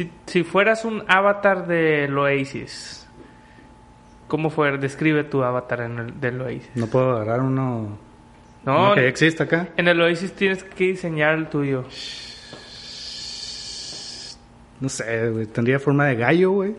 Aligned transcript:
Si, 0.00 0.10
si 0.24 0.44
fueras 0.44 0.86
un 0.86 1.04
avatar 1.08 1.66
del 1.66 2.16
Oasis, 2.16 3.06
¿cómo 4.28 4.48
fue? 4.48 4.78
Describe 4.78 5.24
tu 5.24 5.42
avatar 5.44 5.82
en 5.82 5.98
el, 5.98 6.18
del 6.18 6.40
Oasis. 6.40 6.70
No 6.74 6.86
puedo 6.86 7.10
agarrar 7.16 7.42
uno, 7.42 7.98
No, 8.64 8.80
uno 8.80 8.94
que 8.94 9.02
ya 9.02 9.08
existe 9.08 9.42
acá. 9.42 9.68
en 9.76 9.88
el 9.88 10.00
Oasis 10.00 10.32
tienes 10.32 10.64
que 10.64 10.84
diseñar 10.84 11.34
el 11.34 11.48
tuyo. 11.48 11.84
No 14.80 14.88
sé, 14.88 15.28
güey. 15.28 15.44
Tendría 15.44 15.78
forma 15.78 16.06
de 16.06 16.16
gallo, 16.16 16.50
güey. 16.52 16.74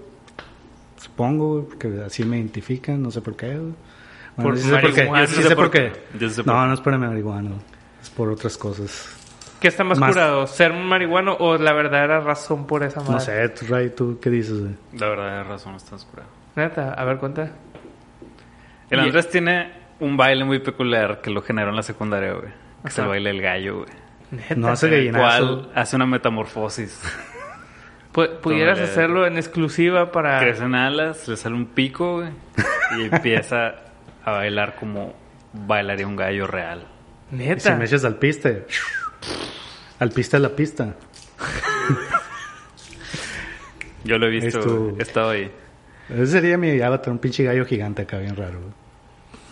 Supongo, 0.97 1.53
güey, 1.61 1.65
porque 1.65 2.01
así 2.03 2.25
me 2.25 2.37
identifican. 2.39 3.03
No 3.03 3.11
sé 3.11 3.21
por 3.21 3.35
qué, 3.35 3.55
güey. 3.55 3.73
Por 4.35 4.57
sí 4.57 4.67
sé 4.67 4.77
por 4.79 4.93
qué. 4.95 5.05
marihuana. 5.05 5.27
Sí 5.27 5.43
sé 5.43 5.55
por 5.55 5.69
qué. 5.69 5.91
Yo 6.19 6.27
No, 6.43 6.65
no 6.65 6.73
es 6.73 6.81
por 6.81 6.93
el 6.93 6.97
marihuana. 6.97 7.51
Es 8.01 8.09
por 8.09 8.29
otras 8.29 8.57
cosas. 8.57 9.20
¿Qué 9.61 9.67
está 9.69 9.83
más, 9.85 9.99
Más- 9.99 10.11
curado? 10.11 10.47
¿Ser 10.47 10.71
un 10.71 10.85
marihuano 10.87 11.35
o 11.39 11.55
la 11.57 11.71
verdadera 11.71 12.19
razón 12.19 12.65
por 12.67 12.83
esa 12.83 12.99
madre? 12.99 13.13
No 13.13 13.19
sé, 13.21 13.47
tú, 13.49 13.65
Ray, 13.69 13.91
¿tú 13.91 14.19
qué 14.21 14.29
dices, 14.29 14.59
güey? 14.59 14.73
La 14.97 15.07
verdad, 15.07 15.45
razón 15.47 15.75
está 15.75 15.95
oscura. 15.95 16.23
Neta, 16.55 16.93
a 16.93 17.05
ver, 17.05 17.17
cuenta. 17.17 17.51
El 18.89 18.99
Y- 18.99 19.01
Andrés 19.03 19.29
tiene 19.29 19.71
un 19.99 20.17
baile 20.17 20.43
muy 20.43 20.59
peculiar 20.59 21.21
que 21.21 21.29
lo 21.29 21.41
generó 21.43 21.69
en 21.69 21.75
la 21.77 21.83
secundaria, 21.83 22.33
güey. 22.33 22.51
Que 22.81 22.87
es 22.89 22.97
el 22.97 23.07
baile 23.07 23.29
del 23.29 23.41
gallo, 23.41 23.77
güey. 23.77 23.89
Neta. 24.31 24.55
No 24.55 24.67
hace 24.69 24.89
gallinazo. 24.89 25.19
cual 25.21 25.71
hace 25.75 25.95
una 25.95 26.05
metamorfosis. 26.07 26.99
Pu- 28.13 28.39
Pudieras 28.39 28.79
hacerlo 28.79 29.25
en 29.27 29.37
exclusiva 29.37 30.11
para... 30.11 30.39
Crecen 30.39 30.73
alas, 30.75 31.27
le 31.27 31.37
sale 31.37 31.55
un 31.55 31.67
pico, 31.67 32.15
güey. 32.17 32.29
Y 32.97 33.03
empieza 33.13 33.75
a 34.25 34.31
bailar 34.31 34.75
como 34.75 35.13
bailaría 35.53 36.07
un 36.07 36.15
gallo 36.15 36.47
real. 36.47 36.87
Y 37.31 37.37
si 37.37 37.43
Neta. 37.47 37.75
me 37.75 37.85
echas 37.85 38.03
al 38.03 38.15
piste. 38.15 38.65
Al 39.99 40.09
piste 40.11 40.37
a 40.37 40.39
la 40.39 40.55
pista. 40.55 40.95
Yo 44.03 44.17
lo 44.17 44.27
he 44.27 44.29
visto, 44.31 44.59
Es 44.59 44.65
tu- 44.65 44.77
güey. 44.89 44.95
he 44.99 45.03
estado 45.03 45.29
ahí. 45.29 45.51
Ese 46.09 46.27
sería 46.27 46.57
mi 46.57 46.81
avatar, 46.81 47.11
un 47.11 47.19
pinche 47.19 47.43
gallo 47.43 47.65
gigante 47.65 48.01
acá, 48.01 48.17
bien 48.17 48.35
raro, 48.35 48.59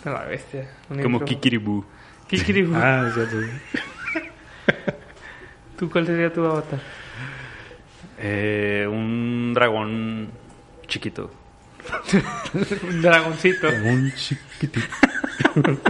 la 0.04 0.24
bestia. 0.24 0.68
Un 0.90 1.00
Como 1.02 1.16
intro. 1.18 1.26
Kikiribú. 1.26 1.84
Kikiribú. 2.26 2.74
Ah, 2.76 3.10
cierto. 3.14 3.36
güey. 3.36 3.50
¿Tú 5.78 5.88
cuál 5.90 6.06
sería 6.06 6.32
tu 6.32 6.44
avatar? 6.44 6.80
Eh, 8.18 8.86
un 8.90 9.52
dragón 9.54 10.30
chiquito. 10.86 11.30
Un 12.82 13.00
dragoncito. 13.00 13.66
Un 13.68 14.12
chiquitito. 14.14 14.86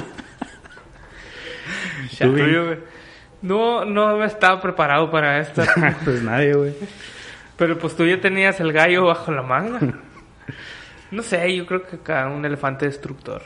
Tú. 2.21 2.37
No, 3.43 3.85
no 3.85 4.23
estaba 4.25 4.61
preparado 4.61 5.11
para 5.11 5.41
esto. 5.41 5.63
Pues 6.05 6.23
nadie, 6.23 6.55
güey. 6.55 6.75
Pero 7.57 7.79
pues 7.79 7.95
tú 7.97 8.07
ya 8.07 8.21
tenías 8.21 8.61
el 8.61 8.73
gallo 8.73 9.07
bajo 9.07 9.33
la 9.33 9.43
manga. 9.43 9.81
No 11.11 11.25
sé, 11.25 11.57
yo 11.57 11.67
creo 11.67 11.83
que 11.83 11.97
acá 11.97 12.29
un 12.29 12.45
elefante 12.45 12.87
destructor. 12.87 13.43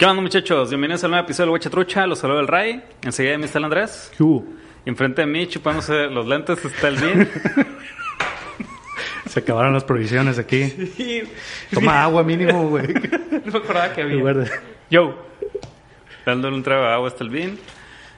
¿Qué 0.00 0.06
onda, 0.06 0.22
muchachos? 0.22 0.70
Bienvenidos 0.70 1.04
al 1.04 1.10
nuevo 1.10 1.24
episodio 1.26 1.48
del 1.48 1.52
Huecha 1.52 1.68
Trucha. 1.68 2.06
Los 2.06 2.20
saludo 2.20 2.40
el 2.40 2.48
Ray. 2.48 2.82
Enseguida 3.02 3.32
de 3.32 3.38
mí 3.38 3.44
está 3.44 3.58
el 3.58 3.64
Andrés. 3.64 4.10
¿Qué 4.16 4.22
hubo? 4.22 4.46
Y 4.86 4.88
enfrente 4.88 5.20
de 5.20 5.26
mí, 5.26 5.46
chupándose 5.46 6.06
los 6.06 6.26
lentes, 6.26 6.64
está 6.64 6.88
el 6.88 6.96
Vin. 6.96 7.28
Se 9.28 9.40
acabaron 9.40 9.74
las 9.74 9.84
provisiones 9.84 10.38
aquí. 10.38 11.28
Toma 11.72 12.02
agua 12.02 12.22
mínimo, 12.22 12.68
güey. 12.70 12.86
No 13.44 13.52
me 13.52 13.58
acordaba 13.58 13.92
que 13.92 14.02
había. 14.02 14.24
de- 14.32 14.50
Yo. 14.90 15.14
Dándole 16.24 16.56
un 16.56 16.62
trago 16.62 16.82
de 16.84 16.92
agua 16.92 17.08
está 17.08 17.22
el 17.24 17.30
Vin. 17.30 17.58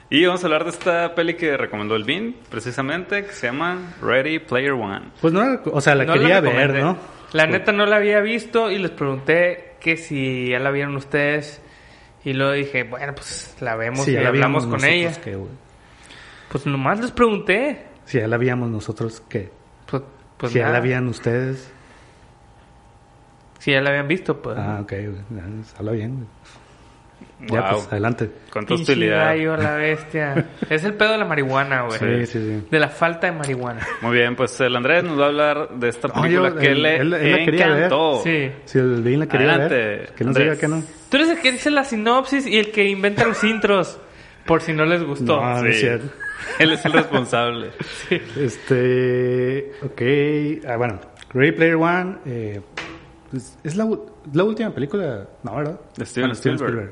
Y 0.09 0.25
vamos 0.25 0.41
a 0.43 0.47
hablar 0.47 0.63
de 0.63 0.69
esta 0.69 1.13
peli 1.15 1.33
que 1.33 1.57
recomendó 1.57 1.95
el 1.97 2.05
Vin, 2.05 2.37
precisamente, 2.49 3.25
que 3.25 3.31
se 3.33 3.47
llama 3.47 3.95
Ready 4.01 4.39
Player 4.39 4.71
One. 4.71 5.01
Pues 5.19 5.33
no, 5.33 5.61
o 5.65 5.81
sea, 5.81 5.95
la 5.95 6.05
No 6.05 6.13
quería 6.13 6.39
ver, 6.39 6.73
¿no? 6.81 6.97
La 7.33 7.45
neta 7.45 7.71
no 7.73 7.85
la 7.85 7.95
había 7.97 8.21
visto 8.21 8.71
y 8.71 8.77
les 8.77 8.91
pregunté 8.91 9.73
que 9.81 9.97
si 9.97 10.49
ya 10.49 10.59
la 10.59 10.71
vieron 10.71 10.95
ustedes. 10.95 11.61
Y 12.25 12.33
luego 12.33 12.53
dije, 12.53 12.83
bueno, 12.83 13.13
pues 13.15 13.55
la 13.59 13.75
vemos 13.75 14.05
Sí, 14.05 14.11
y 14.11 14.15
la 14.15 14.29
hablamos 14.29 14.65
con 14.65 14.83
ella. 14.85 15.11
¿qué? 15.21 15.37
Pues 16.49 16.65
nomás 16.65 16.99
les 16.99 17.11
pregunté. 17.11 17.85
Si 18.05 18.19
ya 18.19 18.27
la 18.27 18.35
habíamos 18.35 18.69
nosotros, 18.69 19.21
¿qué? 19.27 19.49
Pues, 19.87 20.03
pues 20.37 20.53
si 20.53 20.59
ya 20.59 20.69
la 20.69 20.77
habían 20.77 21.07
ustedes. 21.07 21.71
Si 23.59 23.71
ya 23.71 23.81
la 23.81 23.89
habían 23.89 24.07
visto, 24.07 24.41
pues. 24.41 24.57
Ah, 24.57 24.79
ok, 24.81 24.91
güey. 24.91 25.23
Ya, 25.31 25.43
Habla 25.77 25.91
bien, 25.93 26.27
Ya, 27.51 27.61
Wow. 27.61 27.69
pues, 27.71 27.87
adelante. 27.91 28.29
Cuánta 28.51 28.69
Pinche 28.75 28.91
hostilidad. 28.93 29.25
gallo, 29.25 29.57
la 29.57 29.75
bestia. 29.75 30.49
es 30.69 30.83
el 30.83 30.93
pedo 30.93 31.11
de 31.13 31.17
la 31.17 31.25
marihuana, 31.25 31.81
güey. 31.83 31.99
Sí, 31.99 32.25
sí, 32.25 32.39
sí. 32.61 32.67
De 32.71 32.79
la 32.79 32.89
falta 32.89 33.27
de 33.27 33.33
marihuana. 33.33 33.85
Muy 34.01 34.15
bien, 34.17 34.35
pues 34.35 34.59
el 34.61 34.75
Andrés 34.75 35.03
nos 35.03 35.19
va 35.19 35.23
a 35.25 35.27
hablar 35.27 35.69
de 35.75 35.89
esta 35.89 36.07
No, 36.09 36.21
película 36.21 36.49
yo- 36.49 36.55
que 36.55 36.67
él- 36.71 36.81
le 36.83 36.95
él- 36.97 37.13
él 37.13 37.31
la 37.31 37.37
quería 37.45 37.67
ver. 37.67 37.77
encantó. 37.77 38.21
Sí. 38.23 38.51
Si 38.65 38.77
el 38.79 39.01
Vin 39.01 39.19
la 39.19 39.27
quería 39.27 39.49
Adelante, 39.49 39.75
ver, 39.75 40.13
que 40.15 40.23
Andrés. 40.23 40.45
diga 40.45 40.57
que 40.59 40.67
no. 40.67 40.83
Tú 41.09 41.17
eres 41.17 41.29
el 41.29 41.39
que 41.41 41.51
dice 41.51 41.69
la 41.71 41.83
sinopsis 41.83 42.47
y 42.47 42.57
el 42.57 42.71
que 42.71 42.85
inventa 42.85 43.25
los 43.25 43.43
intros. 43.43 43.99
Por 44.45 44.61
si 44.61 44.73
no 44.73 44.85
les 44.85 45.03
gustó. 45.03 45.41
No, 45.41 45.61
no 45.61 45.67
es 45.67 45.75
Sí. 45.75 45.81
cierto. 45.81 46.05
Él 46.59 46.71
es 46.73 46.85
el 46.85 46.91
responsable. 46.93 47.71
Este, 48.35 49.71
ok, 49.81 50.01
ah, 50.67 50.75
bueno, 50.77 50.99
Ready 51.33 51.51
Player 51.53 51.75
One, 51.75 52.17
eh, 52.25 52.61
pues, 53.31 53.57
es 53.63 53.75
la, 53.75 53.85
última 53.85 54.71
película, 54.71 55.27
no, 55.43 55.55
¿verdad? 55.55 55.79
De 55.97 56.05
Steven 56.05 56.31
Spielberg. 56.31 56.91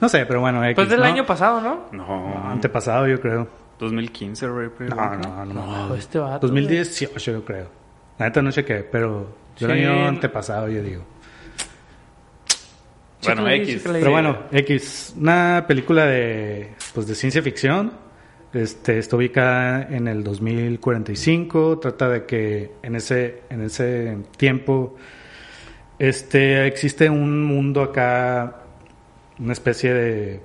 No 0.00 0.08
sé, 0.08 0.24
pero 0.26 0.40
bueno, 0.40 0.62
X, 0.64 0.74
Pues 0.76 0.88
del 0.88 1.00
¿no? 1.00 1.06
año 1.06 1.26
pasado, 1.26 1.60
¿no? 1.60 1.86
No, 1.92 2.06
No, 2.34 2.50
antepasado 2.50 3.06
yo 3.08 3.20
creo. 3.20 3.48
2015, 3.78 4.48
Ready 4.48 4.68
Player 4.70 4.94
No, 4.96 5.16
no, 5.16 5.44
no, 5.44 5.54
No, 5.54 5.88
no. 5.88 5.94
este 5.94 6.18
vato, 6.18 6.46
2018 6.46 7.32
yo 7.32 7.44
creo. 7.44 7.68
La 8.18 8.26
neta 8.26 8.42
no 8.42 8.50
chequé, 8.50 8.76
pero 8.90 9.34
yo 9.56 9.68
el 9.68 9.78
Sí. 9.78 9.84
año 9.84 10.08
antepasado 10.08 10.68
yo 10.68 10.82
digo. 10.82 11.04
Bueno, 13.24 13.48
X. 13.48 13.82
Pero 13.84 14.10
bueno, 14.12 14.38
X, 14.52 15.14
una 15.18 15.64
película 15.66 16.06
de, 16.06 16.74
pues, 16.94 17.06
de 17.06 17.14
ciencia 17.14 17.42
ficción. 17.42 17.92
Este, 18.52 18.98
está 18.98 19.16
ubicada 19.16 19.82
en 19.90 20.08
el 20.08 20.22
2045. 20.24 21.78
Trata 21.80 22.08
de 22.08 22.24
que 22.24 22.72
en 22.82 22.94
ese, 22.96 23.42
en 23.50 23.62
ese 23.62 24.16
tiempo 24.36 24.96
este, 25.98 26.66
existe 26.66 27.10
un 27.10 27.42
mundo 27.44 27.82
acá, 27.82 28.57
una 29.38 29.52
especie 29.52 29.92
de, 29.92 30.40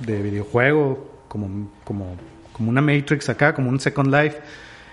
de 0.00 0.22
videojuego, 0.22 1.10
como, 1.28 1.70
como, 1.84 2.16
como 2.52 2.70
una 2.70 2.80
Matrix 2.80 3.28
acá, 3.28 3.54
como 3.54 3.70
un 3.70 3.80
Second 3.80 4.14
Life, 4.14 4.38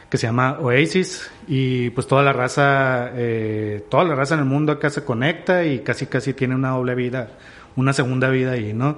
que 0.10 0.18
se 0.18 0.28
llama 0.28 0.60
Oasis. 0.60 1.32
Y 1.48 1.90
pues 1.92 2.08
toda 2.08 2.24
la 2.24 2.34
raza, 2.34 3.12
eh, 3.16 3.86
toda 3.90 4.04
la 4.04 4.16
raza 4.16 4.36
en 4.36 4.42
el 4.42 4.46
mundo 4.46 4.72
acá 4.72 4.90
se 4.90 5.04
conecta 5.04 5.66
y 5.66 5.80
casi 5.80 6.06
casi 6.08 6.34
tiene 6.34 6.56
una 6.56 6.70
doble 6.70 6.96
vida, 6.96 7.30
una 7.76 7.94
segunda 7.94 8.30
vida 8.30 8.52
ahí, 8.52 8.74
¿no? 8.74 8.98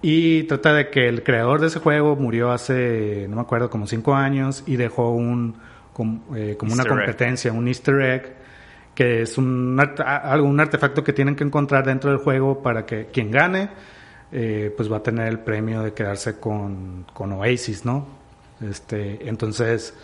Y 0.00 0.44
trata 0.44 0.74
de 0.74 0.90
que 0.90 1.08
el 1.08 1.24
creador 1.24 1.60
de 1.60 1.68
ese 1.68 1.80
juego 1.80 2.14
murió 2.14 2.52
hace, 2.52 3.26
no 3.28 3.36
me 3.36 3.42
acuerdo, 3.42 3.68
como 3.68 3.86
cinco 3.86 4.14
años 4.14 4.62
y 4.66 4.76
dejó 4.76 5.10
un, 5.10 5.56
eh, 6.36 6.56
como 6.56 6.72
una 6.72 6.84
egg. 6.84 6.88
competencia, 6.88 7.52
un 7.52 7.66
easter 7.66 8.00
egg, 8.00 8.36
que 8.98 9.22
es 9.22 9.38
un, 9.38 9.78
arte- 9.78 10.02
a- 10.02 10.16
algo, 10.32 10.48
un 10.48 10.58
artefacto 10.58 11.04
que 11.04 11.12
tienen 11.12 11.36
que 11.36 11.44
encontrar 11.44 11.86
dentro 11.86 12.10
del 12.10 12.18
juego 12.18 12.60
para 12.60 12.84
que 12.84 13.06
quien 13.06 13.30
gane, 13.30 13.70
eh, 14.32 14.74
pues 14.76 14.90
va 14.90 14.96
a 14.96 15.02
tener 15.04 15.28
el 15.28 15.38
premio 15.38 15.82
de 15.82 15.92
quedarse 15.92 16.40
con, 16.40 17.06
con 17.14 17.30
Oasis, 17.30 17.84
¿no? 17.84 18.08
Este, 18.60 19.28
entonces, 19.28 19.94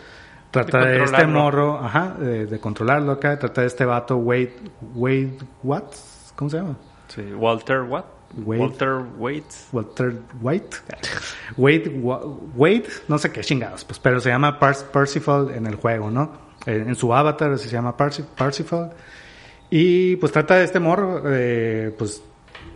trata 0.53 0.79
De 0.85 0.99
de, 0.99 1.03
este 1.03 1.27
morro, 1.27 1.77
ajá, 1.83 2.15
de, 2.21 2.47
de 2.47 2.61
controlarlo 2.61 3.11
acá, 3.11 3.37
trata 3.37 3.63
de 3.63 3.67
este 3.67 3.85
vato, 3.85 4.17
Wade, 4.17 4.55
Wade, 4.95 5.39
¿Watts? 5.65 6.33
¿Cómo 6.37 6.49
se 6.49 6.59
llama? 6.59 6.77
Sí, 7.09 7.23
Walter, 7.37 7.81
what? 7.83 8.05
Wade. 8.45 8.61
Walter 8.63 8.99
Waits. 9.19 9.69
Walter 9.73 10.15
White. 10.41 10.77
Wade, 11.57 12.01
Wade, 12.55 12.85
no 13.09 13.19
sé 13.19 13.33
qué 13.33 13.41
chingados, 13.41 13.85
pues, 13.85 13.99
pero 13.99 14.21
se 14.21 14.29
llama 14.29 14.57
Parsifal 14.61 15.51
en 15.51 15.67
el 15.67 15.75
juego, 15.75 16.13
¿no? 16.13 16.44
En, 16.67 16.95
su 16.95 17.13
avatar 17.15 17.59
se 17.59 17.69
llama 17.69 17.97
Parsifal. 17.97 18.93
Y 19.71 20.17
pues 20.17 20.33
trata 20.33 20.57
de 20.57 20.65
este 20.65 20.81
morro, 20.81 21.23
eh, 21.27 21.95
pues 21.97 22.23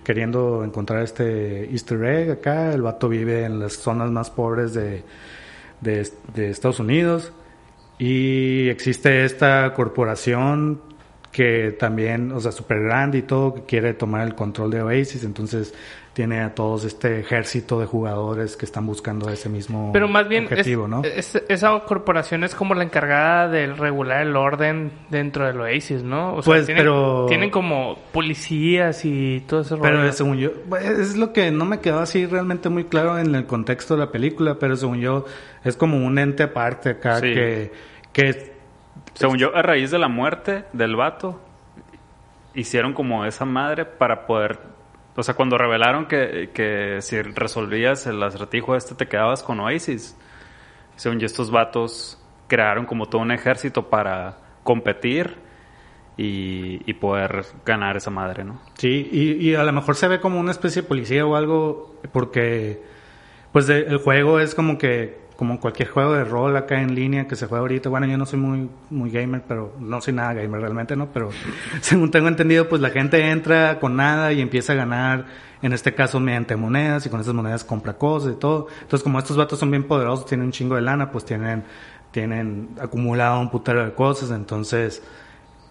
queriendo 0.03 0.65
encontrar 0.65 1.03
este 1.03 1.71
easter 1.71 2.03
egg 2.05 2.31
acá. 2.31 2.73
El 2.73 2.83
vato 2.83 3.09
vive 3.09 3.45
en 3.45 3.61
las 3.61 3.75
zonas 3.75 4.11
más 4.11 4.31
pobres 4.31 4.75
de, 4.75 5.05
de, 5.81 6.51
Estados 6.51 6.81
Unidos. 6.81 7.33
Y 7.99 8.69
existe 8.69 9.25
esta 9.25 9.73
corporación 9.75 10.81
que 11.33 11.77
también, 11.79 12.33
o 12.33 12.41
sea, 12.41 12.53
súper 12.53 12.81
grande 12.81 13.19
y 13.19 13.23
todo, 13.23 13.55
que 13.55 13.63
quiere 13.63 13.95
tomar 13.95 14.27
el 14.27 14.35
control 14.35 14.71
de 14.71 14.83
Oasis, 14.83 15.25
entonces 15.25 15.75
tiene 16.19 16.41
a 16.41 16.53
todos 16.53 16.85
este 16.85 17.21
ejército 17.21 17.79
de 17.79 17.87
jugadores 17.87 18.57
que 18.57 18.67
están 18.67 18.85
buscando 18.85 19.31
ese 19.31 19.49
mismo 19.49 19.93
Pero 19.93 20.09
más 20.09 20.27
bien 20.27 20.47
objetivo, 20.47 20.89
¿no? 20.89 21.03
esa 21.05 21.79
corporación 21.87 22.43
es 22.43 22.57
como 22.57 22.75
la 22.75 22.83
encargada 22.83 23.47
de 23.47 23.69
regular 23.69 24.23
el 24.23 24.35
orden 24.35 24.91
dentro 25.11 25.47
del 25.47 25.61
Oasis, 25.61 26.03
¿no? 26.03 26.35
O 26.35 26.43
sea, 26.43 26.55
pues, 26.55 26.67
tienen, 26.67 26.83
pero... 26.83 27.27
Tienen 27.29 27.51
como 27.51 27.97
policías 28.11 29.05
y 29.05 29.45
todo 29.47 29.61
eso. 29.61 29.79
Pero 29.81 30.11
según 30.11 30.39
yo, 30.39 30.51
es 30.83 31.17
lo 31.17 31.33
que 31.33 31.53
no 31.53 31.65
me 31.65 31.79
quedó 31.79 32.01
así 32.01 32.27
realmente 32.27 32.69
muy 32.69 32.87
claro 32.87 33.17
en 33.17 33.37
el 33.37 33.47
contexto 33.47 33.95
de 33.95 34.01
la 34.01 34.11
película, 34.11 34.57
pero 34.59 34.75
según 34.75 34.99
yo 34.99 35.25
es 35.63 35.77
como 35.77 36.05
un 36.05 36.19
ente 36.19 36.43
aparte 36.43 36.91
acá 36.91 37.21
que, 37.21 37.71
que 38.13 38.59
según 39.15 39.39
yo, 39.39 39.55
a 39.55 39.63
raíz 39.63 39.93
de 39.93 40.01
la 40.01 40.09
muerte 40.09 40.65
del 40.73 40.97
vato, 40.97 41.41
hicieron 42.55 42.93
como 42.93 43.25
esa 43.25 43.45
madre 43.45 43.85
para 43.85 44.27
poder. 44.27 44.59
O 45.19 45.23
sea, 45.25 45.35
cuando 45.35 45.59
revelaron 45.59 46.07
que, 46.07 46.51
que 46.55 46.99
si 47.03 47.21
resolvías 47.21 48.07
el 48.07 48.23
acertijo 48.23 48.77
este 48.77 48.95
te 48.95 49.09
quedabas 49.09 49.43
con 49.43 49.59
Oasis. 49.59 50.17
Según 50.95 51.21
estos 51.25 51.51
vatos 51.51 52.23
crearon 52.47 52.87
como 52.87 53.07
todo 53.07 53.23
un 53.23 53.33
ejército 53.33 53.91
para 53.91 54.39
competir 54.63 55.35
y, 56.17 56.93
poder 56.95 57.47
ganar 57.67 57.97
esa 57.97 58.11
madre, 58.11 58.45
¿no? 58.45 58.61
Sí, 58.75 59.09
y, 59.11 59.49
y, 59.49 59.55
a 59.57 59.65
lo 59.65 59.73
mejor 59.73 59.97
se 59.97 60.07
ve 60.07 60.21
como 60.21 60.39
una 60.39 60.53
especie 60.53 60.83
de 60.83 60.89
policía 60.89 61.27
o 61.27 61.35
algo, 61.35 61.97
porque 62.13 62.81
pues 63.51 63.69
el 63.69 63.99
juego 63.99 64.39
es 64.39 64.55
como 64.55 64.79
que 64.79 65.19
como 65.39 65.61
cualquier 65.61 65.89
juego 65.89 66.15
de 66.15 66.25
rol 66.25 66.57
acá 66.57 66.83
en 66.83 66.97
línea 66.97 67.29
que 67.29 67.37
se 67.37 67.47
juega 67.47 67.61
ahorita. 67.61 67.89
Bueno, 67.89 68.07
yo 68.07 68.19
no 68.19 68.27
soy 68.27 68.41
muy, 68.41 68.69
muy 68.91 69.09
gamer, 69.09 69.45
pero 69.47 69.73
no 69.79 70.01
soy 70.01 70.13
nada 70.13 70.33
gamer 70.35 70.61
realmente, 70.61 70.97
¿no? 70.97 71.13
Pero 71.13 71.31
según 71.81 72.11
tengo 72.11 72.27
entendido, 72.27 72.69
pues 72.69 72.83
la 72.83 72.91
gente 72.91 73.31
entra 73.31 73.79
con 73.79 73.95
nada 73.95 74.33
y 74.33 74.41
empieza 74.41 74.73
a 74.73 74.77
ganar, 74.77 75.27
en 75.63 75.73
este 75.73 75.95
caso 75.95 76.19
mediante 76.19 76.57
monedas, 76.57 77.07
y 77.07 77.09
con 77.09 77.21
esas 77.21 77.35
monedas 77.35 77.63
compra 77.63 77.93
cosas 77.93 78.33
y 78.33 78.37
todo. 78.37 78.67
Entonces, 78.81 79.05
como 79.05 79.21
estos 79.21 79.37
vatos 79.37 79.61
son 79.61 79.71
bien 79.71 79.85
poderosos, 79.85 80.27
tienen 80.27 80.47
un 80.47 80.51
chingo 80.51 80.75
de 80.75 80.81
lana, 80.81 81.13
pues 81.13 81.25
tienen, 81.25 81.63
tienen 82.11 82.71
acumulado 82.81 83.39
un 83.39 83.49
putero 83.49 83.85
de 83.85 83.93
cosas, 83.95 84.33
entonces 84.33 85.05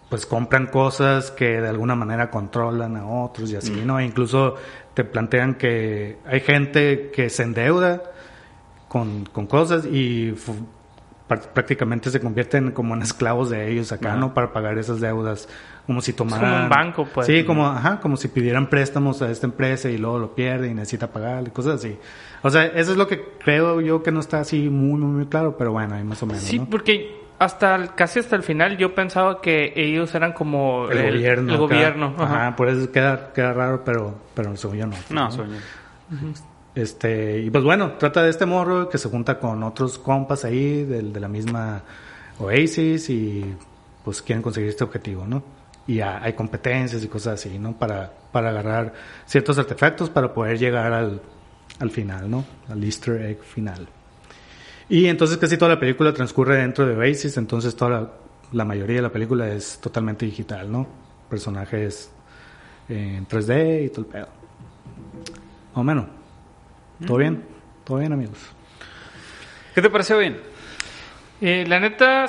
pues 0.08 0.26
compran 0.26 0.68
cosas 0.68 1.30
que 1.30 1.60
de 1.60 1.68
alguna 1.68 1.94
manera 1.94 2.32
controlan 2.32 2.96
a 2.96 3.06
otros 3.06 3.52
y 3.52 3.58
así, 3.58 3.72
mm. 3.72 3.86
¿no? 3.86 4.00
E 4.00 4.06
incluso 4.06 4.56
te 4.94 5.04
plantean 5.04 5.56
que 5.56 6.20
hay 6.26 6.40
gente 6.40 7.12
que 7.14 7.30
se 7.30 7.44
endeuda 7.44 8.02
con, 9.00 9.26
con 9.26 9.48
cosas 9.48 9.86
y 9.86 10.34
prácticamente 11.28 12.10
se 12.10 12.22
convierten 12.22 12.72
como 12.72 12.96
en 12.96 13.02
esclavos 13.02 13.50
de 13.50 13.70
ellos 13.70 13.92
acá, 13.92 14.16
¿no? 14.16 14.34
Para 14.34 14.54
pagar 14.54 14.78
esas 14.78 15.02
deudas, 15.02 15.50
como 15.86 16.02
si 16.02 16.14
tomaran... 16.14 16.52
como 16.52 16.64
un 16.64 16.70
banco, 16.70 17.08
pues. 17.14 17.28
Sí, 17.28 17.44
como, 17.44 17.68
ajá, 17.68 18.00
como 18.00 18.16
si 18.16 18.30
pidieran 18.30 18.70
préstamos 18.70 19.22
a 19.22 19.30
esta 19.30 19.46
empresa 19.46 19.90
y 19.90 19.98
luego 19.98 20.20
lo 20.20 20.36
pierde 20.36 20.70
y 20.70 20.74
necesita 20.74 21.12
pagar 21.12 21.46
y 21.46 21.52
cosas 21.52 21.76
así. 21.76 21.98
O 22.44 22.50
sea, 22.50 22.66
eso 22.66 22.92
es 22.92 22.98
lo 22.98 23.08
que 23.08 23.34
creo 23.44 23.82
yo 23.82 24.02
que 24.04 24.12
no 24.12 24.22
está 24.22 24.40
así 24.40 24.70
muy, 24.70 25.00
muy, 25.00 25.12
muy 25.12 25.26
claro, 25.26 25.58
pero 25.58 25.74
bueno, 25.74 25.96
ahí 25.96 26.04
más 26.04 26.24
o 26.24 26.26
menos, 26.26 26.44
Sí, 26.44 26.60
porque 26.60 27.28
hasta 27.40 27.94
casi 27.96 28.20
hasta 28.20 28.36
el 28.36 28.44
final 28.44 28.78
yo 28.78 28.96
pensaba 28.96 29.42
que 29.42 29.74
ellos 29.76 30.16
eran 30.16 30.32
como 30.32 30.90
el, 30.90 31.12
gobierno. 31.12 31.52
El 31.52 31.60
gobierno. 31.60 32.16
Ajá. 32.18 32.56
por 32.56 32.70
eso 32.70 32.90
queda, 32.92 33.34
queda 33.34 33.52
raro, 33.52 33.84
pero, 33.84 34.16
pero 34.34 34.56
según 34.56 34.78
yo 34.78 34.88
no. 34.88 34.96
No, 35.10 35.30
según 35.30 35.56
yo. 35.56 36.57
Este, 36.78 37.40
y 37.40 37.50
pues 37.50 37.64
bueno, 37.64 37.94
trata 37.94 38.22
de 38.22 38.30
este 38.30 38.46
morro 38.46 38.88
que 38.88 39.00
se 39.00 39.10
junta 39.10 39.40
con 39.40 39.64
otros 39.64 39.98
compas 39.98 40.46
ahí 40.46 40.84
de, 40.84 41.02
de 41.02 41.20
la 41.20 41.28
misma 41.28 41.82
Oasis 42.38 43.10
y 43.10 43.44
pues 44.06 44.22
quieren 44.22 44.44
conseguir 44.44 44.70
este 44.70 44.84
objetivo, 44.84 45.26
¿no? 45.26 45.42
Y 45.88 46.02
hay 46.02 46.34
competencias 46.34 47.04
y 47.04 47.08
cosas 47.08 47.34
así, 47.34 47.58
¿no? 47.58 47.76
Para, 47.76 48.14
para 48.32 48.50
agarrar 48.50 48.94
ciertos 49.26 49.58
artefactos 49.58 50.12
para 50.12 50.32
poder 50.32 50.60
llegar 50.60 50.94
al, 50.94 51.20
al 51.80 51.90
final, 51.90 52.30
¿no? 52.30 52.46
Al 52.70 52.84
easter 52.84 53.24
egg 53.24 53.42
final. 53.42 53.88
Y 54.88 55.08
entonces 55.08 55.38
casi 55.38 55.58
toda 55.58 55.74
la 55.74 55.80
película 55.80 56.14
transcurre 56.14 56.58
dentro 56.58 56.86
de 56.86 56.96
Oasis, 56.96 57.38
entonces 57.38 57.76
toda 57.76 57.90
la, 57.90 58.12
la 58.52 58.66
mayoría 58.66 58.98
de 58.98 59.02
la 59.02 59.12
película 59.12 59.52
es 59.52 59.80
totalmente 59.80 60.28
digital, 60.28 60.72
¿no? 60.72 60.86
Personajes 61.28 62.12
en 62.88 63.28
3D 63.28 63.86
y 63.86 63.90
todo 63.90 64.02
el 64.02 64.08
pedo. 64.12 64.28
o 65.74 65.84
menos. 65.84 66.17
¿Todo 67.06 67.18
bien? 67.18 67.44
¿Todo 67.84 67.98
bien, 68.00 68.14
amigos? 68.14 68.54
¿Qué 69.76 69.82
te 69.82 69.90
pareció 69.90 70.18
bien? 70.18 70.40
Eh, 71.42 71.66
la 71.68 71.80
neta, 71.80 72.26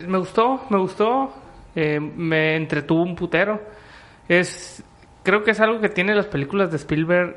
me 0.00 0.18
gustó, 0.18 0.64
me 0.70 0.78
gustó. 0.78 1.32
Eh, 1.74 2.00
me 2.00 2.56
entretuvo 2.56 3.02
un 3.02 3.14
putero. 3.14 3.60
Es, 4.28 4.82
creo 5.22 5.42
que 5.42 5.52
es 5.52 5.60
algo 5.60 5.80
que 5.80 5.88
tiene 5.88 6.14
las 6.14 6.26
películas 6.26 6.70
de 6.70 6.76
Spielberg. 6.76 7.36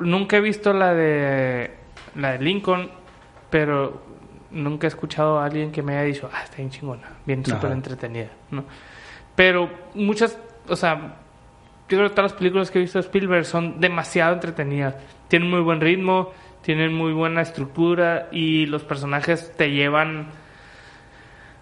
nunca 0.00 0.36
he 0.36 0.40
visto 0.40 0.72
la 0.72 0.94
de 0.94 1.76
la 2.14 2.32
de 2.32 2.38
Lincoln, 2.38 2.90
pero 3.50 4.02
nunca 4.50 4.86
he 4.86 4.88
escuchado 4.88 5.38
a 5.38 5.46
alguien 5.46 5.72
que 5.72 5.82
me 5.82 5.96
haya 5.96 6.04
dicho, 6.04 6.28
ah, 6.32 6.42
está 6.44 6.56
bien 6.58 6.70
chingona, 6.70 7.08
bien 7.24 7.44
súper 7.44 7.72
entretenida, 7.72 8.28
¿no? 8.50 8.64
Pero 9.34 9.70
muchas, 9.94 10.38
o 10.68 10.76
sea, 10.76 11.21
yo 11.92 11.98
creo 11.98 12.08
que 12.08 12.16
todas 12.16 12.32
las 12.32 12.38
películas 12.38 12.70
que 12.70 12.78
he 12.78 12.82
visto 12.82 12.98
de 12.98 13.04
Spielberg 13.04 13.44
son 13.44 13.78
demasiado 13.78 14.32
entretenidas 14.32 14.96
tienen 15.28 15.50
muy 15.50 15.60
buen 15.60 15.80
ritmo, 15.80 16.30
tienen 16.62 16.94
muy 16.94 17.12
buena 17.12 17.42
estructura 17.42 18.28
y 18.32 18.64
los 18.64 18.82
personajes 18.82 19.52
te 19.56 19.70
llevan 19.70 20.28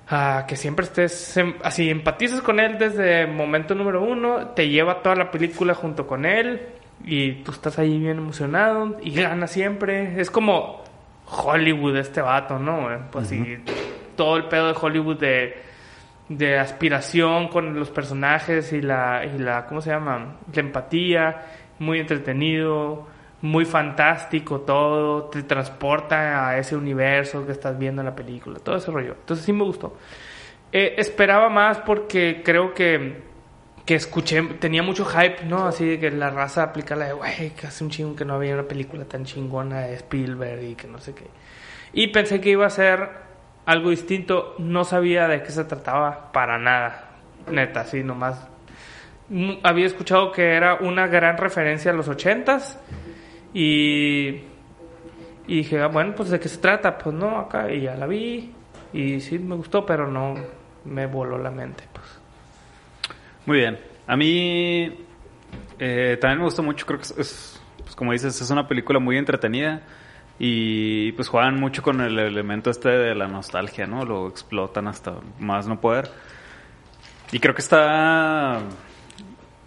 a 0.08 0.44
que 0.46 0.54
siempre 0.54 0.86
estés 0.86 1.38
así, 1.64 1.90
empatizas 1.90 2.42
con 2.42 2.60
él 2.60 2.78
desde 2.78 3.26
momento 3.26 3.74
número 3.74 4.02
uno, 4.04 4.48
te 4.48 4.68
lleva 4.68 5.02
toda 5.02 5.16
la 5.16 5.32
película 5.32 5.74
junto 5.74 6.06
con 6.06 6.24
él 6.24 6.60
y 7.04 7.42
tú 7.42 7.50
estás 7.50 7.78
ahí 7.80 7.98
bien 7.98 8.18
emocionado 8.18 8.98
y 9.02 9.12
gana 9.12 9.48
siempre. 9.48 10.20
Es 10.20 10.30
como 10.30 10.84
Hollywood 11.26 11.96
este 11.96 12.20
vato, 12.20 12.58
¿no? 12.58 12.88
Pues 13.10 13.28
sí, 13.28 13.58
todo 14.16 14.36
el 14.36 14.44
pedo 14.44 14.68
de 14.68 14.74
Hollywood 14.80 15.16
de, 15.16 15.69
de 16.30 16.58
aspiración 16.58 17.48
con 17.48 17.78
los 17.78 17.90
personajes 17.90 18.72
y 18.72 18.80
la, 18.80 19.22
y 19.26 19.38
la, 19.38 19.66
¿cómo 19.66 19.82
se 19.82 19.90
llama? 19.90 20.38
La 20.50 20.60
empatía, 20.60 21.42
muy 21.78 22.00
entretenido 22.00 23.06
muy 23.42 23.64
fantástico 23.64 24.60
todo, 24.60 25.24
te 25.24 25.42
transporta 25.42 26.48
a 26.48 26.58
ese 26.58 26.76
universo 26.76 27.46
que 27.46 27.52
estás 27.52 27.78
viendo 27.78 28.02
en 28.02 28.06
la 28.06 28.14
película, 28.14 28.58
todo 28.58 28.76
ese 28.76 28.90
rollo. 28.90 29.14
Entonces 29.18 29.46
sí 29.46 29.52
me 29.52 29.64
gustó. 29.64 29.96
Eh, 30.72 30.94
esperaba 30.98 31.48
más 31.48 31.78
porque 31.78 32.42
creo 32.44 32.74
que, 32.74 33.22
que 33.86 33.94
escuché, 33.94 34.42
tenía 34.60 34.82
mucho 34.82 35.04
hype, 35.04 35.44
¿no? 35.46 35.66
Así 35.66 35.86
de 35.86 35.98
que 35.98 36.10
la 36.10 36.30
raza 36.30 36.62
aplica 36.62 36.94
la 36.94 37.06
de, 37.06 37.12
güey, 37.14 37.50
que 37.50 37.66
hace 37.66 37.82
un 37.82 37.90
chingo 37.90 38.14
que 38.14 38.24
no 38.24 38.34
había 38.34 38.54
una 38.54 38.68
película 38.68 39.04
tan 39.04 39.24
chingona 39.24 39.80
de 39.80 39.94
Spielberg 39.94 40.62
y 40.62 40.74
que 40.74 40.86
no 40.86 40.98
sé 40.98 41.14
qué. 41.14 41.26
Y 41.92 42.08
pensé 42.08 42.40
que 42.40 42.50
iba 42.50 42.66
a 42.66 42.70
ser 42.70 43.29
algo 43.66 43.90
distinto, 43.90 44.54
no 44.58 44.84
sabía 44.84 45.28
de 45.28 45.42
qué 45.42 45.50
se 45.50 45.64
trataba 45.64 46.32
para 46.32 46.58
nada, 46.58 47.10
neta, 47.50 47.82
así 47.82 48.02
nomás. 48.02 48.46
Mm, 49.28 49.52
había 49.62 49.86
escuchado 49.86 50.32
que 50.32 50.54
era 50.54 50.76
una 50.76 51.06
gran 51.06 51.36
referencia 51.36 51.92
a 51.92 51.94
los 51.94 52.08
ochentas 52.08 52.78
y, 53.54 54.28
y 55.46 55.56
dije, 55.56 55.80
ah, 55.80 55.88
bueno, 55.88 56.14
pues 56.14 56.30
de 56.30 56.40
qué 56.40 56.48
se 56.48 56.58
trata, 56.58 56.98
pues 56.98 57.14
no, 57.14 57.38
acá, 57.38 57.70
y 57.70 57.82
ya 57.82 57.94
la 57.94 58.06
vi, 58.06 58.52
y 58.92 59.20
sí 59.20 59.38
me 59.38 59.54
gustó, 59.54 59.86
pero 59.86 60.10
no 60.10 60.34
me 60.84 61.06
voló 61.06 61.38
la 61.38 61.50
mente, 61.50 61.84
pues. 61.92 62.06
Muy 63.46 63.58
bien. 63.58 63.78
A 64.06 64.16
mí 64.16 65.06
eh, 65.78 66.18
también 66.20 66.38
me 66.38 66.44
gustó 66.44 66.62
mucho, 66.62 66.84
creo 66.86 66.98
que 66.98 67.04
es, 67.04 67.60
pues 67.78 67.94
como 67.94 68.12
dices, 68.12 68.40
es 68.40 68.50
una 68.50 68.66
película 68.66 68.98
muy 68.98 69.16
entretenida 69.16 69.82
y 70.42 71.12
pues 71.12 71.28
juegan 71.28 71.60
mucho 71.60 71.82
con 71.82 72.00
el 72.00 72.18
elemento 72.18 72.70
este 72.70 72.88
de 72.88 73.14
la 73.14 73.28
nostalgia, 73.28 73.86
¿no? 73.86 74.06
Lo 74.06 74.26
explotan 74.26 74.88
hasta 74.88 75.14
más 75.38 75.68
no 75.68 75.78
poder. 75.78 76.10
Y 77.30 77.38
creo 77.38 77.54
que 77.54 77.60
está 77.60 78.60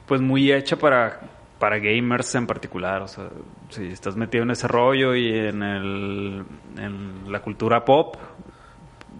pues 0.07 0.19
muy 0.19 0.51
hecha 0.51 0.75
para 0.75 1.21
para 1.59 1.77
gamers 1.77 2.35
en 2.35 2.45
particular, 2.45 3.03
o 3.03 3.07
sea, 3.07 3.29
si 3.69 3.87
estás 3.87 4.17
metido 4.17 4.43
en 4.43 4.51
ese 4.51 4.67
rollo 4.67 5.15
y 5.15 5.29
en, 5.29 5.63
el, 5.63 6.43
en 6.77 7.31
la 7.31 7.39
cultura 7.41 7.85
pop, 7.85 8.17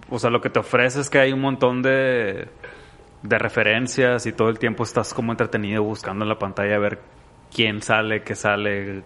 o 0.09 0.19
sea, 0.19 0.29
lo 0.29 0.41
que 0.41 0.49
te 0.49 0.59
ofrece 0.59 0.99
es 0.99 1.09
que 1.09 1.19
hay 1.19 1.31
un 1.31 1.39
montón 1.39 1.81
de, 1.81 2.49
de 3.21 3.39
referencias 3.39 4.25
y 4.25 4.33
todo 4.33 4.49
el 4.49 4.59
tiempo 4.59 4.83
estás 4.83 5.13
como 5.13 5.31
entretenido 5.31 5.83
buscando 5.83 6.25
en 6.25 6.29
la 6.29 6.37
pantalla 6.37 6.75
a 6.75 6.79
ver 6.79 6.99
quién 7.55 7.81
sale, 7.81 8.23
qué 8.23 8.35
sale, 8.35 9.03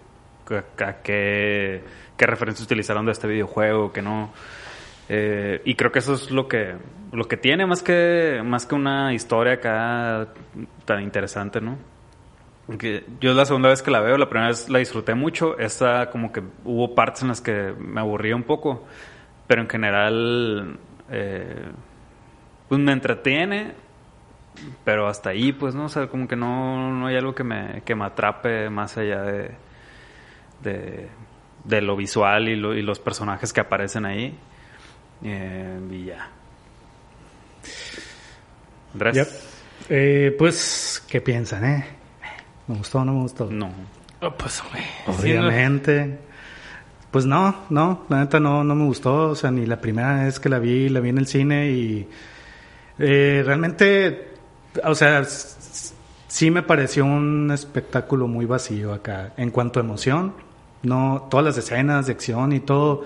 qué, 1.04 1.84
qué 2.18 2.26
referencias 2.26 2.66
utilizaron 2.66 3.06
de 3.06 3.12
este 3.12 3.28
videojuego, 3.28 3.92
que 3.92 4.02
no. 4.02 4.32
Eh, 5.10 5.62
y 5.64 5.76
creo 5.76 5.92
que 5.92 6.00
eso 6.00 6.14
es 6.14 6.32
lo 6.32 6.48
que 6.48 6.76
lo 7.12 7.28
que 7.28 7.38
tiene 7.38 7.66
más 7.66 7.82
que 7.82 8.42
más 8.44 8.66
que 8.66 8.76
una 8.76 9.14
historia 9.14 9.54
acá 9.54 10.28
tan 10.86 11.02
interesante, 11.02 11.62
¿no? 11.62 11.78
Porque 12.66 13.06
yo 13.22 13.34
la 13.34 13.46
segunda 13.46 13.70
vez 13.70 13.82
que 13.82 13.92
la 13.92 14.02
veo, 14.02 14.18
la 14.18 14.30
primera 14.30 14.50
vez 14.50 14.68
la 14.68 14.80
disfruté 14.80 15.16
mucho, 15.16 15.58
esta 15.58 16.10
como 16.10 16.34
que 16.34 16.44
hubo 16.66 16.94
partes 16.96 17.22
en 17.22 17.30
las 17.30 17.40
que 17.40 17.74
me 17.78 18.02
aburría 18.02 18.36
un 18.36 18.44
poco, 18.44 18.86
pero 19.48 19.62
en 19.62 19.70
general 19.70 20.78
eh, 21.10 21.72
pues 22.68 22.82
me 22.82 22.92
entretiene, 22.92 23.74
pero 24.84 25.08
hasta 25.08 25.30
ahí 25.30 25.54
pues 25.54 25.76
no, 25.76 25.86
o 25.86 25.90
sea, 25.90 26.08
como 26.08 26.28
que 26.28 26.36
no, 26.36 26.92
no 26.94 27.08
hay 27.08 27.16
algo 27.16 27.34
que 27.34 27.46
me, 27.46 27.84
que 27.86 27.96
me 27.96 28.04
atrape 28.04 28.70
más 28.70 28.98
allá 28.98 29.22
de, 29.22 29.52
de, 30.64 31.08
de 31.64 31.82
lo 31.82 31.96
visual 31.96 32.48
y, 32.50 32.56
lo, 32.56 32.74
y 32.76 32.82
los 32.82 33.00
personajes 33.00 33.54
que 33.54 33.62
aparecen 33.62 34.06
ahí. 34.06 34.38
Eh, 35.24 35.80
y 35.92 36.06
ya. 36.06 36.30
Andrés. 38.94 39.16
Yep. 39.16 39.28
Eh, 39.90 40.36
pues, 40.38 41.04
¿qué 41.08 41.22
piensan, 41.22 41.66
eh? 41.66 41.86
¿Me 42.68 42.76
gustó 42.76 43.00
o 43.00 43.06
no 43.06 43.14
me 43.14 43.22
gustó? 43.22 43.50
No. 43.50 43.72
Oh, 44.22 44.32
pues. 44.32 44.62
Obviamente. 45.06 46.20
Pues 47.12 47.26
no, 47.26 47.64
no, 47.70 48.06
la 48.10 48.20
neta 48.20 48.40
no, 48.40 48.64
no 48.64 48.76
me 48.76 48.86
gustó. 48.86 49.30
O 49.30 49.36
sea, 49.36 49.50
ni 49.52 49.66
la 49.66 49.80
primera 49.80 50.26
vez 50.26 50.40
que 50.40 50.50
la 50.50 50.60
vi, 50.60 50.90
la 50.90 51.00
vi 51.00 51.10
en 51.10 51.18
el 51.18 51.28
cine 51.28 51.72
y 51.72 52.08
eh, 53.00 53.44
realmente, 53.46 54.34
o 54.84 54.94
sea, 54.94 55.24
sí 56.28 56.52
me 56.52 56.64
pareció 56.64 57.06
un 57.06 57.50
espectáculo 57.52 58.28
muy 58.28 58.46
vacío 58.46 58.94
acá. 58.94 59.34
En 59.38 59.52
cuanto 59.52 59.80
a 59.80 59.84
emoción, 59.84 60.34
no, 60.84 61.28
todas 61.30 61.46
las 61.46 61.58
escenas 61.58 62.08
de 62.08 62.14
acción 62.14 62.54
y 62.54 62.60
todo. 62.60 63.04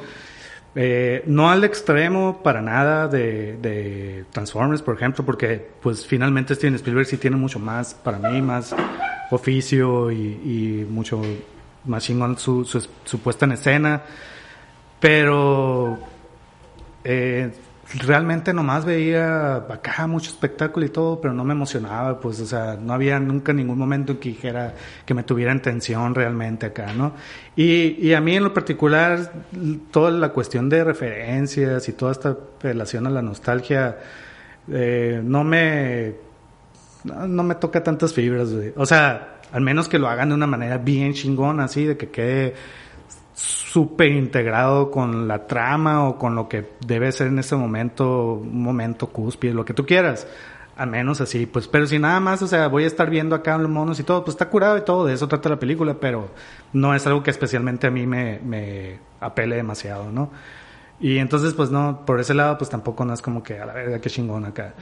Eh, 0.73 1.23
no 1.27 1.49
al 1.49 1.65
extremo 1.65 2.41
para 2.41 2.61
nada 2.61 3.07
de, 3.07 3.57
de 3.57 4.25
Transformers, 4.31 4.81
por 4.81 4.95
ejemplo, 4.95 5.25
porque 5.25 5.69
pues 5.81 6.05
finalmente 6.05 6.55
Steven 6.55 6.75
Spielberg 6.75 7.05
sí 7.05 7.17
tiene 7.17 7.35
mucho 7.35 7.59
más, 7.59 7.93
para 7.93 8.17
mí, 8.19 8.41
más 8.41 8.73
oficio 9.31 10.11
y, 10.11 10.87
mucho 10.89 11.21
más 11.85 12.03
chingón 12.03 12.37
su, 12.37 12.63
su, 12.63 12.87
su 13.03 13.19
puesta 13.19 13.45
en 13.45 13.53
escena. 13.53 14.01
Pero 14.99 15.97
eh, 17.03 17.51
realmente 17.99 18.53
nomás 18.53 18.85
veía 18.85 19.55
acá 19.55 20.07
mucho 20.07 20.29
espectáculo 20.29 20.85
y 20.85 20.89
todo, 20.89 21.19
pero 21.19 21.33
no 21.33 21.43
me 21.43 21.53
emocionaba, 21.53 22.19
pues, 22.19 22.39
o 22.39 22.45
sea, 22.45 22.77
no 22.81 22.93
había 22.93 23.19
nunca 23.19 23.53
ningún 23.53 23.77
momento 23.77 24.13
en 24.13 24.17
que 24.19 24.29
dijera 24.29 24.73
que 25.05 25.13
me 25.13 25.23
tuviera 25.23 25.51
en 25.51 25.61
tensión 25.61 26.15
realmente 26.15 26.67
acá, 26.67 26.93
¿no? 26.93 27.13
Y, 27.55 27.97
y 27.99 28.13
a 28.13 28.21
mí 28.21 28.35
en 28.35 28.43
lo 28.43 28.53
particular, 28.53 29.33
toda 29.91 30.11
la 30.11 30.29
cuestión 30.29 30.69
de 30.69 30.83
referencias 30.83 31.87
y 31.89 31.93
toda 31.93 32.11
esta 32.13 32.37
relación 32.61 33.07
a 33.07 33.09
la 33.09 33.21
nostalgia, 33.21 33.97
eh, 34.69 35.21
no 35.23 35.43
me, 35.43 36.15
no, 37.03 37.43
me 37.43 37.55
toca 37.55 37.83
tantas 37.83 38.13
fibras, 38.13 38.53
güey. 38.53 38.73
O 38.75 38.85
sea, 38.85 39.39
al 39.51 39.61
menos 39.61 39.89
que 39.89 39.99
lo 39.99 40.07
hagan 40.07 40.29
de 40.29 40.35
una 40.35 40.47
manera 40.47 40.77
bien 40.77 41.13
chingona, 41.13 41.65
así, 41.65 41.85
de 41.85 41.97
que 41.97 42.09
quede 42.09 42.53
súper 43.33 44.11
integrado 44.11 44.91
con 44.91 45.27
la 45.27 45.47
trama 45.47 46.07
o 46.07 46.17
con 46.17 46.35
lo 46.35 46.49
que 46.49 46.71
debe 46.85 47.11
ser 47.11 47.27
en 47.27 47.39
ese 47.39 47.55
momento, 47.55 48.33
un 48.33 48.61
momento 48.61 49.07
cúspide, 49.07 49.53
lo 49.53 49.65
que 49.65 49.73
tú 49.73 49.85
quieras. 49.85 50.27
Al 50.77 50.89
menos 50.89 51.21
así, 51.21 51.45
pues, 51.45 51.67
pero 51.67 51.85
si 51.85 51.99
nada 51.99 52.19
más, 52.19 52.41
o 52.41 52.47
sea, 52.47 52.67
voy 52.67 52.85
a 52.85 52.87
estar 52.87 53.09
viendo 53.09 53.35
acá 53.35 53.57
los 53.57 53.69
monos 53.69 53.99
y 53.99 54.03
todo, 54.03 54.23
pues 54.23 54.35
está 54.35 54.49
curado 54.49 54.77
y 54.77 54.81
todo, 54.81 55.05
de 55.05 55.13
eso 55.13 55.27
trata 55.27 55.49
la 55.49 55.59
película, 55.59 55.95
pero 55.99 56.29
no 56.73 56.95
es 56.95 57.05
algo 57.05 57.21
que 57.23 57.29
especialmente 57.29 57.87
a 57.87 57.91
mí 57.91 58.07
me, 58.07 58.99
apele 59.19 59.57
demasiado, 59.57 60.11
¿no? 60.11 60.31
Y 60.99 61.17
entonces, 61.17 61.53
pues 61.53 61.71
no, 61.71 62.05
por 62.05 62.19
ese 62.19 62.33
lado, 62.33 62.57
pues 62.57 62.69
tampoco 62.69 63.05
no 63.05 63.13
es 63.13 63.21
como 63.21 63.43
que 63.43 63.59
a 63.59 63.65
la 63.65 63.73
verga, 63.73 63.99
qué 63.99 64.09
chingón 64.09 64.45
acá. 64.45 64.73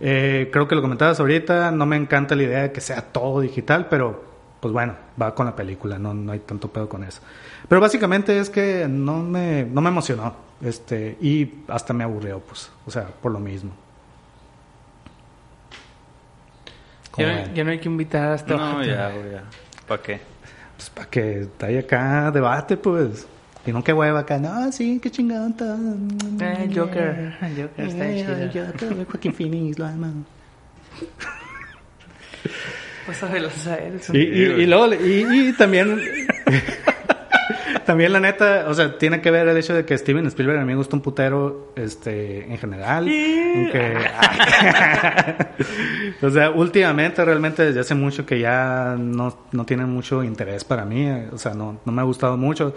Eh, 0.00 0.48
creo 0.52 0.68
que 0.68 0.74
lo 0.74 0.82
comentabas 0.82 1.18
ahorita, 1.20 1.70
no 1.70 1.86
me 1.86 1.96
encanta 1.96 2.36
la 2.36 2.42
idea 2.42 2.62
de 2.62 2.72
que 2.72 2.80
sea 2.80 3.02
todo 3.02 3.40
digital, 3.40 3.86
pero 3.88 4.24
pues 4.60 4.72
bueno, 4.72 4.94
va 5.20 5.34
con 5.34 5.46
la 5.46 5.54
película, 5.54 5.98
no, 5.98 6.14
no 6.14 6.32
hay 6.32 6.40
tanto 6.40 6.68
pedo 6.68 6.88
con 6.88 7.04
eso. 7.04 7.20
Pero 7.68 7.80
básicamente 7.80 8.38
es 8.38 8.48
que 8.50 8.86
no 8.88 9.18
me, 9.22 9.64
no 9.64 9.80
me 9.80 9.88
emocionó, 9.90 10.34
este, 10.62 11.18
y 11.20 11.52
hasta 11.68 11.92
me 11.92 12.04
aburrió, 12.04 12.40
pues, 12.40 12.70
o 12.86 12.90
sea, 12.90 13.06
por 13.06 13.30
lo 13.32 13.38
mismo. 13.40 13.72
¿Cómo 17.10 17.26
Ya, 17.26 17.52
ya 17.52 17.64
no 17.64 17.70
hay 17.70 17.78
que 17.78 17.88
invitar 17.88 18.32
a 18.32 18.34
este 18.36 18.54
No, 18.54 18.82
ya, 18.82 19.10
ya. 19.12 19.42
¿Para 19.86 20.02
qué? 20.02 20.20
Pues 20.76 20.90
para 20.90 21.10
que 21.10 21.48
haya 21.60 21.80
acá 21.80 22.30
debate, 22.30 22.76
pues. 22.76 23.26
Y 23.66 23.72
no 23.72 23.82
que 23.84 23.92
hueva 23.92 24.20
acá, 24.20 24.38
no, 24.38 24.70
sí, 24.72 24.98
qué 25.02 25.10
chingón. 25.10 25.54
todo. 25.54 25.74
Eh, 26.40 26.64
el 26.64 26.78
Joker. 26.78 27.36
El 27.42 27.62
Joker 27.62 27.84
está 27.86 28.08
Eh, 28.08 28.16
chido. 28.24 28.36
el 28.36 28.72
Joker, 28.72 29.06
Joaquin 29.06 29.34
Phoenix, 29.34 29.78
lo 29.78 29.86
amo. 29.86 30.24
Pues 33.04 33.22
a 33.22 33.26
ver, 33.28 33.44
a 33.68 33.74
él. 33.76 34.00
Y, 34.12 34.18
y, 34.18 34.42
y 34.62 34.66
luego, 34.66 34.94
y, 34.94 35.48
y 35.48 35.52
también, 35.54 35.98
también 37.88 38.12
la 38.12 38.20
neta, 38.20 38.66
o 38.68 38.74
sea, 38.74 38.98
tiene 38.98 39.22
que 39.22 39.30
ver 39.30 39.48
el 39.48 39.56
hecho 39.56 39.72
de 39.72 39.86
que 39.86 39.96
Steven 39.96 40.26
Spielberg 40.26 40.58
a 40.58 40.60
mí 40.60 40.66
me 40.66 40.74
gusta 40.76 40.94
un 40.94 41.00
putero, 41.00 41.72
este, 41.74 42.44
en 42.44 42.58
general. 42.58 43.08
aunque- 43.08 43.96
o 46.22 46.28
sea, 46.30 46.50
últimamente, 46.50 47.24
realmente 47.24 47.64
desde 47.64 47.80
hace 47.80 47.94
mucho 47.94 48.26
que 48.26 48.38
ya 48.40 48.94
no, 48.98 49.34
no 49.52 49.64
tiene 49.64 49.86
mucho 49.86 50.22
interés 50.22 50.64
para 50.64 50.84
mí, 50.84 51.08
o 51.32 51.38
sea, 51.38 51.54
no, 51.54 51.80
no 51.82 51.90
me 51.92 52.02
ha 52.02 52.04
gustado 52.04 52.36
mucho. 52.36 52.74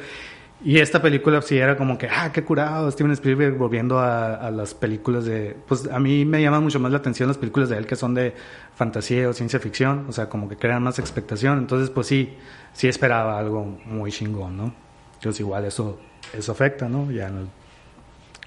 Y 0.64 0.78
esta 0.80 1.02
película 1.02 1.42
sí 1.42 1.58
era 1.58 1.76
como 1.76 1.98
que, 1.98 2.08
ah, 2.08 2.32
qué 2.32 2.44
curado, 2.46 2.90
Steven 2.90 3.12
Spielberg 3.12 3.58
volviendo 3.58 4.00
a, 4.00 4.36
a 4.36 4.50
las 4.50 4.74
películas 4.74 5.26
de... 5.26 5.58
Pues 5.68 5.90
a 5.92 6.00
mí 6.00 6.24
me 6.24 6.42
llama 6.42 6.62
mucho 6.62 6.80
más 6.80 6.92
la 6.92 7.00
atención 7.00 7.28
las 7.28 7.38
películas 7.38 7.68
de 7.68 7.78
él 7.78 7.86
que 7.86 7.98
son 7.98 8.14
de 8.14 8.34
fantasía 8.76 9.28
o 9.28 9.34
ciencia 9.34 9.60
ficción, 9.60 10.06
o 10.08 10.14
sea, 10.14 10.30
como 10.30 10.48
que 10.48 10.56
crean 10.56 10.84
más 10.84 11.00
expectación. 11.00 11.58
Entonces, 11.58 11.90
pues 11.90 12.08
sí, 12.08 12.38
sí 12.74 12.88
esperaba 12.88 13.38
algo 13.38 13.66
muy 13.86 14.12
chingón, 14.12 14.56
¿no? 14.56 14.74
Entonces 15.22 15.42
igual 15.42 15.66
eso, 15.66 16.00
eso 16.34 16.52
afecta, 16.52 16.90
¿no? 16.90 17.12
Ya 17.12 17.28
en 17.28 17.44
la 17.44 17.50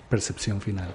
percepción 0.09 0.61
final. 0.61 0.93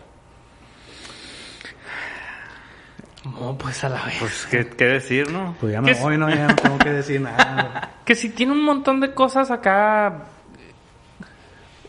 No, 3.25 3.57
pues 3.57 3.83
a 3.83 3.89
la 3.89 4.03
vez. 4.05 4.15
Pues, 4.19 4.47
¿qué, 4.49 4.67
qué 4.67 4.85
decir, 4.85 5.31
no? 5.31 5.55
Pues 5.59 5.73
ya 5.73 5.81
¿Qué 5.81 5.93
me 5.93 5.99
voy, 6.01 6.17
¿no? 6.17 6.29
Ya 6.29 6.47
no 6.47 6.55
tengo 6.55 6.77
que 6.79 6.89
decir 6.91 7.21
nada. 7.21 7.95
Que 8.05 8.15
si 8.15 8.29
tiene 8.29 8.53
un 8.53 8.63
montón 8.65 8.99
de 9.01 9.13
cosas 9.13 9.51
acá. 9.51 10.23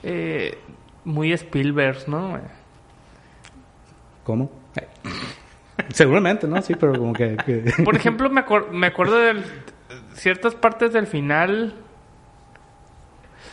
eh, 0.03 0.59
muy 1.05 1.33
Spielberg, 1.33 2.07
¿no? 2.09 2.39
¿Cómo? 4.25 4.51
Eh. 4.77 4.87
Seguramente, 5.95 6.47
¿no? 6.47 6.61
Sí, 6.61 6.75
pero 6.75 6.93
como 6.99 7.15
que... 7.15 7.37
que- 7.39 7.73
Por 7.85 7.97
ejemplo, 7.97 8.29
me, 8.29 8.45
acuer- 8.45 8.69
me 8.71 8.89
acuerdo 8.89 9.17
de 9.19 9.43
ciertas 10.15 10.55
partes 10.55 10.93
del 10.93 11.07
final. 11.07 11.75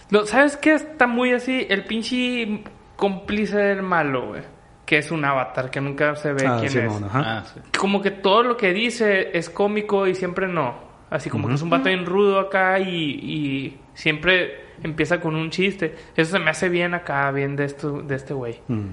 No, 0.09 0.25
¿Sabes 0.25 0.57
qué? 0.57 0.73
Está 0.73 1.07
muy 1.07 1.31
así. 1.31 1.65
El 1.69 1.85
pinche 1.85 2.63
cómplice 2.95 3.57
del 3.57 3.83
malo, 3.83 4.27
güey. 4.27 4.41
Que 4.85 4.99
es 4.99 5.11
un 5.11 5.25
avatar, 5.25 5.69
que 5.69 5.81
nunca 5.81 6.15
se 6.15 6.31
ve 6.31 6.47
Ah, 6.47 6.57
quién 6.59 6.85
es. 6.85 7.01
Ah, 7.11 7.43
sí. 7.53 7.59
Como 7.77 8.01
que 8.01 8.11
todo 8.11 8.43
lo 8.43 8.55
que 8.55 8.73
dice 8.73 9.37
es 9.37 9.49
cómico 9.49 10.07
y 10.07 10.15
siempre 10.15 10.47
no. 10.47 10.87
Así 11.09 11.29
como 11.29 11.47
que 11.47 11.55
es 11.55 11.61
un 11.61 11.69
vato 11.69 11.85
bien 11.85 12.05
rudo 12.05 12.39
acá 12.39 12.79
y, 12.79 12.89
y 12.89 13.77
siempre 13.93 14.67
empieza 14.83 15.19
con 15.19 15.35
un 15.35 15.49
chiste. 15.49 15.95
Eso 16.15 16.31
se 16.31 16.39
me 16.39 16.49
hace 16.49 16.69
bien 16.69 16.93
acá, 16.93 17.29
bien 17.31 17.55
de, 17.55 17.65
esto, 17.65 18.01
de 18.01 18.15
este 18.15 18.33
güey. 18.33 18.59
Mm. 18.67 18.89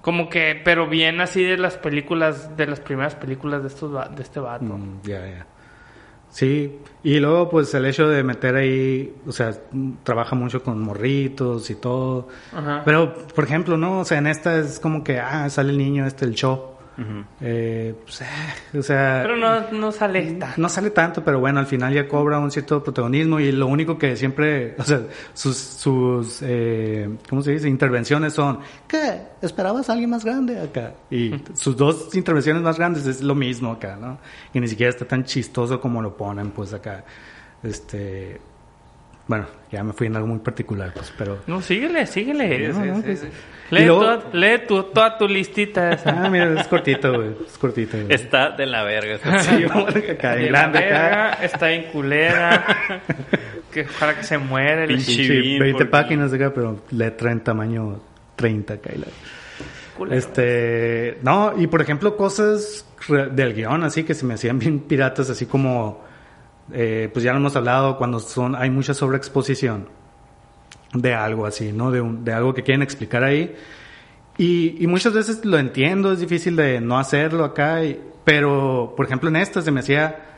Como 0.00 0.28
que, 0.28 0.60
pero 0.62 0.86
bien 0.86 1.20
así 1.20 1.42
de 1.42 1.56
las 1.56 1.76
películas, 1.78 2.56
de 2.56 2.66
las 2.66 2.80
primeras 2.80 3.14
películas 3.14 3.62
de, 3.62 3.68
estos, 3.68 4.14
de 4.14 4.22
este 4.22 4.40
vato. 4.40 4.64
Mm, 4.64 5.00
ya, 5.02 5.26
ya. 5.26 5.46
Sí, 6.34 6.80
y 7.04 7.20
luego 7.20 7.48
pues 7.48 7.72
el 7.74 7.86
hecho 7.86 8.08
de 8.08 8.24
meter 8.24 8.56
ahí, 8.56 9.14
o 9.24 9.30
sea, 9.30 9.56
trabaja 10.02 10.34
mucho 10.34 10.64
con 10.64 10.80
morritos 10.80 11.70
y 11.70 11.76
todo. 11.76 12.26
Ajá. 12.52 12.82
Pero, 12.84 13.14
por 13.14 13.44
ejemplo, 13.44 13.76
¿no? 13.76 14.00
O 14.00 14.04
sea, 14.04 14.18
en 14.18 14.26
esta 14.26 14.58
es 14.58 14.80
como 14.80 15.04
que, 15.04 15.20
ah, 15.20 15.48
sale 15.48 15.70
el 15.70 15.78
niño 15.78 16.04
este, 16.04 16.24
el 16.24 16.34
show. 16.34 16.73
Eh, 17.40 17.94
pues, 18.02 18.20
eh, 18.20 18.78
o 18.78 18.82
sea... 18.82 19.20
Pero 19.22 19.36
no, 19.36 19.70
no 19.72 19.92
sale 19.92 20.20
esta. 20.20 20.54
No 20.56 20.68
sale 20.68 20.90
tanto, 20.90 21.24
pero 21.24 21.40
bueno, 21.40 21.58
al 21.58 21.66
final 21.66 21.92
ya 21.92 22.06
cobra 22.08 22.38
un 22.38 22.50
cierto 22.50 22.82
protagonismo 22.82 23.40
y 23.40 23.52
lo 23.52 23.66
único 23.66 23.98
que 23.98 24.16
siempre, 24.16 24.74
o 24.78 24.82
sea, 24.84 25.02
sus, 25.32 25.56
sus 25.56 26.38
eh, 26.42 27.08
¿cómo 27.28 27.42
se 27.42 27.52
dice? 27.52 27.68
Intervenciones 27.68 28.32
son, 28.32 28.60
¿qué? 28.86 29.22
¿Esperabas 29.42 29.88
a 29.90 29.92
alguien 29.92 30.10
más 30.10 30.24
grande 30.24 30.60
acá? 30.60 30.94
Y 31.10 31.34
sus 31.54 31.76
dos 31.76 32.14
intervenciones 32.14 32.62
más 32.62 32.78
grandes 32.78 33.06
es 33.06 33.22
lo 33.22 33.34
mismo 33.34 33.72
acá, 33.72 33.96
¿no? 33.96 34.18
Y 34.52 34.60
ni 34.60 34.68
siquiera 34.68 34.90
está 34.90 35.04
tan 35.04 35.24
chistoso 35.24 35.80
como 35.80 36.00
lo 36.00 36.16
ponen, 36.16 36.50
pues 36.50 36.72
acá. 36.72 37.04
Este, 37.62 38.40
bueno, 39.26 39.46
ya 39.72 39.82
me 39.82 39.92
fui 39.92 40.06
en 40.06 40.16
algo 40.16 40.28
muy 40.28 40.38
particular, 40.40 40.92
pues, 40.94 41.12
pero... 41.16 41.38
No, 41.46 41.60
síguele, 41.62 42.06
síguele. 42.06 42.68
No, 42.68 42.84
no, 42.84 43.02
pues- 43.02 43.26
Lee, 43.70 43.86
luego- 43.86 44.02
toda, 44.02 44.22
lee 44.34 44.58
tu- 44.68 44.82
toda 44.84 45.16
tu 45.16 45.26
listita 45.26 45.92
esa. 45.92 46.24
Ah, 46.26 46.28
mira, 46.28 46.60
es 46.60 46.68
cortito, 46.68 47.14
güey, 47.14 47.30
es 47.46 47.56
cortito, 47.56 47.96
güey. 47.96 48.12
Está 48.14 48.50
de 48.50 48.66
la 48.66 48.82
verga. 48.84 49.18
Sí, 49.40 49.64
acá, 50.10 50.34
en 50.36 50.42
De 50.44 50.50
la 50.50 50.60
acá. 50.64 50.70
verga, 50.78 51.32
está 51.42 51.72
en 51.72 51.84
culera. 51.90 52.64
que 53.72 53.82
ojalá 53.82 54.16
que 54.16 54.22
se 54.22 54.36
muera. 54.36 54.84
el- 54.84 55.00
Sí, 55.00 55.26
bien, 55.28 55.58
20 55.60 55.72
porque- 55.72 55.90
páginas 55.90 56.30
de 56.30 56.36
acá, 56.44 56.52
pero 56.54 56.82
letra 56.90 57.32
en 57.32 57.40
tamaño 57.40 58.00
30, 58.36 58.76
Kyla. 58.82 59.06
culero. 59.96 60.16
Este, 60.18 61.18
no, 61.22 61.54
y 61.58 61.66
por 61.66 61.80
ejemplo, 61.80 62.16
cosas 62.18 62.84
del 63.32 63.54
guion 63.54 63.82
así 63.82 64.04
que 64.04 64.12
se 64.14 64.26
me 64.26 64.34
hacían 64.34 64.58
bien 64.58 64.80
piratas, 64.80 65.30
así 65.30 65.46
como, 65.46 66.04
eh, 66.72 67.10
pues 67.12 67.24
ya 67.24 67.32
lo 67.32 67.38
hemos 67.38 67.54
hablado, 67.56 67.96
cuando 67.98 68.18
son, 68.20 68.54
hay 68.54 68.70
mucha 68.70 68.94
sobreexposición 68.94 69.88
de 70.92 71.14
algo 71.14 71.46
así, 71.46 71.72
¿no? 71.72 71.90
De, 71.90 72.00
un- 72.00 72.24
de 72.24 72.32
algo 72.32 72.54
que 72.54 72.62
quieren 72.62 72.82
explicar 72.82 73.24
ahí. 73.24 73.54
Y, 74.38 74.82
y 74.82 74.86
muchas 74.86 75.12
veces 75.12 75.44
lo 75.44 75.58
entiendo, 75.58 76.12
es 76.12 76.20
difícil 76.20 76.56
de 76.56 76.80
no 76.80 76.98
hacerlo 76.98 77.44
acá, 77.44 77.84
y- 77.84 78.00
pero 78.24 78.94
por 78.96 79.06
ejemplo 79.06 79.28
en 79.28 79.36
esta 79.36 79.60
se 79.62 79.70
me 79.70 79.80
hacía 79.80 80.30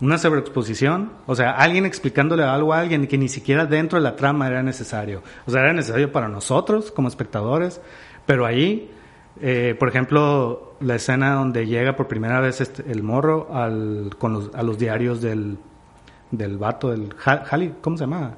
una 0.00 0.18
sobreexposición, 0.18 1.12
o 1.26 1.34
sea, 1.36 1.52
alguien 1.52 1.86
explicándole 1.86 2.42
algo 2.42 2.74
a 2.74 2.80
alguien 2.80 3.06
que 3.06 3.16
ni 3.16 3.28
siquiera 3.28 3.64
dentro 3.66 3.98
de 3.98 4.02
la 4.02 4.16
trama 4.16 4.48
era 4.48 4.62
necesario. 4.62 5.22
O 5.46 5.50
sea, 5.50 5.60
era 5.62 5.72
necesario 5.72 6.10
para 6.10 6.28
nosotros 6.28 6.90
como 6.90 7.06
espectadores, 7.08 7.80
pero 8.26 8.44
ahí, 8.44 8.90
eh, 9.40 9.76
por 9.78 9.88
ejemplo, 9.88 10.74
la 10.80 10.96
escena 10.96 11.34
donde 11.34 11.66
llega 11.66 11.94
por 11.96 12.08
primera 12.08 12.40
vez 12.40 12.60
este- 12.60 12.90
el 12.90 13.02
morro 13.02 13.48
al, 13.54 14.10
con 14.18 14.32
los, 14.32 14.54
a 14.54 14.62
los 14.64 14.78
diarios 14.78 15.20
del, 15.22 15.58
del 16.36 16.58
vato, 16.58 16.90
del 16.90 17.14
Ha- 17.24 17.42
Halley, 17.50 17.74
¿cómo 17.80 17.96
se 17.96 18.02
llama? 18.04 18.32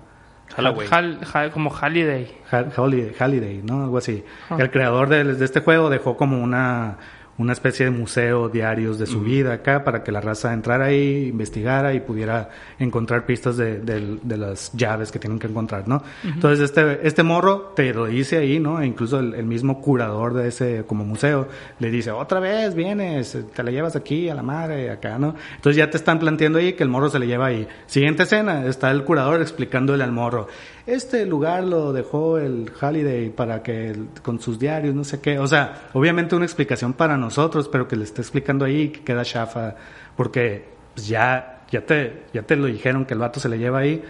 Como 1.52 1.70
Halliday. 1.70 2.30
Ha- 2.52 2.64
Holiday, 2.76 3.14
Halliday, 3.18 3.62
¿no? 3.64 3.82
Algo 3.84 3.98
así. 3.98 4.24
Ah. 4.48 4.56
El 4.60 4.70
creador 4.70 5.08
de, 5.08 5.24
de 5.24 5.44
este 5.44 5.60
juego 5.60 5.90
dejó 5.90 6.16
como 6.16 6.40
una, 6.42 6.96
una 7.38 7.52
especie 7.52 7.85
de 7.85 7.90
museo 7.90 8.49
diarios 8.49 8.99
de 8.99 9.07
su 9.07 9.21
vida 9.21 9.52
acá 9.55 9.85
para 9.85 10.02
que 10.02 10.11
la 10.12 10.21
raza 10.21 10.52
entrara 10.55 10.87
ahí, 10.87 11.28
investigara 11.28 11.93
y 11.95 12.00
pudiera 12.00 12.49
encontrar 12.78 13.26
pistas 13.26 13.57
de, 13.57 13.78
del- 13.81 14.21
de 14.23 14.37
las 14.38 14.73
llaves 14.73 15.12
que 15.12 15.19
tienen 15.19 15.38
que 15.38 15.47
encontrar, 15.47 15.87
¿no? 15.87 16.02
Entonces 16.25 16.61
este, 16.61 17.07
este 17.07 17.23
morro 17.23 17.73
te 17.76 17.93
lo 17.93 18.07
dice 18.07 18.38
ahí, 18.38 18.59
¿no? 18.59 18.81
E 18.81 18.87
incluso 18.87 19.21
el, 19.21 19.35
el 19.35 19.45
mismo 19.45 19.81
curador 19.81 20.33
de 20.35 20.49
ese 20.49 20.85
como 20.87 21.05
museo 21.05 21.49
le 21.78 21.90
dice, 21.90 22.11
otra 22.11 22.40
vez 22.40 22.75
vienes, 22.75 23.37
te 23.55 23.62
la 23.62 23.71
llevas 23.71 23.97
aquí 23.97 24.28
a 24.28 24.35
la 24.35 24.43
madre, 24.43 24.90
acá, 24.90 25.19
¿no? 25.19 25.35
Entonces 25.57 25.76
ya 25.76 25.90
te 25.90 25.97
están 25.99 26.19
planteando 26.19 26.59
ahí 26.59 26.73
que 26.73 26.83
el 26.83 26.88
morro 26.88 27.11
se 27.11 27.19
le 27.19 27.26
lleva 27.26 27.47
ahí. 27.47 27.66
Siguiente 27.87 28.23
escena, 28.23 28.66
está 28.66 28.90
el 28.90 29.05
curador 29.05 29.40
explicándole 29.43 30.02
al 30.05 30.12
morro, 30.12 30.49
este 30.87 31.26
lugar 31.26 31.64
lo 31.64 31.93
dejó 31.93 32.38
el 32.38 32.71
Halliday 32.81 33.31
para 33.31 33.62
que 33.62 33.95
con 34.23 34.40
sus 34.40 34.59
diarios, 34.59 34.95
no 34.95 35.02
sé 35.02 35.21
qué. 35.21 35.38
O 35.38 35.47
sea, 35.47 35.88
obviamente 35.93 36.37
una 36.37 36.45
explicación 36.45 36.93
para 36.93 37.16
nosotros, 37.16 37.69
pero 37.69 37.88
que 37.88 37.97
le 37.97 38.05
está 38.05 38.23
explicando 38.23 38.64
ahí 38.64 38.90
que 38.90 39.02
queda 39.02 39.25
chafa, 39.25 39.75
porque 40.16 40.64
pues, 40.95 41.09
ya, 41.09 41.64
ya, 41.71 41.85
te, 41.85 42.23
ya 42.33 42.43
te 42.43 42.55
lo 42.55 42.66
dijeron 42.66 43.05
que 43.05 43.14
el 43.14 43.21
vato 43.21 43.40
se 43.40 43.49
le 43.49 43.59
lleva 43.59 43.81
ahí, 43.81 44.02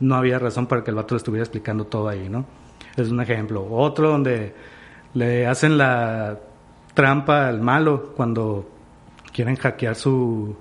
no 0.00 0.16
había 0.16 0.38
razón 0.40 0.66
para 0.66 0.82
que 0.82 0.90
el 0.90 0.96
vato 0.96 1.14
le 1.14 1.18
estuviera 1.18 1.44
explicando 1.44 1.86
todo 1.86 2.08
ahí, 2.08 2.28
¿no? 2.28 2.44
Es 2.96 3.10
un 3.10 3.20
ejemplo. 3.20 3.66
Otro 3.70 4.10
donde 4.10 4.52
le 5.14 5.46
hacen 5.46 5.78
la 5.78 6.38
trampa 6.94 7.46
al 7.48 7.60
malo 7.60 8.12
cuando 8.16 8.68
quieren 9.32 9.56
hackear 9.56 9.94
su 9.94 10.56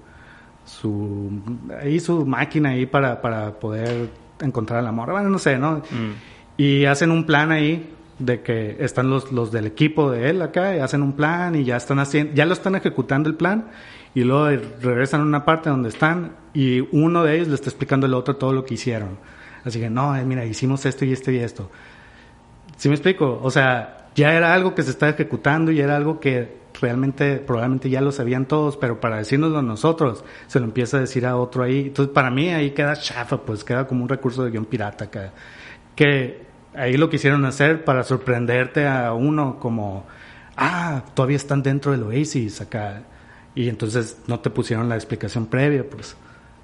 su 0.65 1.41
ahí 1.81 1.99
su 1.99 2.25
máquina 2.25 2.69
ahí 2.69 2.85
para, 2.85 3.21
para 3.21 3.51
poder 3.59 4.09
encontrar 4.41 4.79
al 4.79 4.87
amor. 4.87 5.11
Bueno, 5.11 5.29
no 5.29 5.39
sé, 5.39 5.57
¿no? 5.57 5.77
Mm. 5.77 6.13
Y 6.57 6.85
hacen 6.85 7.11
un 7.11 7.25
plan 7.25 7.51
ahí 7.51 7.89
de 8.19 8.41
que 8.41 8.77
están 8.79 9.09
los, 9.09 9.31
los 9.31 9.51
del 9.51 9.65
equipo 9.65 10.11
de 10.11 10.29
él 10.29 10.41
acá 10.41 10.75
y 10.75 10.79
hacen 10.79 11.01
un 11.01 11.13
plan 11.13 11.55
y 11.55 11.63
ya 11.63 11.77
están 11.77 11.99
haciendo, 11.99 12.33
ya 12.33 12.45
lo 12.45 12.53
están 12.53 12.75
ejecutando 12.75 13.29
el 13.29 13.35
plan 13.35 13.67
y 14.13 14.23
luego 14.23 14.63
regresan 14.81 15.21
a 15.21 15.23
una 15.23 15.45
parte 15.45 15.69
donde 15.69 15.89
están 15.89 16.35
y 16.53 16.81
uno 16.91 17.23
de 17.23 17.35
ellos 17.35 17.47
le 17.47 17.55
está 17.55 17.69
explicando 17.69 18.05
al 18.05 18.13
otro 18.13 18.35
todo 18.35 18.53
lo 18.53 18.65
que 18.65 18.75
hicieron. 18.75 19.17
Así 19.65 19.79
que 19.79 19.89
no, 19.89 20.15
eh, 20.15 20.23
mira, 20.25 20.45
hicimos 20.45 20.85
esto 20.85 21.05
y 21.05 21.13
esto 21.13 21.31
y 21.31 21.37
esto. 21.37 21.71
¿Sí 22.77 22.89
me 22.89 22.95
explico? 22.95 23.39
O 23.41 23.49
sea, 23.49 24.07
ya 24.15 24.33
era 24.33 24.53
algo 24.53 24.75
que 24.75 24.83
se 24.83 24.91
estaba 24.91 25.11
ejecutando 25.11 25.71
y 25.71 25.79
era 25.79 25.95
algo 25.95 26.19
que 26.19 26.62
realmente, 26.79 27.37
probablemente 27.37 27.89
ya 27.89 28.01
lo 28.01 28.11
sabían 28.11 28.45
todos, 28.45 28.77
pero 28.77 28.99
para 28.99 29.17
decírnoslo 29.17 29.59
a 29.59 29.61
nosotros, 29.61 30.23
se 30.47 30.59
lo 30.59 30.65
empieza 30.65 30.97
a 30.97 30.99
decir 31.01 31.25
a 31.25 31.37
otro 31.37 31.63
ahí. 31.63 31.87
Entonces, 31.87 32.13
para 32.13 32.29
mí 32.29 32.49
ahí 32.49 32.71
queda 32.71 32.95
chafa, 32.95 33.37
pues 33.37 33.63
queda 33.63 33.87
como 33.87 34.03
un 34.03 34.09
recurso 34.09 34.43
de 34.43 34.51
guion 34.51 34.65
pirata 34.65 35.09
que, 35.09 35.29
que 35.95 36.43
ahí 36.75 36.97
lo 36.97 37.09
quisieron 37.09 37.45
hacer 37.45 37.83
para 37.83 38.03
sorprenderte 38.03 38.87
a 38.87 39.13
uno 39.13 39.59
como, 39.59 40.05
ah, 40.57 41.03
todavía 41.13 41.37
están 41.37 41.63
dentro 41.63 41.91
del 41.91 42.03
Oasis 42.03 42.61
acá. 42.61 43.03
Y 43.55 43.69
entonces 43.69 44.17
no 44.27 44.39
te 44.39 44.49
pusieron 44.49 44.89
la 44.89 44.95
explicación 44.95 45.45
previa, 45.45 45.85
pues, 45.87 46.15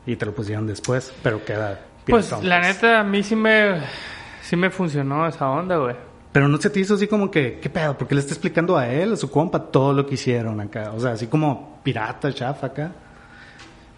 y 0.06 0.15
te 0.15 0.26
lo 0.26 0.34
pusieron 0.34 0.65
después, 0.65 1.13
pero 1.22 1.43
queda... 1.45 1.82
Pues 2.08 2.32
la 2.41 2.60
neta, 2.62 3.02
a 3.02 3.04
mí 3.04 3.22
sí 3.22 3.36
me, 3.36 3.82
sí 4.41 4.56
me 4.56 4.72
funcionó 4.72 5.28
esa 5.28 5.48
onda, 5.48 5.78
güey. 5.78 6.09
Pero 6.32 6.48
no 6.48 6.58
se 6.62 6.70
te 6.70 6.80
hizo 6.80 6.94
así 6.94 7.08
como 7.08 7.32
que, 7.32 7.60
¿qué 7.60 7.70
pedo? 7.70 7.98
Porque 7.98 8.13
le 8.13 8.22
está 8.22 8.34
explicando 8.34 8.78
a 8.78 8.88
él, 8.88 9.13
a 9.13 9.15
su 9.15 9.32
compa, 9.32 9.60
todo 9.72 9.94
lo 9.94 10.06
que 10.06 10.13
hicieron 10.13 10.62
acá. 10.62 10.92
O 10.96 11.00
sea, 11.00 11.12
así 11.13 11.26
como 11.28 11.80
pirata, 11.84 12.32
chafa 12.32 12.68
acá. 12.68 12.92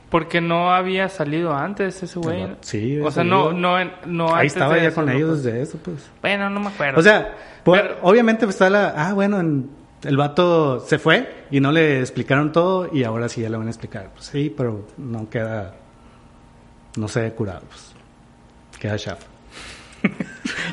Porque 0.10 0.40
no 0.42 0.74
había 0.74 1.08
salido 1.10 1.54
antes 1.56 2.02
ese 2.04 2.20
güey. 2.20 2.42
Pero 2.44 2.58
sí, 2.62 3.00
o 3.00 3.04
sea, 3.04 3.12
salió. 3.24 3.52
no, 3.54 3.78
no, 3.80 3.92
no 4.06 4.26
Ahí 4.28 4.34
antes 4.48 4.54
estaba 4.54 4.76
de 4.76 4.82
ya 4.82 4.88
eso, 4.90 4.96
con 4.96 5.06
no, 5.08 5.12
ellos 5.12 5.30
pues. 5.30 5.44
desde 5.44 5.62
eso, 5.62 5.78
pues. 5.84 6.10
Bueno, 6.22 6.50
no 6.50 6.60
me 6.60 6.68
acuerdo. 6.68 7.00
O 7.00 7.04
sea, 7.04 7.36
pues, 7.64 7.82
Pero- 7.82 7.98
obviamente 8.02 8.46
está 8.46 8.70
la... 8.70 8.94
Ah, 8.96 9.14
bueno, 9.14 9.40
en- 9.40 9.70
el 10.04 10.18
vato 10.18 10.80
se 10.80 10.98
fue 11.00 11.46
y 11.52 11.60
no 11.60 11.72
le 11.72 12.00
explicaron 12.00 12.52
todo 12.52 12.90
y 12.94 13.04
ahora 13.04 13.30
sí 13.30 13.42
ya 13.42 13.50
le 13.50 13.58
van 13.58 13.68
a 13.68 13.70
explicar. 13.70 14.10
Pues 14.14 14.26
sí, 14.26 14.54
pero 14.56 14.88
no 14.98 15.30
queda... 15.30 15.76
No 16.98 17.08
se 17.08 17.22
ve 17.22 17.32
curado, 17.34 17.62
pues. 17.70 17.94
Queda 18.80 18.98
chafa. 18.98 19.28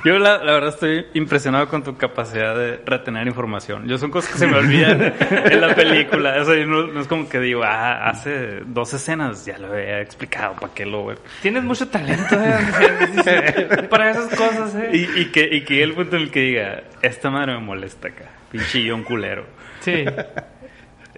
Yo 0.05 0.19
la, 0.19 0.39
la 0.39 0.53
verdad 0.53 0.71
estoy 0.71 1.07
impresionado 1.15 1.69
con 1.69 1.83
tu 1.83 1.97
capacidad 1.97 2.57
de 2.57 2.81
retener 2.85 3.27
información. 3.27 3.87
Yo 3.89 3.99
son 3.99 4.11
cosas 4.11 4.33
que 4.33 4.39
se 4.39 4.47
me 4.47 4.57
olvidan 4.57 5.15
en 5.31 5.61
la 5.61 5.75
película. 5.75 6.41
O 6.41 6.45
sea, 6.45 6.65
no, 6.67 6.87
no 6.87 7.01
es 7.01 7.09
como 7.09 7.29
que 7.29 7.41
digo, 7.41 7.63
ah, 7.65 8.09
hace 8.09 8.61
dos 8.67 8.93
escenas 8.95 9.45
ya 9.45 9.59
lo 9.59 9.73
había 9.73 10.01
explicado, 10.01 10.55
¿para 10.55 10.73
qué 10.75 10.87
lo 10.87 11.07
veo? 11.07 11.19
Tienes 11.43 11.65
mucho 11.65 11.89
talento 11.89 12.37
eh, 13.27 13.87
para 13.89 14.11
esas 14.11 14.29
cosas, 14.35 14.75
eh. 14.75 14.91
Y, 14.93 15.21
y 15.21 15.25
que, 15.27 15.49
y 15.51 15.65
que 15.65 15.83
el 15.83 15.95
punto 15.95 16.17
en 16.17 16.23
el 16.23 16.31
que 16.31 16.41
diga, 16.41 16.83
esta 17.03 17.31
madre 17.31 17.55
me 17.55 17.61
molesta 17.61 18.09
acá, 18.09 18.31
pinche 18.51 18.81
guion 18.81 19.03
culero. 19.03 19.45
Sí. 19.81 20.05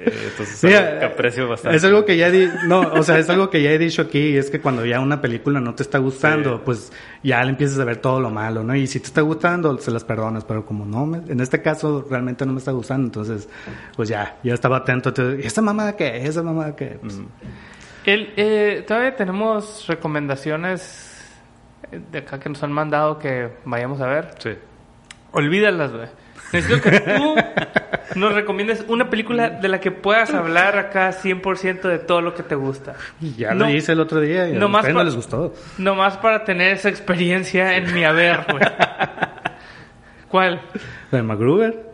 Eh, 0.03 0.29
entonces, 0.31 0.65
Mira, 0.65 0.79
algo 0.79 0.99
que 1.01 1.05
aprecio 1.05 1.49
bastante. 1.49 1.77
Es 1.77 1.85
algo 1.85 2.05
que 2.05 2.17
ya 2.17 2.31
di- 2.31 2.49
no, 2.67 2.81
o 2.81 3.03
sea, 3.03 3.19
es 3.19 3.29
algo 3.29 3.51
que 3.51 3.63
ya 3.63 3.71
he 3.71 3.79
dicho 3.79 4.03
aquí, 4.03 4.37
es 4.37 4.49
que 4.51 4.61
cuando 4.61 4.87
ya 4.87 4.99
una 5.01 5.21
película 5.21 5.61
no 5.61 5.75
te 5.75 5.83
está 5.83 5.99
gustando, 5.99 6.57
Sí. 6.57 6.63
pues 6.65 6.93
ya 7.23 7.43
le 7.45 7.51
empiezas 7.51 7.79
a 7.79 7.85
ver 7.85 7.99
todo 7.99 8.19
lo 8.21 8.31
malo, 8.31 8.63
¿no? 8.65 8.75
Y 8.75 8.87
si 8.87 8.99
te 9.01 9.07
está 9.07 9.21
gustando, 9.21 9.77
se 9.79 9.91
las 9.91 10.05
perdonas, 10.05 10.45
pero 10.45 10.65
como 10.65 10.85
no, 10.87 11.05
me- 11.07 11.19
en 11.31 11.41
este 11.41 11.61
caso 11.61 12.07
realmente 12.09 12.47
no 12.47 12.53
me 12.53 12.59
está 12.59 12.73
gustando, 12.73 13.07
entonces, 13.07 13.49
pues 13.97 14.09
ya, 14.09 14.39
ya 14.43 14.55
estaba 14.55 14.79
atento, 14.79 15.11
entonces, 15.11 15.45
¿y 15.45 15.47
esa 15.47 15.61
mamada 15.63 15.97
qué? 15.97 16.25
¿Esa 16.27 16.43
mamada 16.43 16.75
qué? 16.75 16.97
Pues, 17.01 17.17
Mm. 17.17 17.27
El, 18.07 18.33
eh, 18.39 18.85
todavía 18.89 19.15
tenemos 19.15 19.85
recomendaciones 19.87 21.07
de 22.11 22.19
acá 22.19 22.39
que 22.41 22.49
nos 22.49 22.63
han 22.63 22.73
mandado 22.73 23.19
que 23.19 23.51
vayamos 23.65 24.01
a 24.01 24.07
ver. 24.07 24.31
Sí. 24.39 24.51
Olvídalas, 25.33 25.93
güey. 25.93 26.09
Necesito 26.53 26.81
que 26.83 27.01
tú 27.01 27.35
nos 28.17 28.33
recomiendes 28.35 28.85
una 28.89 29.09
película 29.09 29.51
de 29.51 29.69
la 29.69 29.81
que 29.81 29.91
puedas 29.91 30.35
hablar 30.35 30.77
acá 30.79 31.11
100% 31.13 31.83
de 31.83 31.99
todo 31.99 32.21
lo 32.21 32.35
que 32.35 32.43
te 32.43 32.55
gusta. 32.55 32.95
ya 33.37 33.55
No. 33.55 33.67
lo 33.67 33.71
hice 33.71 33.93
el 33.93 34.01
otro 34.01 34.21
día 34.21 34.49
y 34.49 34.57
a 34.57 34.59
Nomás 34.59 34.81
ustedes 34.81 34.95
no 34.97 35.05
les 35.05 35.15
gustó. 35.15 35.55
Nomás 35.79 36.17
para 36.17 36.45
tener 36.45 36.73
esa 36.73 36.89
experiencia 36.89 37.77
en 37.77 37.93
mi 37.95 38.05
haber, 38.05 38.47
güey. 38.51 38.65
¿Cuál? 40.29 40.61
La 41.11 41.19
de 41.19 41.23
MacGruber. 41.23 41.90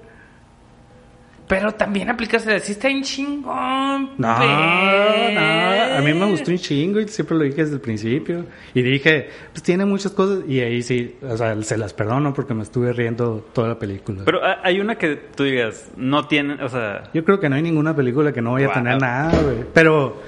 Pero 1.49 1.73
también 1.73 2.11
aplicas 2.11 2.45
el 2.47 2.61
sí 2.61 2.73
está 2.73 2.89
en 2.89 3.03
chingón. 3.03 4.11
No, 4.19 4.39
no, 4.39 5.97
a 5.97 6.01
mí 6.05 6.13
me 6.13 6.27
gustó 6.27 6.51
un 6.51 6.59
chingo 6.59 6.99
y 7.01 7.07
siempre 7.09 7.37
lo 7.37 7.45
dije 7.45 7.63
desde 7.63 7.75
el 7.75 7.81
principio. 7.81 8.45
Y 8.75 8.83
dije, 8.83 9.29
pues 9.53 9.63
tiene 9.63 9.85
muchas 9.85 10.13
cosas 10.13 10.41
y 10.49 10.61
ahí 10.61 10.83
sí, 10.83 11.17
o 11.23 11.37
sea, 11.37 11.61
se 11.63 11.79
las 11.79 11.93
perdono 11.95 12.35
porque 12.35 12.53
me 12.55 12.63
estuve 12.65 12.93
riendo 12.93 13.47
toda 13.53 13.69
la 13.69 13.79
película. 13.79 14.23
Pero 14.25 14.45
ah, 14.45 14.59
hay 14.65 14.81
una 14.81 14.97
que 14.97 15.15
tú 15.17 15.45
digas, 15.45 15.89
no 15.97 16.27
tiene, 16.27 16.63
o 16.63 16.69
sea, 16.69 17.05
Yo 17.15 17.25
creo 17.25 17.39
que 17.39 17.49
no 17.49 17.57
hay 17.57 17.63
ninguna 17.63 17.95
película 17.95 18.33
que 18.33 18.43
no 18.43 18.53
vaya 18.53 18.67
Wow. 18.67 18.73
a 18.73 18.75
tener 18.79 19.01
nada, 19.01 19.43
güey. 19.43 19.57
Pero, 19.73 20.21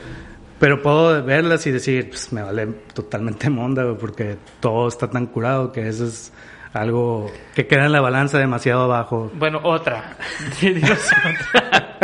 pero 0.61 0.81
puedo 0.83 1.25
verlas 1.25 1.67
y 1.67 1.73
decir, 1.73 2.11
pues 2.11 2.33
me 2.33 2.43
vale 2.43 2.67
totalmente 2.95 3.51
monda, 3.51 3.83
güey, 3.85 3.97
porque 3.99 4.37
todo 4.61 4.87
está 4.89 5.11
tan 5.11 5.27
curado 5.27 5.73
que 5.73 5.89
eso 5.89 6.05
es 6.07 6.33
algo 6.73 7.31
que 7.55 7.67
queda 7.67 7.87
en 7.87 7.93
la 7.93 8.01
balanza 8.01 8.39
demasiado 8.39 8.83
abajo. 8.83 9.31
Bueno, 9.35 9.61
otra. 9.63 10.17
Sí, 10.53 10.73
dinos 10.73 11.11
otra. 11.53 11.97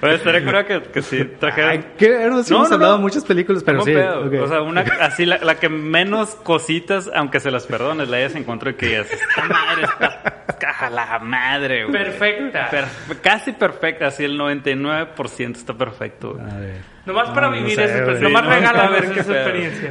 pero 0.00 0.14
estaría 0.14 0.44
curado 0.44 0.66
que, 0.66 0.82
que 0.82 1.02
sí 1.02 1.24
trajera... 1.38 1.70
Ay, 1.70 1.84
qué 1.98 2.10
bueno, 2.16 2.42
sí 2.42 2.50
No, 2.52 2.58
hemos 2.58 2.68
no, 2.70 2.74
hablado 2.76 2.92
no. 2.92 2.98
de 2.98 3.02
muchas 3.02 3.24
películas, 3.24 3.62
pero 3.64 3.82
sí. 3.82 3.92
pedo. 3.92 4.26
ok. 4.26 4.32
O 4.42 4.48
sea, 4.48 4.62
una 4.62 4.80
así, 5.00 5.24
la, 5.26 5.38
la 5.38 5.56
que 5.56 5.68
menos 5.68 6.30
cositas, 6.36 7.10
aunque 7.14 7.40
se 7.40 7.50
las 7.50 7.66
perdones, 7.66 8.08
la 8.08 8.18
hayas 8.18 8.34
encontrado 8.34 8.70
y 8.74 8.78
que 8.78 8.86
digas, 8.88 9.06
esta 9.10 9.44
madre 9.48 9.82
está 9.84 10.44
caja 10.58 10.90
la 10.90 11.18
madre, 11.18 11.84
güey. 11.84 11.92
Perfecta. 12.04 12.70
Perfe- 12.70 13.20
casi 13.20 13.52
perfecta, 13.52 14.06
así 14.06 14.24
el 14.24 14.38
99% 14.38 15.56
está 15.56 15.74
perfecto. 15.74 16.34
güey. 16.34 16.50
A 16.50 16.58
ver. 16.58 16.76
Nomás 17.06 17.30
para 17.30 17.48
vivir 17.50 17.74
sé, 17.74 17.84
esa 17.84 17.98
experiencia. 17.98 18.28
Nomás 18.28 18.46
regálame 18.46 18.84
a 18.96 19.00
ver 19.00 19.10
qué 19.12 19.20
experiencia. 19.20 19.90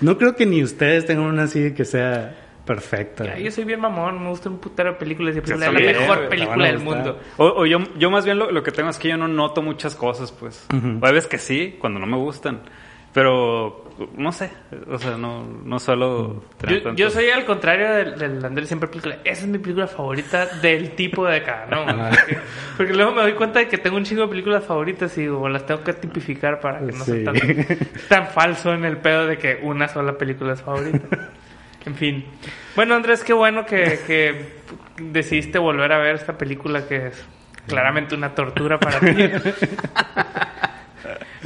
No 0.00 0.18
creo 0.18 0.34
que 0.36 0.44
ni 0.46 0.62
ustedes 0.62 1.06
tengan 1.06 1.26
una 1.26 1.44
así 1.44 1.72
que 1.74 1.84
sea 1.86 2.34
perfecta. 2.66 3.24
Ya, 3.24 3.38
yo 3.38 3.50
soy 3.50 3.64
bien 3.64 3.80
mamón, 3.80 4.22
me 4.22 4.28
gusta 4.28 4.50
un 4.50 4.58
putero 4.58 4.92
de 4.92 4.98
películas 4.98 5.34
y 5.36 5.40
Yo 5.40 5.54
es 5.54 5.60
la 5.60 5.70
mejor 5.70 6.16
güey, 6.18 6.28
película 6.28 6.66
del 6.66 6.78
mundo. 6.80 7.18
O, 7.38 7.46
o 7.46 7.66
yo, 7.66 7.78
yo 7.96 8.10
más 8.10 8.24
bien 8.26 8.38
lo, 8.38 8.50
lo 8.50 8.62
que 8.62 8.72
tengo 8.72 8.90
es 8.90 8.98
que 8.98 9.08
yo 9.08 9.16
no 9.16 9.28
noto 9.28 9.62
muchas 9.62 9.94
cosas, 9.96 10.32
pues. 10.32 10.66
O 10.70 11.06
hay 11.06 11.12
veces 11.14 11.26
que 11.28 11.38
sí, 11.38 11.76
cuando 11.80 11.98
no 11.98 12.06
me 12.06 12.16
gustan. 12.18 12.60
Pero, 13.12 13.88
no 14.18 14.30
sé, 14.30 14.50
o 14.90 14.98
sea, 14.98 15.16
no, 15.16 15.42
no 15.64 15.78
suelo 15.78 16.44
tener 16.58 16.76
Yo, 16.76 16.82
tantos- 16.82 16.98
yo 17.00 17.08
soy 17.08 17.30
al 17.30 17.46
contrario 17.46 17.90
del, 17.90 18.18
del 18.18 18.44
Andrés 18.44 18.68
siempre 18.68 18.90
película. 18.90 19.16
Esa 19.24 19.40
es 19.44 19.46
mi 19.48 19.56
película 19.56 19.86
favorita 19.86 20.44
del 20.60 20.90
tipo 20.90 21.24
de 21.26 21.36
acá, 21.36 21.66
¿no? 21.70 21.86
Porque, 22.10 22.38
porque 22.76 22.92
luego 22.92 23.12
me 23.12 23.22
doy 23.22 23.32
cuenta 23.32 23.60
de 23.60 23.68
que 23.68 23.78
tengo 23.78 23.96
un 23.96 24.04
chingo 24.04 24.20
de 24.22 24.28
películas 24.28 24.64
favoritas 24.66 25.16
y 25.16 25.22
digo, 25.22 25.48
las 25.48 25.64
tengo 25.64 25.82
que 25.82 25.94
tipificar 25.94 26.60
para 26.60 26.80
que 26.80 26.92
no 26.92 27.04
Sí. 27.06 27.24
sea 27.24 27.32
tan, 27.32 27.78
tan 28.10 28.26
falso 28.26 28.74
en 28.74 28.84
el 28.84 28.98
pedo 28.98 29.26
de 29.26 29.38
que 29.38 29.60
una 29.62 29.88
sola 29.88 30.18
película 30.18 30.52
es 30.52 30.60
favorita. 30.60 30.98
En 31.86 31.94
fin. 31.94 32.26
Bueno, 32.74 32.94
Andrés, 32.94 33.24
qué 33.24 33.32
bueno 33.32 33.64
que, 33.64 34.00
que 34.06 34.56
decidiste 34.98 35.58
volver 35.58 35.92
a 35.92 35.98
ver 35.98 36.16
esta 36.16 36.36
película 36.36 36.86
que 36.86 37.06
es 37.06 37.24
claramente 37.66 38.14
una 38.14 38.34
tortura 38.34 38.78
para 38.78 39.00
ti. 39.00 39.06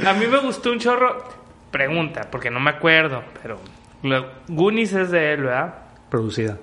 A 0.05 0.13
mí 0.13 0.25
me 0.25 0.39
gustó 0.39 0.71
un 0.71 0.79
chorro. 0.79 1.23
Pregunta, 1.69 2.27
porque 2.29 2.49
no 2.49 2.59
me 2.59 2.71
acuerdo, 2.71 3.23
pero 3.41 3.59
Goonies 4.47 4.93
es 4.93 5.11
de 5.11 5.33
él, 5.33 5.43
¿verdad? 5.43 5.75
Producida. 6.09 6.57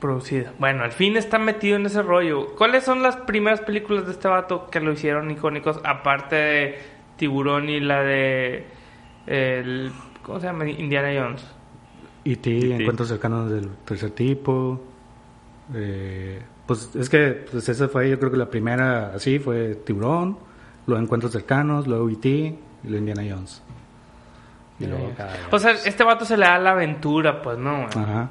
Producida. 0.00 0.52
Bueno, 0.58 0.84
al 0.84 0.92
fin 0.92 1.16
está 1.16 1.38
metido 1.38 1.76
en 1.76 1.86
ese 1.86 2.02
rollo. 2.02 2.54
¿Cuáles 2.56 2.84
son 2.84 3.02
las 3.02 3.16
primeras 3.16 3.60
películas 3.60 4.06
de 4.06 4.12
este 4.12 4.26
vato 4.26 4.68
que 4.70 4.80
lo 4.80 4.92
hicieron 4.92 5.30
icónicos? 5.30 5.80
Aparte 5.84 6.36
de 6.36 6.78
Tiburón 7.16 7.68
y 7.68 7.80
la 7.80 8.02
de. 8.02 8.66
El, 9.26 9.92
¿Cómo 10.22 10.40
se 10.40 10.46
llama? 10.46 10.68
Indiana 10.68 11.10
Jones. 11.14 11.44
E.T., 12.32 12.56
E.T.. 12.58 12.74
Encuentros 12.76 13.08
cercanos 13.08 13.50
del 13.50 13.68
tercer 13.84 14.10
tipo. 14.10 14.80
Eh, 15.74 16.40
pues 16.66 16.94
es 16.96 17.08
que 17.08 17.44
pues 17.50 17.68
esa 17.68 17.88
fue 17.88 18.08
yo 18.10 18.18
creo 18.18 18.30
que 18.30 18.36
la 18.36 18.48
primera 18.50 19.14
así 19.14 19.38
fue 19.38 19.74
Tiburón, 19.74 20.38
luego 20.86 21.02
Encuentros 21.02 21.32
cercanos, 21.32 21.86
luego 21.86 22.08
E.T. 22.10 22.28
y 22.28 22.54
luego 22.84 22.98
Indiana 22.98 23.22
Jones. 23.34 23.62
Y 24.80 24.86
luego 24.86 25.12
O 25.50 25.58
sea, 25.58 25.72
este 25.72 26.04
vato 26.04 26.24
se 26.24 26.36
le 26.36 26.46
da 26.46 26.58
la 26.58 26.70
aventura, 26.70 27.42
pues, 27.42 27.58
¿no? 27.58 27.86
Ajá. 27.86 28.30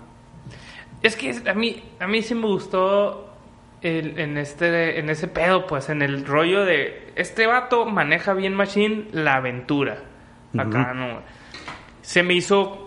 Es 1.04 1.16
que 1.16 1.36
a 1.48 1.54
mí, 1.54 1.84
a 2.00 2.08
mí 2.08 2.22
sí 2.22 2.34
me 2.36 2.48
gustó 2.48 3.34
el- 3.82 4.18
en 4.18 4.38
este, 4.38 5.00
en 5.00 5.10
ese 5.10 5.28
pedo, 5.28 5.68
pues, 5.68 5.90
en 5.90 6.02
el 6.02 6.26
rollo 6.26 6.64
de 6.66 7.12
este 7.16 7.46
vato 7.48 7.86
maneja 7.86 8.34
bien 8.34 8.54
Machine 8.56 9.08
la 9.12 9.36
aventura. 9.36 10.00
Acá. 10.58 10.94
¿no? 10.94 11.20
Se 12.02 12.24
me 12.24 12.34
hizo, 12.34 12.87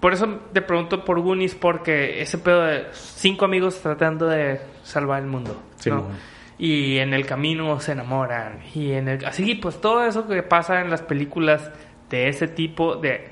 por 0.00 0.12
eso 0.12 0.26
te 0.52 0.62
pregunto 0.62 1.04
por 1.04 1.20
Goonies, 1.20 1.54
porque 1.54 2.20
ese 2.22 2.38
pedo 2.38 2.62
de 2.64 2.86
cinco 2.92 3.44
amigos 3.44 3.80
tratando 3.80 4.26
de 4.28 4.60
salvar 4.82 5.20
el 5.22 5.28
mundo, 5.28 5.60
Sí, 5.76 5.90
¿no? 5.90 6.02
bueno. 6.02 6.16
Y 6.60 6.98
en 6.98 7.14
el 7.14 7.24
camino 7.24 7.78
se 7.80 7.92
enamoran. 7.92 8.58
Y 8.74 8.90
en 8.92 9.06
el, 9.08 9.24
así, 9.24 9.54
pues 9.54 9.80
todo 9.80 10.04
eso 10.04 10.26
que 10.26 10.42
pasa 10.42 10.80
en 10.80 10.90
las 10.90 11.02
películas 11.02 11.70
de 12.10 12.28
ese 12.28 12.48
tipo 12.48 12.96
de 12.96 13.28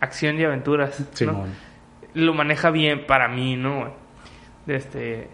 acción 0.00 0.38
y 0.40 0.44
aventuras. 0.44 1.02
lo 2.14 2.32
maneja 2.32 2.70
bien 2.70 3.06
para 3.06 3.28
mí, 3.28 3.56
¿no? 3.56 3.92
De 4.66 4.76
Este, 4.76 5.28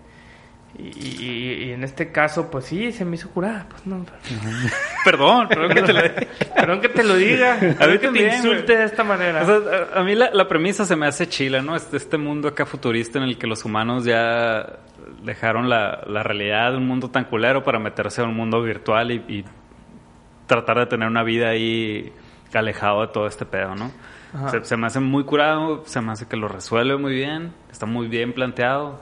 y, 0.78 1.24
y- 1.24 1.64
y 1.64 1.72
en 1.72 1.82
este 1.84 2.10
caso, 2.12 2.50
pues 2.50 2.64
sí, 2.66 2.92
se 2.92 3.04
me 3.04 3.16
hizo 3.16 3.28
curar. 3.30 3.66
Pues 3.68 3.86
no, 3.86 4.04
pero- 4.04 4.40
Perdón, 5.04 5.48
perdón 5.48 5.70
que 5.74 5.82
te 5.82 5.92
lo 5.92 6.00
perdón 6.54 6.80
que 6.80 6.88
te 6.88 7.02
lo 7.04 7.14
diga. 7.16 7.58
Que 7.60 7.74
te 7.74 7.98
también, 7.98 8.34
insulte 8.34 8.64
güey. 8.66 8.78
de 8.78 8.84
esta 8.84 9.04
manera. 9.04 9.42
O 9.42 9.46
sea, 9.46 9.58
a, 9.94 10.00
a 10.00 10.04
mí 10.04 10.14
la, 10.14 10.30
la 10.32 10.46
premisa 10.48 10.84
se 10.84 10.96
me 10.96 11.06
hace 11.06 11.28
chila, 11.28 11.60
¿no? 11.62 11.74
Este, 11.76 11.96
este 11.96 12.18
mundo 12.18 12.48
acá 12.48 12.66
futurista 12.66 13.18
en 13.18 13.24
el 13.24 13.36
que 13.38 13.46
los 13.46 13.64
humanos 13.64 14.04
ya 14.04 14.78
dejaron 15.24 15.68
la, 15.68 16.02
la 16.06 16.22
realidad 16.22 16.70
de 16.72 16.76
un 16.78 16.86
mundo 16.86 17.10
tan 17.10 17.24
culero 17.24 17.62
para 17.64 17.78
meterse 17.78 18.22
a 18.22 18.24
un 18.24 18.34
mundo 18.36 18.62
virtual 18.62 19.10
y, 19.10 19.16
y 19.28 19.44
tratar 20.46 20.78
de 20.78 20.86
tener 20.86 21.08
una 21.08 21.22
vida 21.22 21.48
ahí 21.50 22.12
alejado 22.54 23.02
de 23.02 23.08
todo 23.08 23.26
este 23.26 23.44
pedo, 23.44 23.74
¿no? 23.74 23.90
Se, 24.50 24.64
se 24.64 24.76
me 24.76 24.86
hace 24.86 25.00
muy 25.00 25.24
curado, 25.24 25.82
se 25.86 26.00
me 26.00 26.12
hace 26.12 26.26
que 26.28 26.36
lo 26.36 26.46
resuelve 26.48 26.96
muy 26.96 27.12
bien, 27.14 27.52
está 27.72 27.86
muy 27.86 28.06
bien 28.06 28.32
planteado. 28.32 29.00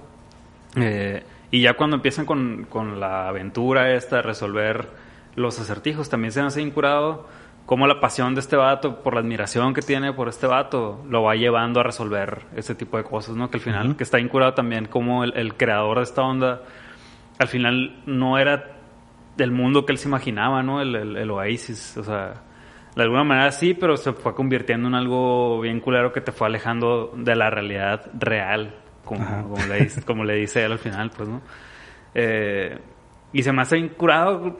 Eh, 0.76 1.22
y 1.50 1.62
ya 1.62 1.74
cuando 1.74 1.96
empiezan 1.96 2.26
con, 2.26 2.66
con 2.68 3.00
la 3.00 3.28
aventura 3.28 3.94
esta 3.94 4.16
de 4.16 4.22
resolver 4.22 4.88
los 5.34 5.58
acertijos, 5.60 6.08
también 6.08 6.32
se 6.32 6.40
me 6.40 6.48
hace 6.48 6.62
incurado 6.62 7.26
cómo 7.64 7.86
la 7.86 8.00
pasión 8.00 8.34
de 8.34 8.40
este 8.40 8.56
vato, 8.56 9.02
por 9.02 9.14
la 9.14 9.20
admiración 9.20 9.74
que 9.74 9.82
tiene 9.82 10.12
por 10.12 10.28
este 10.28 10.46
vato, 10.46 11.04
lo 11.08 11.22
va 11.22 11.34
llevando 11.34 11.80
a 11.80 11.82
resolver 11.82 12.46
ese 12.56 12.74
tipo 12.74 12.96
de 12.96 13.04
cosas, 13.04 13.36
¿no? 13.36 13.50
Que 13.50 13.58
al 13.58 13.62
final, 13.62 13.96
que 13.96 14.04
está 14.04 14.18
incurado 14.18 14.54
también 14.54 14.86
como 14.86 15.22
el, 15.22 15.36
el 15.36 15.54
creador 15.54 15.98
de 15.98 16.04
esta 16.04 16.22
onda, 16.22 16.62
al 17.38 17.48
final 17.48 18.02
no 18.06 18.38
era 18.38 18.78
del 19.36 19.52
mundo 19.52 19.84
que 19.84 19.92
él 19.92 19.98
se 19.98 20.08
imaginaba, 20.08 20.62
¿no? 20.62 20.80
El, 20.80 20.94
el, 20.94 21.16
el 21.16 21.30
Oasis, 21.30 21.96
o 21.98 22.04
sea, 22.04 22.42
de 22.96 23.02
alguna 23.02 23.22
manera 23.22 23.52
sí, 23.52 23.74
pero 23.74 23.96
se 23.96 24.12
fue 24.12 24.34
convirtiendo 24.34 24.88
en 24.88 24.94
algo 24.94 25.60
bien 25.60 25.80
culero 25.80 26.12
que 26.12 26.20
te 26.20 26.32
fue 26.32 26.48
alejando 26.48 27.12
de 27.16 27.36
la 27.36 27.50
realidad 27.50 28.10
real, 28.18 28.74
como, 29.08 29.48
como, 29.54 29.66
le, 29.66 29.82
dice, 29.82 30.02
como 30.02 30.24
le 30.24 30.34
dice 30.34 30.64
él 30.64 30.72
al 30.72 30.78
final, 30.78 31.10
pues, 31.16 31.28
¿no? 31.28 31.40
Eh, 32.14 32.78
y 33.30 33.42
se 33.42 33.52
me 33.52 33.60
hace 33.60 33.76
incurado 33.76 34.56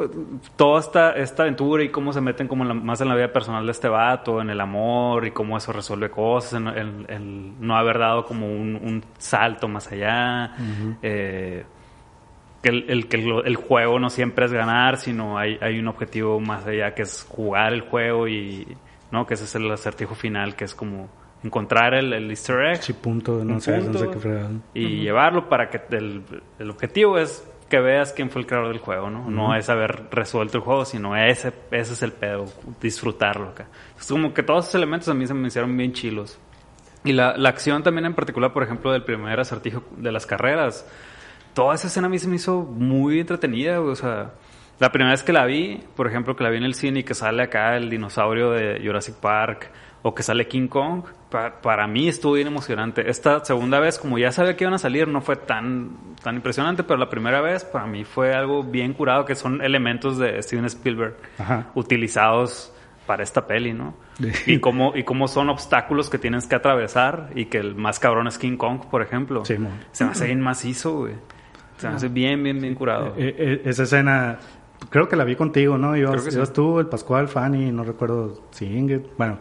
toda 0.56 0.80
esta, 0.80 1.12
esta 1.12 1.44
aventura 1.44 1.82
y 1.82 1.88
cómo 1.88 2.12
se 2.12 2.20
meten 2.20 2.46
como 2.48 2.64
en 2.64 2.68
la- 2.68 2.74
más 2.74 3.00
en 3.00 3.08
la 3.08 3.14
vida 3.14 3.32
personal 3.32 3.64
de 3.64 3.72
este 3.72 3.88
vato, 3.88 4.42
en 4.42 4.50
el 4.50 4.60
amor 4.60 5.26
y 5.26 5.30
cómo 5.30 5.56
eso 5.56 5.72
resuelve 5.72 6.10
cosas, 6.10 6.54
en, 6.60 6.68
en- 6.68 7.06
en 7.08 7.66
no 7.66 7.76
haber 7.78 7.98
dado 7.98 8.26
como 8.26 8.46
un, 8.46 8.76
un 8.76 9.02
salto 9.16 9.68
más 9.68 9.90
allá. 9.90 10.54
Eh, 11.02 11.64
que 12.62 12.68
el, 12.68 12.84
el- 12.90 13.08
que 13.08 13.16
el 13.46 13.56
juego 13.56 13.98
no 14.00 14.10
siempre 14.10 14.44
es 14.44 14.52
ganar, 14.52 14.98
sino 14.98 15.38
hay, 15.38 15.56
hay 15.62 15.78
un 15.78 15.88
objetivo 15.88 16.38
más 16.40 16.66
allá 16.66 16.92
que 16.94 17.02
es 17.02 17.24
jugar 17.28 17.72
el 17.72 17.80
juego 17.82 18.28
y 18.28 18.66
no 19.10 19.26
que 19.26 19.32
ese 19.34 19.44
es 19.44 19.54
el 19.54 19.70
acertijo 19.70 20.14
final 20.14 20.56
que 20.56 20.64
es 20.64 20.74
como 20.74 21.08
encontrar 21.44 21.94
el, 21.94 22.12
el 22.12 22.30
easter 22.30 22.60
egg 22.72 22.82
Sí, 22.82 22.92
punto, 22.92 23.44
no 23.44 23.58
punto. 23.58 23.98
sé 23.98 24.08
qué 24.10 24.18
fregado. 24.18 24.50
y 24.74 25.00
llevarlo 25.02 25.48
para 25.48 25.70
que 25.70 25.80
el, 25.96 26.22
el 26.58 26.70
objetivo 26.70 27.18
es 27.18 27.48
que 27.68 27.78
veas 27.80 28.12
quién 28.14 28.30
fue 28.30 28.40
el 28.40 28.46
creador 28.46 28.68
del 28.68 28.78
juego, 28.78 29.10
¿no? 29.10 29.30
No 29.30 29.54
es 29.54 29.68
haber 29.68 30.06
resuelto 30.10 30.56
el 30.58 30.64
juego, 30.64 30.84
sino 30.86 31.14
ese, 31.16 31.52
ese 31.70 31.92
es 31.92 32.02
el 32.02 32.12
pedo, 32.12 32.46
disfrutarlo 32.80 33.48
acá. 33.50 33.66
Es 33.98 34.08
como 34.08 34.32
que 34.32 34.42
todos 34.42 34.64
esos 34.64 34.74
elementos 34.76 35.08
a 35.10 35.14
mí 35.14 35.26
se 35.26 35.34
me 35.34 35.48
hicieron 35.48 35.76
bien 35.76 35.92
chilos. 35.92 36.38
Y 37.04 37.12
la, 37.12 37.36
la 37.36 37.50
acción 37.50 37.82
también 37.82 38.06
en 38.06 38.14
particular, 38.14 38.52
por 38.54 38.62
ejemplo, 38.62 38.90
del 38.90 39.04
primer 39.04 39.38
acertijo 39.38 39.84
de 39.96 40.10
las 40.10 40.24
carreras. 40.26 40.86
Toda 41.54 41.74
esa 41.74 41.88
escena 41.88 42.06
a 42.06 42.10
mí 42.10 42.18
se 42.18 42.26
me 42.28 42.36
hizo 42.36 42.62
muy 42.62 43.20
entretenida, 43.20 43.80
o 43.80 43.94
sea... 43.94 44.32
La 44.80 44.92
primera 44.92 45.10
vez 45.10 45.24
que 45.24 45.32
la 45.32 45.44
vi, 45.44 45.80
por 45.96 46.06
ejemplo, 46.06 46.36
que 46.36 46.44
la 46.44 46.50
vi 46.50 46.58
en 46.58 46.62
el 46.62 46.74
cine 46.74 47.00
y 47.00 47.02
que 47.02 47.12
sale 47.12 47.42
acá 47.42 47.76
el 47.76 47.90
dinosaurio 47.90 48.52
de 48.52 48.80
Jurassic 48.80 49.16
Park 49.16 49.72
o 50.02 50.14
que 50.14 50.22
sale 50.22 50.46
King 50.46 50.68
Kong, 50.68 51.02
pa- 51.30 51.60
para 51.60 51.86
mí 51.86 52.08
estuvo 52.08 52.34
bien 52.34 52.46
emocionante. 52.46 53.10
Esta 53.10 53.44
segunda 53.44 53.80
vez, 53.80 53.98
como 53.98 54.18
ya 54.18 54.30
sabía 54.32 54.56
que 54.56 54.64
iban 54.64 54.74
a 54.74 54.78
salir, 54.78 55.08
no 55.08 55.20
fue 55.20 55.36
tan, 55.36 55.90
tan 56.22 56.36
impresionante, 56.36 56.84
pero 56.84 56.98
la 56.98 57.08
primera 57.10 57.40
vez 57.40 57.64
para 57.64 57.86
mí 57.86 58.04
fue 58.04 58.32
algo 58.32 58.62
bien 58.62 58.92
curado, 58.92 59.24
que 59.24 59.34
son 59.34 59.60
elementos 59.62 60.16
de 60.18 60.40
Steven 60.42 60.64
Spielberg 60.66 61.16
Ajá. 61.38 61.66
utilizados 61.74 62.72
para 63.06 63.22
esta 63.22 63.46
peli, 63.46 63.72
¿no? 63.72 63.94
y 64.46 64.58
cómo, 64.58 64.92
y 64.94 65.02
cómo 65.04 65.28
son 65.28 65.48
obstáculos 65.48 66.10
que 66.10 66.18
tienes 66.18 66.46
que 66.46 66.54
atravesar 66.56 67.30
y 67.34 67.46
que 67.46 67.58
el 67.58 67.74
más 67.74 67.98
cabrón 67.98 68.26
es 68.26 68.36
King 68.38 68.56
Kong, 68.56 68.80
por 68.90 69.00
ejemplo. 69.02 69.44
Sí. 69.44 69.56
Se 69.92 70.04
me 70.04 70.10
hace 70.10 70.26
bien 70.26 70.40
macizo, 70.40 70.98
güey. 70.98 71.14
Se 71.78 71.88
me 71.88 71.94
hace 71.94 72.08
bien, 72.08 72.42
bien, 72.42 72.60
bien 72.60 72.74
curado. 72.74 73.14
Eh, 73.16 73.34
eh, 73.38 73.62
esa 73.64 73.84
escena, 73.84 74.38
creo 74.90 75.08
que 75.08 75.16
la 75.16 75.24
vi 75.24 75.36
contigo, 75.36 75.78
¿no? 75.78 75.92
Creo 75.92 76.12
que 76.12 76.30
sí. 76.32 76.36
ibas 76.36 76.52
tú, 76.52 76.80
el 76.80 76.86
Pascual, 76.86 77.28
Fanny, 77.28 77.70
no 77.72 77.82
recuerdo 77.84 78.42
si 78.50 78.66
Ingrid. 78.66 79.00
Bueno, 79.16 79.38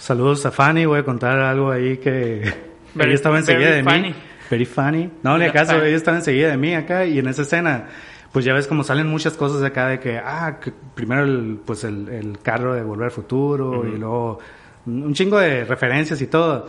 saludos 0.00 0.44
a 0.46 0.50
Fanny, 0.50 0.86
voy 0.86 0.98
a 1.00 1.04
contar 1.04 1.38
algo 1.38 1.70
ahí 1.70 1.98
que 1.98 2.42
Very- 2.94 3.10
ella 3.10 3.14
estaba 3.14 3.38
enseguida 3.38 3.70
de 3.70 3.84
funny. 3.84 4.00
mí. 4.08 4.14
Very 4.50 4.64
funny. 4.66 5.10
No, 5.22 5.38
ni 5.38 5.44
acaso, 5.44 5.76
ella 5.76 5.96
estaba 5.96 6.16
enseguida 6.16 6.48
de 6.50 6.56
mí 6.56 6.74
acá 6.74 7.04
y 7.06 7.18
en 7.20 7.28
esa 7.28 7.42
escena, 7.42 7.86
pues 8.32 8.44
ya 8.44 8.52
ves 8.52 8.66
como 8.66 8.82
salen 8.82 9.06
muchas 9.06 9.34
cosas 9.34 9.60
de 9.60 9.68
acá 9.68 9.86
de 9.86 10.00
que, 10.00 10.18
ah, 10.18 10.58
que 10.60 10.72
primero 10.94 11.22
el, 11.24 11.60
pues 11.64 11.84
el, 11.84 12.08
el 12.08 12.38
carro 12.40 12.74
de 12.74 12.82
Volver 12.82 13.04
al 13.06 13.10
Futuro 13.12 13.86
y 13.86 13.96
luego 13.96 14.40
un 14.86 15.14
chingo 15.14 15.38
de 15.38 15.64
referencias 15.64 16.20
y 16.20 16.26
todo. 16.26 16.66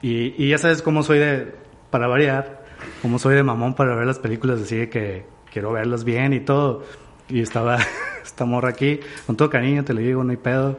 Y, 0.00 0.34
y 0.44 0.50
ya 0.50 0.58
sabes 0.58 0.80
cómo 0.82 1.02
soy 1.02 1.18
de, 1.18 1.52
para 1.90 2.06
variar, 2.06 2.62
cómo 3.02 3.18
soy 3.18 3.34
de 3.34 3.42
mamón 3.42 3.74
para 3.74 3.96
ver 3.96 4.06
las 4.06 4.18
películas 4.20 4.60
así 4.60 4.76
de 4.76 4.88
que 4.90 5.24
quiero 5.52 5.72
verlas 5.72 6.04
bien 6.04 6.34
y 6.34 6.40
todo. 6.40 6.84
Y 7.28 7.40
estaba 7.40 7.78
esta 8.22 8.44
morra 8.44 8.68
aquí, 8.68 9.00
con 9.26 9.36
todo 9.36 9.50
cariño 9.50 9.82
te 9.82 9.92
lo 9.94 10.00
digo, 10.00 10.22
no 10.22 10.30
hay 10.30 10.36
pedo. 10.36 10.78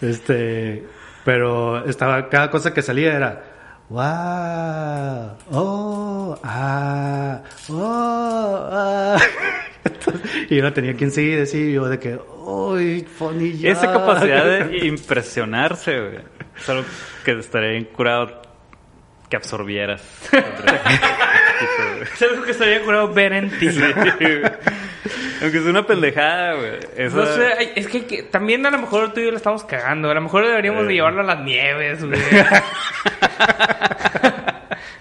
Este, 0.00 0.84
pero 1.24 1.84
estaba, 1.86 2.28
cada 2.28 2.50
cosa 2.50 2.74
que 2.74 2.82
salía 2.82 3.14
era, 3.14 3.42
wow, 3.88 5.36
oh, 5.52 6.38
ah, 6.42 7.42
oh, 7.68 8.68
ah. 8.70 9.18
Entonces, 9.84 10.30
y 10.50 10.56
yo 10.56 10.62
no 10.62 10.72
tenía 10.72 10.94
quien 10.94 11.10
seguir, 11.10 11.38
decir 11.38 11.72
yo 11.72 11.88
de 11.88 11.98
que, 11.98 12.18
uy, 12.44 13.06
funny 13.18 13.58
ya. 13.58 13.70
Esa 13.70 13.92
capacidad 13.92 14.44
de 14.44 14.78
impresionarse, 14.86 15.98
güey. 16.00 16.18
Es 16.56 16.68
algo 16.68 16.84
que 17.24 17.32
estaría 17.32 17.70
bien 17.70 17.84
curado 17.86 18.42
que 19.28 19.36
absorbieras. 19.36 20.02
Es 22.14 22.22
algo 22.22 22.42
que 22.42 22.50
estaría 22.50 22.82
curado 22.82 23.12
ver 23.12 23.32
en 23.34 23.48
ti. 23.60 23.68
Aunque 25.42 25.58
es 25.58 25.64
una 25.64 25.86
pendejada, 25.86 26.54
güey. 26.54 26.72
Esa- 26.96 27.16
No 27.16 27.26
sé, 27.26 27.52
ay, 27.58 27.72
es 27.76 27.86
que, 27.88 28.06
que 28.06 28.22
también 28.22 28.64
a 28.66 28.70
lo 28.70 28.78
mejor 28.78 29.12
tú 29.12 29.20
y 29.20 29.24
yo 29.24 29.30
la 29.30 29.36
estamos 29.38 29.64
cagando. 29.64 30.10
A 30.10 30.14
lo 30.14 30.20
mejor 30.20 30.46
deberíamos 30.46 30.86
de 30.86 30.92
Eh. 30.92 30.96
llevarlo 30.96 31.20
a 31.22 31.24
las 31.24 31.40
nieves, 31.40 32.04
güey. 32.04 32.20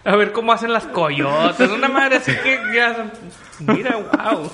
a 0.04 0.16
ver 0.16 0.32
cómo 0.32 0.52
hacen 0.54 0.74
las 0.74 0.86
coyotas. 0.88 1.70
Una 1.70 1.88
madre 1.88 2.18
así 2.18 2.32
que 2.44 2.60
ya... 2.76 3.12
Mira, 3.60 3.96
wow. 3.98 4.52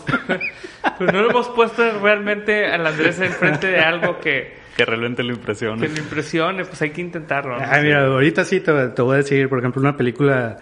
Pero 1.00 1.12
no 1.14 1.22
lo 1.22 1.30
hemos 1.30 1.48
puesto 1.50 2.00
realmente 2.02 2.66
al 2.68 2.86
Andrés 2.86 3.20
enfrente 3.22 3.68
de 3.68 3.80
algo 3.80 4.20
que, 4.20 4.58
Que 4.76 4.84
realmente 4.86 5.24
lo 5.24 5.32
impresiona. 5.34 5.82
que 5.82 5.88
le 5.88 6.00
impresione. 6.00 6.66
Pues 6.66 6.82
hay 6.82 6.90
que 6.90 7.02
intentarlo. 7.02 7.58
¿no? 7.58 7.66
Ay, 7.66 7.84
mira, 7.84 8.06
ahorita 8.06 8.44
sí 8.44 8.60
te, 8.60 8.90
te 8.90 9.02
voy 9.02 9.14
a 9.14 9.18
decir, 9.18 9.48
por 9.48 9.60
ejemplo, 9.60 9.82
una 9.82 9.96
película. 9.96 10.58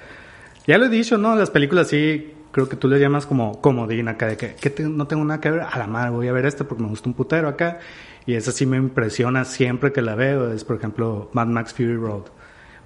Ya 0.68 0.78
lo 0.78 0.86
he 0.86 0.90
dicho, 0.90 1.18
¿no? 1.18 1.36
Las 1.36 1.50
películas 1.50 1.88
sí, 1.90 2.34
creo 2.56 2.70
que 2.70 2.78
tú 2.78 2.88
le 2.88 2.98
llamas 3.02 3.26
como 3.26 3.60
comodín 3.60 4.08
acá, 4.08 4.28
de 4.28 4.38
que, 4.38 4.56
que 4.56 4.70
te- 4.70 4.84
no 4.88 5.08
tengo 5.08 5.26
nada 5.26 5.42
que 5.42 5.52
ver. 5.52 5.60
A 5.70 5.78
la 5.78 5.88
madre, 5.88 6.12
voy 6.12 6.30
a 6.30 6.32
ver 6.32 6.46
esta 6.46 6.64
porque 6.64 6.84
me 6.84 6.88
gusta 6.90 7.10
un 7.10 7.14
putero 7.14 7.50
acá. 7.50 7.80
Y 8.26 8.34
esa 8.34 8.54
sí 8.54 8.66
me 8.66 8.78
impresiona 8.78 9.44
siempre 9.44 9.92
que 9.92 10.02
la 10.02 10.16
veo. 10.16 10.50
Es, 10.54 10.64
por 10.64 10.78
ejemplo, 10.78 11.30
Mad 11.34 11.48
Max 11.48 11.74
Fury 11.74 11.98
Road. 11.98 12.24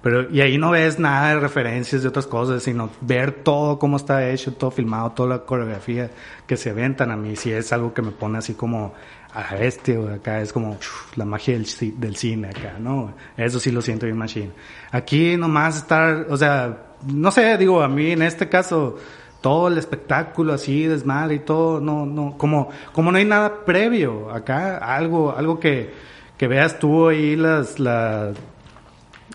Pero, 0.02 0.28
y 0.28 0.40
ahí 0.40 0.58
no 0.58 0.72
ves 0.72 0.98
nada 0.98 1.28
de 1.34 1.38
referencias 1.40 2.02
de 2.02 2.08
otras 2.08 2.26
cosas, 2.26 2.64
sino 2.64 2.90
ver 3.00 3.30
todo 3.44 3.78
cómo 3.78 3.96
está 3.96 4.28
hecho, 4.28 4.52
todo 4.54 4.72
filmado, 4.72 5.12
toda 5.12 5.28
la 5.28 5.38
coreografía 5.44 6.10
que 6.48 6.56
se 6.56 6.70
aventan 6.70 7.12
a 7.12 7.16
mí. 7.16 7.36
Sí 7.36 7.52
es 7.52 7.72
algo 7.72 7.94
que 7.94 8.02
me 8.02 8.10
pone 8.10 8.38
así 8.38 8.54
como 8.54 8.92
a 9.32 9.54
bestia, 9.54 9.98
güey. 10.00 10.14
Acá 10.14 10.40
es 10.40 10.52
como 10.52 10.78
la 11.14 11.24
magia 11.24 11.54
del, 11.54 11.66
del 12.00 12.16
cine 12.16 12.48
acá, 12.48 12.74
¿no? 12.80 13.12
Eso 13.36 13.60
sí 13.60 13.70
lo 13.70 13.82
siento 13.82 14.06
bien 14.06 14.18
machine. 14.18 14.50
Aquí 14.90 15.36
nomás 15.36 15.76
estar, 15.76 16.26
o 16.28 16.36
sea, 16.36 16.94
no 17.06 17.30
sé, 17.30 17.56
digo, 17.56 17.82
a 17.82 17.88
mí 17.88 18.10
en 18.10 18.22
este 18.22 18.48
caso, 18.48 18.98
todo 19.40 19.68
el 19.68 19.78
espectáculo 19.78 20.52
así, 20.52 20.84
desmadre 20.84 21.36
y 21.36 21.38
todo, 21.40 21.80
no, 21.80 22.06
no, 22.06 22.36
como, 22.36 22.68
como 22.92 23.10
no 23.10 23.18
hay 23.18 23.24
nada 23.24 23.64
previo 23.64 24.30
acá, 24.30 24.78
algo, 24.78 25.34
algo 25.36 25.58
que, 25.58 25.92
que 26.36 26.46
veas 26.46 26.78
tú 26.78 27.08
ahí 27.08 27.36
las, 27.36 27.78
las, 27.78 28.36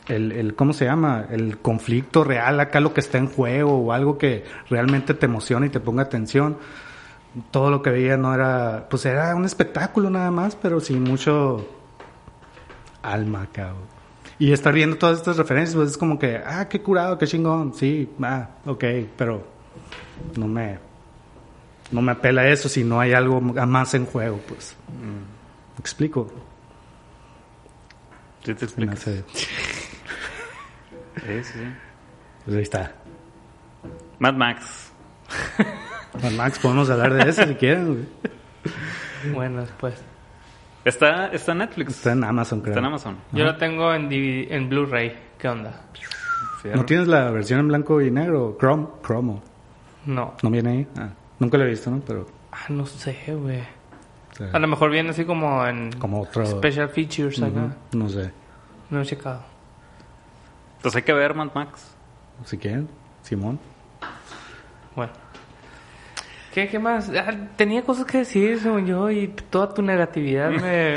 el, 0.07 0.31
el, 0.31 0.55
¿cómo 0.55 0.73
se 0.73 0.85
llama? 0.85 1.25
El 1.29 1.57
conflicto 1.57 2.23
real 2.23 2.59
acá, 2.59 2.79
lo 2.79 2.93
que 2.93 3.01
está 3.01 3.17
en 3.17 3.27
juego 3.27 3.77
o 3.77 3.91
algo 3.91 4.17
que 4.17 4.43
realmente 4.69 5.13
te 5.13 5.25
emociona 5.25 5.65
y 5.65 5.69
te 5.69 5.79
ponga 5.79 6.03
atención. 6.03 6.57
Todo 7.51 7.69
lo 7.69 7.81
que 7.81 7.89
veía 7.89 8.15
no 8.15 8.33
era, 8.33 8.87
pues 8.89 9.05
era 9.05 9.35
un 9.35 9.45
espectáculo 9.45 10.09
nada 10.09 10.31
más, 10.31 10.55
pero 10.55 10.79
sin 10.79 11.03
mucho 11.03 11.67
alma 13.01 13.47
güey. 13.53 13.95
Y 14.37 14.51
estar 14.51 14.73
viendo 14.73 14.97
todas 14.97 15.17
estas 15.17 15.37
referencias, 15.37 15.75
pues 15.75 15.91
es 15.91 15.97
como 15.97 16.19
que, 16.19 16.41
ah, 16.45 16.67
qué 16.67 16.81
curado, 16.81 17.17
qué 17.17 17.25
chingón, 17.25 17.73
sí, 17.73 18.09
ah, 18.21 18.49
ok, 18.65 18.83
pero 19.15 19.54
no 20.37 20.47
me, 20.47 20.77
no 21.91 22.01
me 22.01 22.11
apela 22.11 22.47
eso 22.47 22.69
si 22.69 22.83
no 22.83 22.99
hay 22.99 23.13
algo 23.13 23.41
más 23.41 23.93
en 23.93 24.05
juego, 24.05 24.39
pues. 24.47 24.75
¿Me 24.89 25.79
explico? 25.79 26.31
Sí, 28.43 28.53
te 28.53 28.65
explicas. 28.65 28.99
Sí, 28.99 29.23
sí, 31.17 31.43
sí. 31.43 31.59
Pues 32.45 32.57
ahí 32.57 32.63
está. 32.63 32.93
Mad 34.19 34.33
Max. 34.33 34.91
Juan 36.21 36.37
Max, 36.37 36.59
podemos 36.59 36.89
hablar 36.89 37.13
de 37.13 37.29
eso 37.29 37.45
si 37.45 37.55
quieren. 37.55 37.87
güey. 37.87 39.33
Bueno, 39.33 39.61
después. 39.61 39.95
Está, 40.85 41.27
está 41.27 41.53
en 41.53 41.57
Netflix. 41.59 41.95
Está 41.95 42.11
en 42.11 42.23
Amazon, 42.23 42.61
creo. 42.61 42.73
Está 42.73 42.79
en 42.79 42.85
Amazon. 42.85 43.17
Yo 43.31 43.43
lo 43.43 43.57
tengo 43.57 43.93
en, 43.93 44.07
DVD 44.07 44.51
en 44.53 44.69
Blu-ray. 44.69 45.17
¿Qué 45.39 45.49
onda? 45.49 45.81
¿No 46.63 46.85
tienes 46.85 47.07
la 47.07 47.29
versión 47.31 47.59
en 47.59 47.67
blanco 47.67 48.01
y 48.01 48.11
negro? 48.11 48.57
Chrome, 48.59 48.87
Chromo. 49.03 49.43
No. 50.05 50.33
¿No 50.43 50.49
viene 50.49 50.69
ahí? 50.71 50.87
Ah, 50.97 51.09
nunca 51.39 51.57
lo 51.57 51.65
he 51.65 51.69
visto, 51.69 51.89
¿no? 51.91 51.99
Pero 52.05 52.27
Ah, 52.51 52.65
no 52.69 52.85
sé, 52.85 53.17
güey. 53.35 53.63
A 54.53 54.59
lo 54.59 54.67
mejor 54.67 54.89
viene 54.89 55.09
así 55.11 55.23
como 55.25 55.65
en 55.65 55.91
como 55.93 56.21
otro... 56.21 56.45
special 56.45 56.89
features 56.89 57.41
acá. 57.41 57.59
Ujú, 57.65 57.97
No 57.97 58.09
sé. 58.09 58.31
No 58.89 59.01
he 59.01 59.05
checado. 59.05 59.41
Entonces 60.77 60.97
hay 60.97 61.03
que 61.03 61.13
ver 61.13 61.33
Mad 61.33 61.49
Max. 61.53 61.95
Si 62.45 62.57
quieren, 62.57 62.87
Simón. 63.23 63.59
Bueno. 64.95 65.11
¿Qué, 66.53 66.67
qué 66.69 66.79
más? 66.79 67.09
Ah, 67.09 67.33
tenía 67.57 67.81
cosas 67.83 68.05
que 68.05 68.19
decir, 68.19 68.59
según 68.59 68.85
yo, 68.85 69.09
y 69.09 69.27
toda 69.27 69.73
tu 69.73 69.81
negatividad 69.81 70.49
me... 70.51 70.95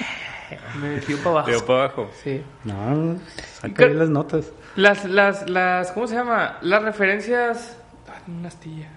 me 0.80 1.00
dio 1.00 1.16
para 1.18 1.30
abajo. 1.30 1.46
Veo 1.48 1.66
para 1.66 1.84
abajo. 1.84 2.10
Sí. 2.22 2.42
No, 2.64 3.18
saca 3.60 3.86
las 3.88 4.08
notas. 4.08 4.52
Las, 4.76 5.04
las, 5.04 5.48
las, 5.50 5.92
¿cómo 5.92 6.06
se 6.06 6.14
llama? 6.14 6.58
Las 6.62 6.82
referencias... 6.82 7.76
Una 8.38 8.48
astilla. 8.48 8.88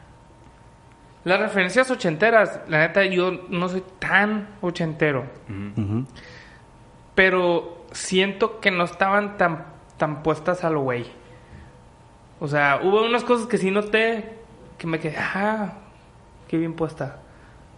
Las 1.24 1.40
referencias 1.40 1.90
ochenteras, 1.90 2.62
la 2.68 2.80
neta, 2.80 3.06
yo 3.06 3.32
no 3.50 3.70
soy 3.70 3.84
tan 4.00 4.50
ochentero. 4.62 5.26
Pero 7.16 7.86
siento 7.92 8.60
que 8.60 8.72
no 8.72 8.84
estaban 8.84 9.38
tan, 9.38 9.66
tan 9.98 10.22
puestas 10.22 10.64
a 10.64 10.70
lo 10.70 10.82
güey. 10.82 11.06
O 12.40 12.48
sea, 12.48 12.82
hubo 12.84 13.06
unas 13.06 13.24
cosas 13.24 13.48
que 13.48 13.58
sí 13.58 13.72
noté 13.72 14.38
que 14.78 14.86
me 14.86 15.00
quedé, 15.00 15.16
ah, 15.18 15.76
qué 16.48 16.58
bien 16.58 16.74
puesta. 16.74 17.20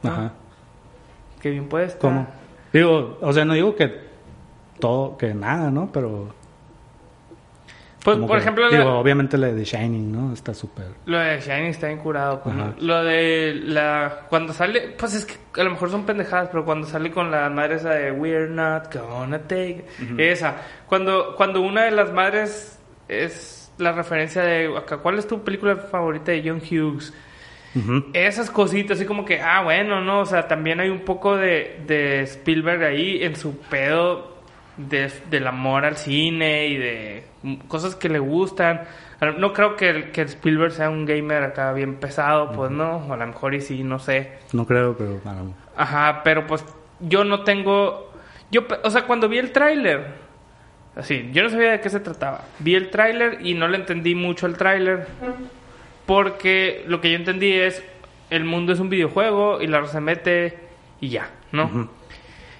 ¿no? 0.01 0.11
Ajá. 0.11 0.31
Qué 1.39 1.51
bien 1.51 1.69
puesta. 1.69 1.99
¿Cómo? 1.99 2.25
Digo, 2.73 3.19
o 3.21 3.31
sea, 3.31 3.45
no 3.45 3.53
digo 3.53 3.75
que 3.75 3.93
todo, 4.79 5.17
que 5.17 5.33
nada, 5.33 5.69
¿no? 5.69 5.91
Pero... 5.91 6.33
Pues, 8.05 8.17
por 8.19 8.31
que- 8.31 8.37
ejemplo, 8.37 8.69
Digo, 8.69 8.83
la- 8.83 8.89
obviamente 8.93 9.37
la 9.37 9.47
de 9.47 9.63
Shining, 9.65 10.11
¿no? 10.11 10.31
Está 10.31 10.53
súper... 10.53 10.85
lo 11.05 11.17
de 11.19 11.41
Shining 11.41 11.71
está 11.71 11.87
bien 11.87 11.99
curado. 11.99 12.41
pues. 12.41 12.55
Lo 12.81 13.03
de 13.03 13.53
la... 13.65 14.21
Cuando 14.29 14.53
sale... 14.53 14.93
Pues 14.97 15.15
es 15.15 15.25
que 15.25 15.59
a 15.59 15.63
lo 15.65 15.71
mejor 15.71 15.89
son 15.89 16.05
pendejadas, 16.05 16.49
pero 16.49 16.63
cuando 16.63 16.87
sale 16.87 17.11
con 17.11 17.31
la 17.31 17.49
madre 17.49 17.75
esa 17.75 17.89
de 17.89 18.11
We're 18.11 18.47
not 18.47 18.93
gonna 18.95 19.39
take... 19.39 19.85
Esa. 20.17 20.55
Cuando, 20.85 21.35
cuando 21.35 21.59
una 21.61 21.83
de 21.85 21.91
las 21.91 22.13
madres 22.13 22.79
es 23.09 23.71
la 23.79 23.91
referencia 23.91 24.41
de... 24.43 24.77
Acá, 24.77 24.97
¿Cuál 24.99 25.17
es 25.19 25.27
tu 25.27 25.43
película 25.43 25.75
favorita 25.75 26.31
de 26.31 26.43
John 26.47 26.61
Hughes? 26.61 27.11
Esas 28.13 28.49
cositas, 28.51 28.97
así 28.97 29.05
como 29.05 29.25
que, 29.25 29.41
ah, 29.41 29.61
bueno, 29.61 29.99
no, 29.99 30.21
o 30.21 30.25
sea, 30.25 30.47
también 30.47 30.79
hay 30.79 30.87
un 30.89 31.01
poco 31.01 31.35
de, 31.35 31.81
de 31.85 32.21
Spielberg 32.21 32.81
ahí 32.83 33.21
en 33.21 33.35
su 33.35 33.57
pedo 33.59 34.37
de- 34.77 35.11
del 35.29 35.45
amor 35.45 35.83
al 35.83 35.97
cine 35.97 36.67
y 36.67 36.77
de 36.77 37.23
cosas 37.67 37.95
que 37.95 38.09
le 38.09 38.19
gustan. 38.19 38.81
No 39.37 39.53
creo 39.53 39.75
que, 39.75 39.89
el- 39.89 40.11
que 40.11 40.21
Spielberg 40.23 40.71
sea 40.71 40.89
un 40.89 41.05
gamer 41.05 41.43
acá 41.43 41.71
bien 41.73 41.95
pesado, 41.95 42.51
pues 42.51 42.69
no, 42.71 42.97
o 42.97 43.13
a 43.13 43.17
lo 43.17 43.27
mejor 43.27 43.53
y 43.55 43.61
sí, 43.61 43.83
no 43.83 43.99
sé. 43.99 44.31
No 44.53 44.65
creo, 44.65 44.95
pero... 44.97 45.19
Ajá, 45.77 46.21
pero 46.23 46.45
pues 46.47 46.63
yo 46.99 47.23
no 47.23 47.43
tengo... 47.43 48.11
Yo, 48.51 48.61
o 48.83 48.89
sea, 48.89 49.03
cuando 49.05 49.27
vi 49.29 49.37
el 49.39 49.51
tráiler, 49.51 50.05
así, 50.95 51.29
yo 51.33 51.43
no 51.43 51.49
sabía 51.49 51.71
de 51.71 51.81
qué 51.81 51.89
se 51.89 51.99
trataba. 51.99 52.41
Vi 52.59 52.75
el 52.75 52.89
tráiler 52.89 53.39
y 53.45 53.53
no 53.53 53.67
le 53.67 53.77
entendí 53.77 54.15
mucho 54.15 54.45
el 54.47 54.57
tráiler 54.57 55.07
porque 56.05 56.83
lo 56.87 57.01
que 57.01 57.09
yo 57.11 57.15
entendí 57.17 57.51
es 57.53 57.83
el 58.29 58.43
mundo 58.45 58.73
es 58.73 58.79
un 58.79 58.89
videojuego 58.89 59.61
y 59.61 59.67
la 59.67 59.85
se 59.87 59.99
mete 60.01 60.57
y 61.01 61.09
ya, 61.09 61.29
¿no? 61.51 61.65
Ujú. 61.65 61.89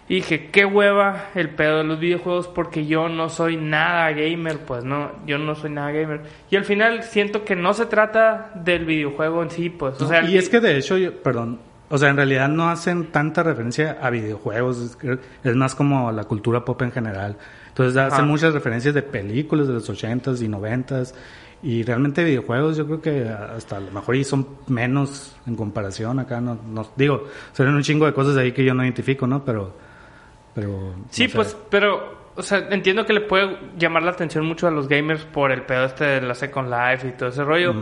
Y 0.08 0.16
dije, 0.16 0.52
qué 0.52 0.66
hueva 0.66 1.30
el 1.34 1.50
pedo 1.50 1.80
de 1.80 1.84
los 1.84 2.00
videojuegos 2.00 2.48
porque 2.48 2.86
yo 2.86 3.10
no 3.10 3.28
soy 3.30 3.58
nada 3.58 4.12
gamer, 4.12 4.60
pues 4.60 4.84
no, 4.84 5.12
yo 5.26 5.40
no 5.40 5.56
soy 5.56 5.72
nada 5.72 5.92
gamer. 5.92 6.22
Y 6.52 6.56
al 6.58 6.64
final 6.64 7.02
siento 7.04 7.44
que 7.44 7.56
no 7.56 7.74
se 7.74 7.88
trata 7.88 8.52
del 8.54 8.86
videojuego 8.86 9.42
en 9.42 9.50
sí, 9.50 9.70
pues. 9.70 10.00
O 10.00 10.08
sea, 10.08 10.24
y 10.24 10.38
es 10.38 10.48
que 10.48 10.60
de 10.60 10.78
hecho, 10.78 10.98
yo- 11.00 11.12
perdón, 11.24 11.60
o 11.90 11.98
sea, 11.98 12.10
en 12.10 12.18
realidad 12.18 12.50
no 12.50 12.70
hacen 12.70 13.08
tanta 13.08 13.42
referencia 13.42 13.98
a 14.00 14.12
videojuegos, 14.12 14.98
es, 15.44 15.56
más 15.56 15.74
como 15.74 16.12
la 16.12 16.26
cultura 16.26 16.64
pop 16.64 16.82
en 16.84 16.92
general. 16.92 17.38
Entonces 17.70 17.98
hacen 17.98 18.28
muchas 18.28 18.54
referencias 18.54 18.94
de 18.94 19.02
películas 19.02 19.68
de 19.68 19.74
los 19.74 19.90
80s 19.90 20.42
y 20.42 20.48
90s 20.48 21.14
y 21.64 21.84
realmente 21.84 22.24
videojuegos 22.24 22.78
yo 22.78 22.86
creo 22.86 23.02
que 23.02 23.28
hasta 23.28 23.78
a 23.78 23.80
lo 23.80 23.92
mejor 23.92 24.16
y 24.16 24.24
son 24.24 24.48
menos 24.68 25.36
en 25.48 25.56
comparación 25.56 26.20
acá, 26.20 26.40
no, 26.40 26.58
no 26.70 26.88
digo, 26.96 27.26
son 27.54 27.74
un 27.74 27.82
chingo 27.82 28.06
de 28.06 28.14
cosas 28.14 28.38
ahí 28.38 28.52
que 28.52 28.64
yo 28.64 28.74
no 28.74 28.84
identifico, 28.84 29.26
¿no? 29.28 29.44
Pero, 29.44 29.74
pero... 30.56 30.96
Sí, 31.12 31.24
no 31.26 31.30
sé. 31.30 31.36
pues, 31.36 31.58
pero, 31.70 32.32
o 32.36 32.42
sea, 32.42 32.68
entiendo 32.72 33.06
que 33.06 33.14
le 33.14 33.22
puede 33.22 33.58
llamar 33.78 34.02
la 34.04 34.12
atención 34.12 34.46
mucho 34.46 34.68
a 34.68 34.72
los 34.72 34.88
gamers 34.88 35.24
por 35.26 35.52
el 35.52 35.62
pedo 35.64 35.86
este 35.86 36.06
de 36.06 36.22
la 36.22 36.34
Second 36.34 36.70
Life 36.72 37.08
y 37.08 37.12
todo 37.12 37.30
ese 37.30 37.44
rollo. 37.44 37.74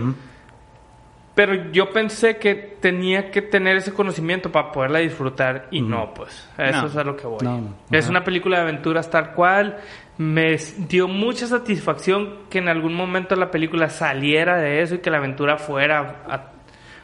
Pero 1.36 1.71
yo 1.71 1.89
pensé 1.89 2.38
que 2.38 2.53
tenía 2.79 3.31
que 3.31 3.41
tener 3.41 3.77
ese 3.77 3.91
conocimiento 3.91 4.51
para 4.51 4.71
poderla 4.71 4.99
disfrutar 4.99 5.67
y 5.71 5.81
no, 5.81 6.13
pues. 6.13 6.47
A 6.57 6.65
Eso 6.65 6.81
No. 6.81 6.88
es 6.88 6.95
a 6.95 7.03
lo 7.03 7.15
que 7.17 7.25
voy. 7.25 7.39
No, 7.43 7.57
no. 7.59 7.75
Es 7.89 8.07
una 8.07 8.23
película 8.23 8.57
de 8.57 8.63
aventuras 8.63 9.09
tal 9.09 9.31
cual. 9.31 9.79
Me 10.19 10.55
dio 10.88 11.07
mucha 11.07 11.47
satisfacción 11.47 12.41
que 12.51 12.59
en 12.59 12.67
algún 12.69 12.93
momento 12.93 13.36
la 13.36 13.49
película 13.49 13.89
saliera 13.89 14.57
de 14.57 14.83
eso 14.83 14.93
y 14.95 14.99
que 14.99 15.09
la 15.09 15.17
aventura 15.17 15.57
fuera... 15.57 16.21
a- 16.29 16.51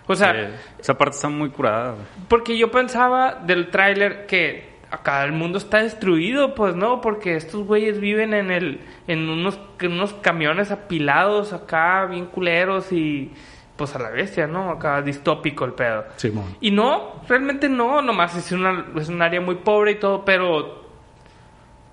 O 0.05 0.13
sea, 0.13 0.31
Eh, 0.39 0.49
esa 0.79 0.95
parte 0.95 1.15
está 1.15 1.27
muy 1.27 1.49
curada. 1.49 1.95
porque 2.27 2.55
yo 2.55 2.69
pensaba 2.69 3.33
del 3.33 3.71
tráiler 3.71 4.27
que 4.27 4.77
acá 4.91 5.23
el 5.23 5.31
mundo 5.31 5.57
está 5.57 5.79
destruido, 5.79 6.55
pues 6.55 6.75
no, 6.75 7.01
porque 7.01 7.35
estos 7.35 7.65
güeyes 7.65 7.99
viven 7.99 8.33
en 8.33 8.51
el 8.51 8.81
en 9.07 9.29
unos 9.29 9.59
en 9.79 9.93
unos 9.93 10.13
camiones 10.13 10.71
apilados 10.71 11.53
acá 11.53 12.05
bien 12.05 12.25
culeros 12.25 12.91
y 12.91 13.31
pues 13.75 13.95
a 13.95 13.99
la 13.99 14.09
bestia, 14.09 14.45
¿no? 14.45 14.71
Acá 14.71 15.01
distópico 15.01 15.63
el 15.63 15.73
pedo. 15.73 16.05
Simón. 16.17 16.57
Y 16.59 16.71
no, 16.71 17.21
realmente 17.27 17.69
no, 17.69 18.01
nomás 18.01 18.35
es 18.35 18.51
una 18.51 18.87
es 18.97 19.09
un 19.09 19.21
área 19.21 19.39
muy 19.39 19.55
pobre 19.55 19.91
y 19.91 19.95
todo, 19.95 20.25
pero 20.25 20.88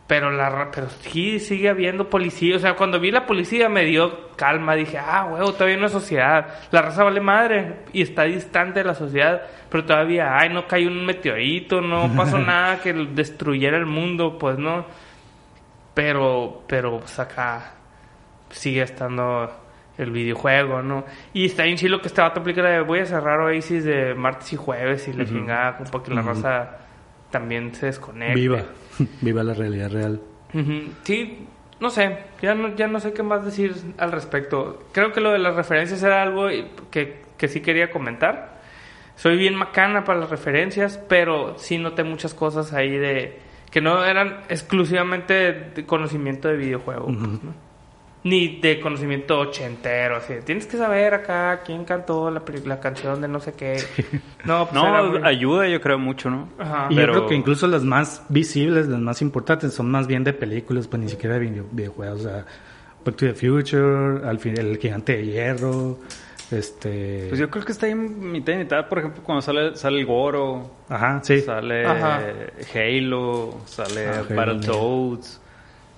pero 0.07 0.31
la 0.31 0.71
pero 0.71 0.88
sí 0.88 1.40
sigue 1.40 1.69
habiendo 1.69 2.09
policía, 2.09 2.57
o 2.57 2.59
sea, 2.59 2.75
cuando 2.77 3.01
vi 3.01 3.11
la 3.11 3.27
policía 3.27 3.69
me 3.69 3.85
dio 3.85 4.31
calma, 4.37 4.75
dije, 4.75 4.99
"Ah, 4.99 5.25
huevo, 5.25 5.53
todavía 5.53 5.75
hay 5.75 5.81
una 5.81 5.88
sociedad. 5.88 6.47
La 6.71 6.83
raza 6.83 7.03
vale 7.03 7.21
madre 7.21 7.81
y 7.92 8.03
está 8.03 8.23
distante 8.25 8.81
de 8.81 8.85
la 8.85 8.95
sociedad, 8.95 9.42
pero 9.69 9.85
todavía 9.85 10.38
ay, 10.38 10.51
no 10.51 10.69
cayó 10.69 10.88
un 10.88 11.05
meteorito, 11.05 11.81
no 11.81 12.09
pasó 12.16 12.38
nada 12.38 12.81
que 12.81 12.92
destruyera 12.92 13.77
el 13.77 13.87
mundo, 13.87 14.38
pues 14.38 14.59
no. 14.59 14.87
Pero 15.95 16.62
pero 16.69 17.01
pues 17.01 17.19
acá 17.19 17.73
sigue 18.51 18.83
estando 18.83 19.51
el 19.99 20.11
videojuego, 20.11 20.83
¿no? 20.83 21.05
Y 21.33 21.47
está 21.47 21.64
bien 21.64 21.77
chilo 21.77 22.01
que 22.01 22.09
este 22.09 22.21
vato 22.21 22.40
aplica 22.40 22.62
la 22.62 22.71
de 22.71 22.81
voy 22.83 23.01
a 23.01 23.07
cerrar 23.07 23.40
Oasis 23.40 23.85
de 23.85 24.14
martes 24.14 24.53
y 24.53 24.57
jueves 24.57 25.09
y 25.09 25.14
la 25.14 25.25
chingada, 25.25 25.79
como 25.79 25.90
para 25.90 26.05
que 26.05 26.14
la 26.14 26.23
raza 26.23 26.79
también 27.31 27.75
se 27.75 27.87
desconecte. 27.87 28.35
Viva. 28.35 28.62
Viva 29.20 29.42
la 29.42 29.54
realidad 29.54 29.90
real. 29.90 30.20
Sí, 31.02 31.46
no 31.80 31.90
sé, 31.90 32.18
ya 32.40 32.54
no, 32.54 32.74
ya 32.74 32.87
no 32.87 33.00
sé 33.00 33.12
qué 33.12 33.22
más 33.22 33.44
decir 33.44 33.74
al 33.98 34.12
respecto. 34.12 34.85
Creo 34.92 35.12
que 35.12 35.20
lo 35.20 35.32
de 35.32 35.38
las 35.38 35.54
referencias 35.54 36.02
era 36.02 36.22
algo 36.22 36.48
que, 36.90 37.22
que 37.37 37.48
sí 37.48 37.61
quería 37.61 37.90
comentar. 37.90 38.61
Soy 39.16 39.37
bien 39.37 39.54
macana 39.54 40.04
para 40.04 40.20
las 40.20 40.30
referencias, 40.30 40.98
pero 41.09 41.59
sí 41.59 41.78
noté 41.78 42.04
muchas 42.04 42.35
cosas 42.35 42.72
ahí 42.72 42.96
de 42.96 43.38
que 43.70 43.80
no 43.80 44.04
eran 44.04 44.42
exclusivamente 44.48 45.52
de 45.74 45.85
conocimiento 45.85 46.48
de 46.48 46.56
videojuego, 46.56 47.11
¿no? 47.11 47.65
Ni 48.28 48.60
de 48.60 48.80
conocimiento 48.80 49.38
ochentero. 49.38 50.16
Así. 50.16 50.34
Tienes 50.44 50.66
que 50.66 50.76
saber 50.76 51.14
acá 51.14 51.62
quién 51.64 51.84
cantó 51.84 52.30
la, 52.30 52.42
la 52.64 52.80
canción 52.80 53.20
de 53.20 53.28
no 53.28 53.40
sé 53.40 53.52
qué. 53.54 53.76
No, 54.44 54.64
pues 54.68 54.74
No, 54.74 55.04
muy- 55.10 55.20
ayuda 55.24 55.68
yo 55.68 55.80
creo 55.80 55.98
mucho, 55.98 56.28
¿no? 56.30 56.48
Ajá. 56.58 56.86
Y 56.90 56.96
Pero- 56.96 57.12
yo 57.12 57.18
creo 57.20 57.28
que 57.28 57.34
incluso 57.36 57.66
las 57.66 57.82
más 57.84 58.22
visibles, 58.28 58.88
las 58.88 59.00
más 59.00 59.22
importantes, 59.22 59.72
son 59.74 59.90
más 59.90 60.06
bien 60.06 60.24
de 60.24 60.32
películas, 60.32 60.88
pues 60.88 61.02
ni 61.02 61.08
siquiera 61.08 61.34
de 61.38 61.40
video- 61.40 61.66
videojuegos. 61.70 62.20
O 62.20 62.22
sea, 62.24 62.44
Back 63.04 63.16
to 63.16 63.26
the 63.26 63.34
Future, 63.34 64.26
al 64.28 64.38
fin, 64.40 64.58
El 64.58 64.76
Gigante 64.78 65.16
de 65.16 65.26
Hierro, 65.26 65.98
este... 66.50 67.26
Pues 67.28 67.40
yo 67.40 67.48
creo 67.50 67.64
que 67.64 67.72
está 67.72 67.86
ahí 67.86 67.92
en 67.92 68.32
mitad 68.32 68.52
y 68.52 68.56
mitad, 68.56 68.88
por 68.88 68.98
ejemplo, 68.98 69.22
cuando 69.22 69.42
sale, 69.42 69.76
sale 69.76 69.98
el 70.00 70.06
Goro, 70.06 70.70
Ajá, 70.88 71.20
sí. 71.22 71.40
sale 71.40 71.86
Ajá. 71.86 72.20
Halo, 72.74 73.60
sale 73.66 74.08
Ah, 74.08 74.22
Battletoads. 74.28 75.40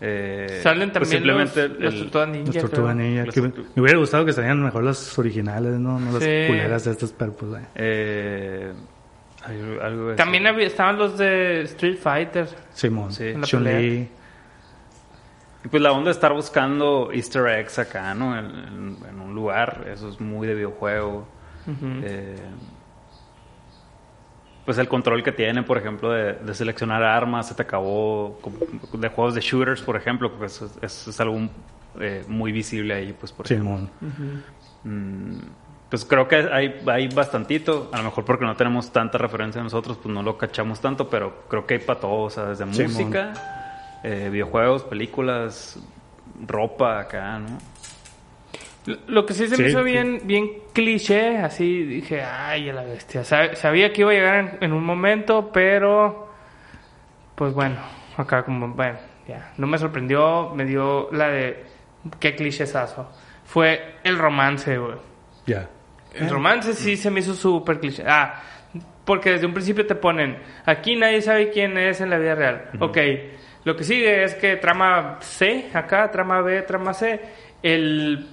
Eh, 0.00 0.60
Salen 0.62 0.90
pues 0.92 1.08
también 1.10 1.26
los, 1.26 1.50
simplemente 1.50 1.82
las 1.84 1.94
el- 1.94 2.00
tortugas 2.10 2.28
ninja. 2.28 2.60
Tortugas 2.60 2.96
Ninja, 2.96 3.24
Las 3.26 3.34
que 3.34 3.42
tortu- 3.42 3.64
me 3.74 3.82
hubiera 3.82 3.98
gustado 3.98 4.24
que 4.24 4.32
salieran 4.32 4.62
mejor 4.62 4.84
las 4.84 5.18
originales, 5.18 5.72
no, 5.80 5.98
no 5.98 6.12
las 6.12 6.22
Sí. 6.22 6.44
culeras 6.46 6.86
estas, 6.86 7.12
pero 7.12 7.32
pues... 7.32 7.52
eh. 7.54 7.64
eh, 7.74 8.72
hay 9.44 9.78
algo 9.82 10.08
de 10.10 10.14
También 10.16 10.46
había- 10.46 10.66
estaban 10.66 10.98
los 10.98 11.18
de 11.18 11.62
Street 11.62 11.96
Fighter. 12.00 12.46
Simón, 12.72 13.12
Sí. 13.12 13.34
Chun-Li, 13.42 14.08
Y 15.64 15.68
pues 15.68 15.82
la 15.82 15.90
onda 15.90 16.06
de 16.06 16.12
estar 16.12 16.32
buscando 16.32 17.10
easter 17.12 17.46
eggs 17.48 17.78
acá, 17.80 18.14
¿no? 18.14 18.38
En, 18.38 18.44
en- 18.46 18.96
en 19.10 19.20
un 19.20 19.34
lugar, 19.34 19.86
eso 19.92 20.08
es 20.08 20.20
muy 20.20 20.46
de 20.46 20.54
videojuego. 20.54 21.26
Ujú. 21.66 21.86
Eh, 22.04 22.36
pues 24.68 24.76
el 24.76 24.86
control 24.86 25.22
que 25.22 25.32
tiene, 25.32 25.62
por 25.62 25.78
ejemplo, 25.78 26.10
de, 26.12 26.34
de 26.34 26.52
seleccionar 26.52 27.02
armas, 27.02 27.48
se 27.48 27.54
te 27.54 27.62
acabó 27.62 28.38
de 28.92 29.08
juegos 29.08 29.34
de 29.34 29.40
shooters, 29.40 29.80
por 29.80 29.96
ejemplo, 29.96 30.30
pues 30.36 30.62
es, 30.82 31.20
algo 31.22 31.48
eh, 31.98 32.22
muy 32.28 32.52
visible 32.52 32.92
ahí, 32.92 33.16
pues 33.18 33.32
por 33.32 33.46
ejemplo. 33.46 33.88
Simón. 33.98 34.42
Mm, 34.84 35.38
pues 35.88 36.04
creo 36.04 36.28
que 36.28 36.36
hay, 36.36 36.82
hay 36.86 37.08
bastantito, 37.08 37.88
a 37.94 37.96
lo 37.96 38.04
mejor 38.04 38.26
porque 38.26 38.44
no 38.44 38.54
tenemos 38.56 38.92
tanta 38.92 39.16
referencia 39.16 39.62
nosotros, 39.62 39.96
pues 40.02 40.14
no 40.14 40.22
lo 40.22 40.36
cachamos 40.36 40.82
tanto, 40.82 41.08
pero 41.08 41.44
creo 41.48 41.64
que 41.64 41.72
hay 41.72 41.80
para 41.80 42.00
todo, 42.00 42.24
o 42.24 42.28
sea, 42.28 42.44
desde 42.50 42.66
música, 42.66 43.32
eh, 44.04 44.28
videojuegos, 44.30 44.82
películas, 44.82 45.78
ropa 46.46 47.00
acá, 47.00 47.38
¿no? 47.38 47.56
Lo- 49.06 49.26
que 49.26 49.34
sí 49.34 49.48
se 49.48 49.60
me 49.60 49.68
hizo 49.68 49.78
sí. 49.78 49.84
bien, 49.84 50.20
bien 50.24 50.50
cliché, 50.72 51.38
así 51.38 51.82
dije, 51.84 52.22
ay, 52.22 52.70
a 52.70 52.72
la 52.72 52.82
bestia. 52.84 53.22
Sab- 53.22 53.54
Sabía 53.54 53.92
que 53.92 54.00
iba 54.02 54.10
a 54.10 54.14
llegar 54.14 54.34
en, 54.36 54.58
en 54.64 54.72
un 54.72 54.84
momento, 54.84 55.50
pero 55.52 56.28
pues 57.34 57.52
bueno, 57.54 57.76
acá 58.16 58.42
como, 58.44 58.68
bueno, 58.68 58.98
ya. 59.26 59.52
No 59.58 59.66
me 59.66 59.78
sorprendió, 59.78 60.50
me 60.54 60.64
dio 60.64 61.08
la 61.12 61.28
de, 61.28 61.64
qué 62.18 62.34
clichésazo. 62.34 63.10
Fue 63.44 63.96
el 64.04 64.18
romance, 64.18 64.76
güey. 64.78 64.96
Ya. 65.46 65.68
El 66.14 66.28
romance 66.30 66.72
sí 66.74 66.96
se 66.96 67.10
me 67.10 67.20
hizo 67.20 67.34
súper 67.34 67.78
cliché. 67.80 68.02
Ah, 68.06 68.42
porque 69.04 69.30
desde 69.30 69.46
un 69.46 69.52
principio 69.54 69.86
te 69.86 69.94
ponen, 69.94 70.38
aquí 70.66 70.96
nadie 70.96 71.22
sabe 71.22 71.50
quién 71.50 71.78
es 71.78 72.00
en 72.00 72.10
la 72.10 72.18
vida 72.18 72.34
real. 72.34 72.70
Ok, 72.80 72.98
lo 73.64 73.76
que 73.76 73.84
sigue 73.84 74.24
es 74.24 74.34
que 74.34 74.56
trama 74.56 75.18
C, 75.20 75.66
acá, 75.72 76.10
trama 76.10 76.40
B, 76.42 76.62
trama 76.62 76.92
C, 76.92 77.20
el 77.62 78.26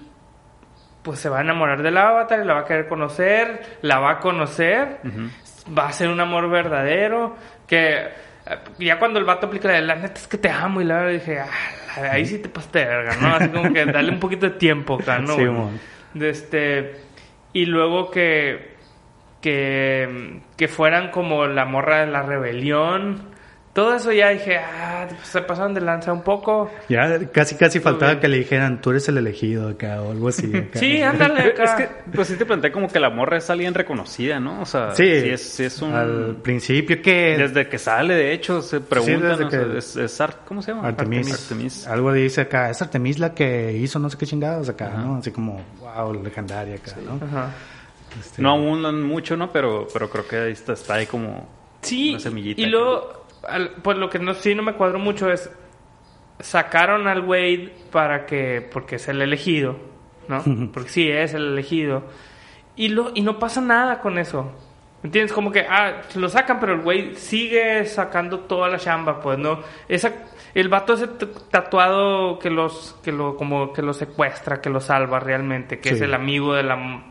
pues 1.06 1.20
se 1.20 1.30
va 1.30 1.38
a 1.38 1.42
enamorar 1.42 1.84
del 1.84 1.96
avatar, 1.96 2.44
la 2.44 2.56
va 2.56 2.60
a 2.62 2.66
querer 2.66 2.88
conocer, 2.88 3.78
la 3.84 4.00
va 4.00 4.14
a 4.14 4.20
conocer, 4.20 4.98
va 5.78 5.88
a 5.88 5.92
ser 5.92 6.10
un 6.10 6.20
amor 6.20 6.50
verdadero, 6.50 7.36
que 7.68 7.94
eh, 7.94 8.58
ya 8.80 8.98
cuando 8.98 9.20
el 9.20 9.26
vato 9.26 9.46
aplica 9.46 9.68
la, 9.68 9.82
la 9.82 9.96
neta 9.96 10.16
es 10.16 10.28
que 10.28 10.40
te 10.40 10.50
amo 10.50 10.82
y 10.82 10.86
la 10.86 10.96
verdad 10.96 11.12
dije, 11.12 11.40
ah, 11.40 12.10
ahí 12.12 12.26
sí 12.26 12.40
te 12.40 12.50
pasaste 12.50 12.80
de 12.80 12.86
verga, 12.88 13.18
¿no? 13.22 13.36
Así 13.36 13.50
como 13.50 13.72
que 13.72 13.86
dale 13.86 14.12
un 14.12 14.20
poquito 14.20 14.50
de 14.50 14.58
tiempo 14.58 14.96
acá, 15.00 15.20
¿no? 15.20 15.36
Sí, 15.36 15.46
de 16.16 16.30
este 16.30 16.96
y 17.54 17.68
luego 17.68 18.10
que 18.10 18.74
que 19.42 20.42
que 20.58 20.68
fueran 20.68 21.12
como 21.12 21.46
la 21.46 21.66
morra 21.66 22.00
de 22.00 22.08
la 22.08 22.24
rebelión 22.24 23.35
todo 23.76 23.94
eso 23.94 24.12
ya 24.14 24.30
dije 24.30 24.58
ah 24.58 25.06
se 25.22 25.42
pasaron 25.42 25.74
de 25.74 25.82
lanza 25.82 26.14
un 26.14 26.22
poco 26.24 26.72
Ya 26.88 27.20
casi 27.32 27.56
casi 27.56 27.82
faltaba 27.82 28.14
bien. 28.14 28.22
que 28.22 28.28
le 28.30 28.38
dijeran, 28.38 28.80
tú 28.80 28.92
eres 28.92 29.08
el 29.10 29.18
elegido 29.18 29.68
acá 29.70 30.02
o 30.02 30.12
algo 30.12 30.30
así. 30.30 30.48
acá. 30.58 30.80
sí 30.80 31.02
ándale 31.02 31.42
acá 31.42 31.64
Es 31.66 31.72
que, 31.72 31.90
pues 32.14 32.30
sí 32.30 32.38
te 32.38 32.46
planteé 32.46 32.72
como 32.72 32.88
que 32.88 33.00
la 33.02 33.10
morra 33.10 33.36
es 33.38 33.50
alguien 33.50 33.74
reconocida, 33.74 34.40
¿no? 34.40 34.62
O 34.62 34.66
sea, 34.66 34.96
Sí, 34.96 35.04
sí 35.04 35.30
es, 35.30 35.42
sí 35.42 35.64
es 35.66 35.82
un... 35.82 35.94
al 35.94 36.38
principio 36.42 37.02
que 37.02 37.36
Desde 37.38 37.68
que 37.68 37.78
sale, 37.78 38.14
de 38.16 38.32
hecho, 38.34 38.62
se 38.62 38.80
preguntan, 38.80 39.32
desde 39.38 39.44
o 39.46 39.50
sea, 39.52 39.60
que- 39.74 39.78
es, 39.78 39.96
es 39.98 40.22
Ar- 40.22 40.40
¿cómo 40.48 40.62
se 40.62 40.72
llama? 40.72 40.88
Artemis, 40.88 41.34
Artemis. 41.34 41.86
algo 41.88 42.14
dice 42.14 42.42
acá, 42.42 42.70
es 42.70 42.82
Artemis 42.82 43.20
la 43.20 43.34
que 43.34 43.74
hizo 43.74 44.00
no 44.00 44.10
sé 44.10 44.18
qué 44.18 44.26
chingados 44.26 44.70
acá, 44.70 44.90
¿no? 44.90 45.18
Así 45.18 45.32
como, 45.32 45.62
wow, 45.82 46.14
legendaria 46.24 46.76
acá, 46.76 46.94
¿no? 47.06 47.20
Ajá. 47.28 47.50
Este, 48.18 48.42
No 48.42 48.52
abundan 48.52 49.04
mucho, 49.04 49.36
¿no? 49.36 49.52
Pero, 49.52 49.86
pero 49.92 50.10
creo 50.10 50.26
que 50.26 50.38
ahí 50.38 50.52
está, 50.54 50.72
está 50.72 50.94
ahí 50.94 51.06
como 51.06 51.46
sí 51.82 52.12
una 52.12 52.20
semillita. 52.22 52.62
y 52.62 52.66
luego 52.68 53.25
al- 53.48 53.72
pues 53.82 53.98
lo 53.98 54.10
que 54.10 54.20
no 54.20 54.34
sí 54.34 54.56
no 54.56 54.64
me 54.64 54.74
cuadró 54.74 55.00
mucho 55.00 55.32
es 55.32 55.50
sacaron 56.40 57.08
al 57.08 57.22
Wade 57.22 57.74
para 57.92 58.26
que 58.26 58.62
porque 58.72 58.96
es 58.96 59.08
el 59.08 59.22
elegido 59.22 59.78
no 60.28 60.44
porque 60.74 60.90
sí 60.90 61.10
es 61.10 61.34
el 61.34 61.46
elegido 61.54 62.04
y 62.76 62.90
lo 62.90 63.12
y 63.14 63.22
no 63.22 63.40
pasa 63.40 63.62
nada 63.62 64.00
con 64.00 64.18
eso 64.18 64.52
¿Entiendes? 65.04 65.34
Como 65.34 65.52
que, 65.52 65.68
ah, 65.70 66.02
lo 66.16 66.28
sacan, 66.30 66.60
pero 66.60 66.74
el 66.74 66.82
güey 66.82 67.14
sigue 67.14 67.86
sacando 67.86 68.40
toda 68.40 68.70
la 68.70 68.80
chamba, 68.80 69.20
pues, 69.22 69.38
¿no? 69.38 69.60
Esa, 69.88 70.12
el 70.56 70.68
vato 70.68 70.94
ese 70.94 71.08
tatuado 71.52 72.40
que 72.40 72.50
los, 72.50 73.00
que 73.04 73.12
lo, 73.12 73.36
como 73.38 73.72
que 73.72 73.84
lo 73.84 73.94
secuestra, 73.94 74.62
que 74.62 74.72
lo 74.72 74.80
salva 74.80 75.20
realmente, 75.20 75.80
que 75.80 75.90
Sí. 75.90 75.96
es 75.96 76.02
el 76.02 76.16
amigo 76.16 76.56
de 76.56 76.64
la, 76.64 77.04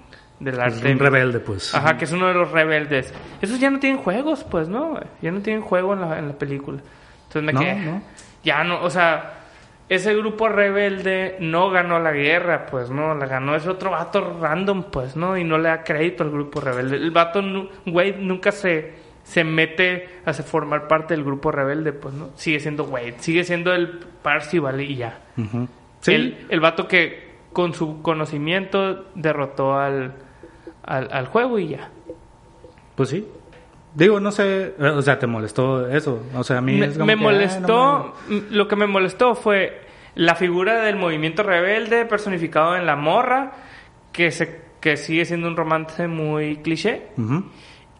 del 0.45 0.55
es 0.55 0.61
arte. 0.61 0.93
un 0.93 0.99
rebelde, 0.99 1.41
pues. 1.41 1.75
Ajá, 1.75 1.97
que 1.97 2.05
es 2.05 2.13
uno 2.13 2.27
de 2.29 2.35
los 2.35 2.51
rebeldes. 2.51 3.13
Esos 3.41 3.59
ya 3.59 3.71
no 3.71 3.79
tienen 3.79 3.99
juegos, 3.99 4.45
pues, 4.45 4.69
¿no? 4.69 4.99
Ya 5.23 5.31
no 5.31 5.41
tienen 5.41 5.63
juego 5.63 5.95
en 5.95 6.01
la, 6.03 6.19
en 6.19 6.29
la 6.29 6.35
película. 6.35 6.81
Entonces 7.29 7.43
me 7.43 7.53
No, 7.53 7.61
quedé. 7.61 7.75
no. 7.77 8.03
Ya 8.45 8.63
no, 8.63 8.83
o 8.83 8.91
sea, 8.91 9.41
ese 9.89 10.15
grupo 10.15 10.49
rebelde 10.49 11.37
no 11.41 11.71
ganó 11.71 11.99
la 11.99 12.13
guerra, 12.13 12.67
pues, 12.67 12.91
¿no? 12.91 13.15
La 13.15 13.27
ganó 13.27 13.55
ese 13.57 13.69
otro 13.71 13.91
vato 13.91 14.39
random, 14.41 14.85
pues, 14.91 15.17
¿no? 15.17 15.37
Y 15.37 15.45
no 15.45 15.59
le 15.59 15.69
da 15.71 15.83
crédito 15.83 16.23
al 16.25 16.31
grupo 16.31 16.61
rebelde. 16.61 16.97
El 16.97 17.11
vato, 17.11 17.43
Wade, 17.87 18.17
nunca 18.21 18.53
se, 18.53 18.93
se 19.23 19.45
mete 19.45 20.21
a 20.27 20.33
formar 20.35 20.87
parte 20.89 21.15
del 21.15 21.25
grupo 21.25 21.51
rebelde, 21.51 21.93
pues, 21.93 22.13
¿no? 22.15 22.31
Sigue 22.35 22.61
siendo 22.61 22.85
Wade, 22.85 23.15
sigue 23.19 23.45
siendo 23.45 23.73
el 23.75 24.01
Parcival 24.23 24.81
y 24.81 24.97
ya. 24.97 25.21
Ujú. 25.39 25.69
Sí, 26.01 26.13
El, 26.15 26.47
el 26.51 26.61
vato 26.61 26.87
que 26.87 27.33
con 27.55 27.73
su 27.73 28.03
conocimiento 28.03 29.07
derrotó 29.15 29.79
al, 29.79 30.13
al, 30.87 31.09
al 31.13 31.27
juego 31.27 31.59
y 31.59 31.69
ya. 31.69 31.91
pues 32.97 33.09
sí. 33.11 33.27
Digo, 33.95 34.19
no 34.19 34.33
sé, 34.33 34.75
o 34.81 35.03
sea, 35.03 35.19
¿te 35.21 35.27
molestó 35.29 35.89
eso? 35.89 36.21
O 36.35 36.43
sea, 36.43 36.59
a 36.59 36.61
mí 36.61 36.73
Me, 36.79 36.87
es 36.87 36.95
como 36.95 37.07
me 37.07 37.15
que, 37.17 37.23
molestó, 37.23 37.67
no 37.69 38.15
lo 38.51 38.67
que 38.67 38.75
me 38.75 38.89
molestó 38.89 39.37
fue 39.37 39.83
la 40.17 40.35
figura 40.35 40.83
del 40.83 40.97
movimiento 40.97 41.45
rebelde 41.45 42.05
personificado 42.05 42.75
en 42.77 42.87
la 42.87 42.97
morra, 42.97 43.53
que, 44.13 44.33
se, 44.33 44.63
que 44.81 44.97
sigue 44.97 45.25
siendo 45.25 45.47
un 45.47 45.57
romance 45.57 46.09
muy 46.09 46.57
cliché, 46.57 47.09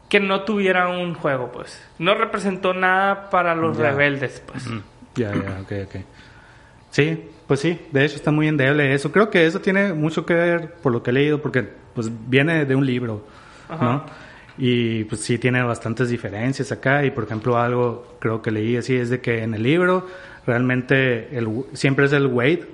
que 0.09 0.19
no 0.19 0.43
tuviera 0.43 0.89
un 0.89 1.15
juego, 1.15 1.53
pues. 1.53 1.81
No 2.01 2.15
representó 2.17 2.75
nada 2.75 3.31
para 3.31 3.55
los 3.55 3.79
Ya. 3.79 3.91
rebeldes, 3.91 4.43
pues. 4.47 4.65
Ya, 5.15 5.33
ya, 5.33 5.61
ok, 5.63 5.73
ok. 5.87 5.97
Sí, 6.91 7.31
pues 7.47 7.61
sí, 7.61 7.79
de 7.93 8.05
hecho 8.05 8.17
está 8.17 8.31
muy 8.31 8.49
endeble 8.49 8.95
eso. 8.95 9.13
Creo 9.13 9.31
que 9.31 9.47
eso 9.47 9.61
tiene 9.61 9.93
mucho 9.93 10.25
que 10.25 10.35
ver 10.35 10.75
por 10.83 10.93
lo 10.93 11.03
que 11.03 11.11
he 11.11 11.15
leído, 11.15 11.43
porque 11.43 11.69
pues 11.95 12.11
viene 12.29 12.65
de 12.65 12.75
un 12.75 12.87
libro, 12.87 13.25
Ajá. 13.69 13.85
¿no? 13.85 14.07
Y 14.57 15.05
pues 15.05 15.21
sí 15.21 15.39
tiene 15.39 15.63
bastantes 15.63 16.09
diferencias 16.09 16.73
acá. 16.73 17.05
Y 17.05 17.11
por 17.11 17.25
ejemplo, 17.25 17.59
algo 17.59 18.17
creo 18.21 18.41
que 18.41 18.51
leí 18.51 18.77
así 18.77 18.97
es 18.97 19.11
de 19.11 19.21
que 19.21 19.43
en 19.43 19.55
el 19.55 19.63
libro 19.63 20.07
realmente 20.47 21.37
el, 21.37 21.65
siempre 21.73 22.07
es 22.07 22.13
el 22.13 22.27
Wade. 22.27 22.67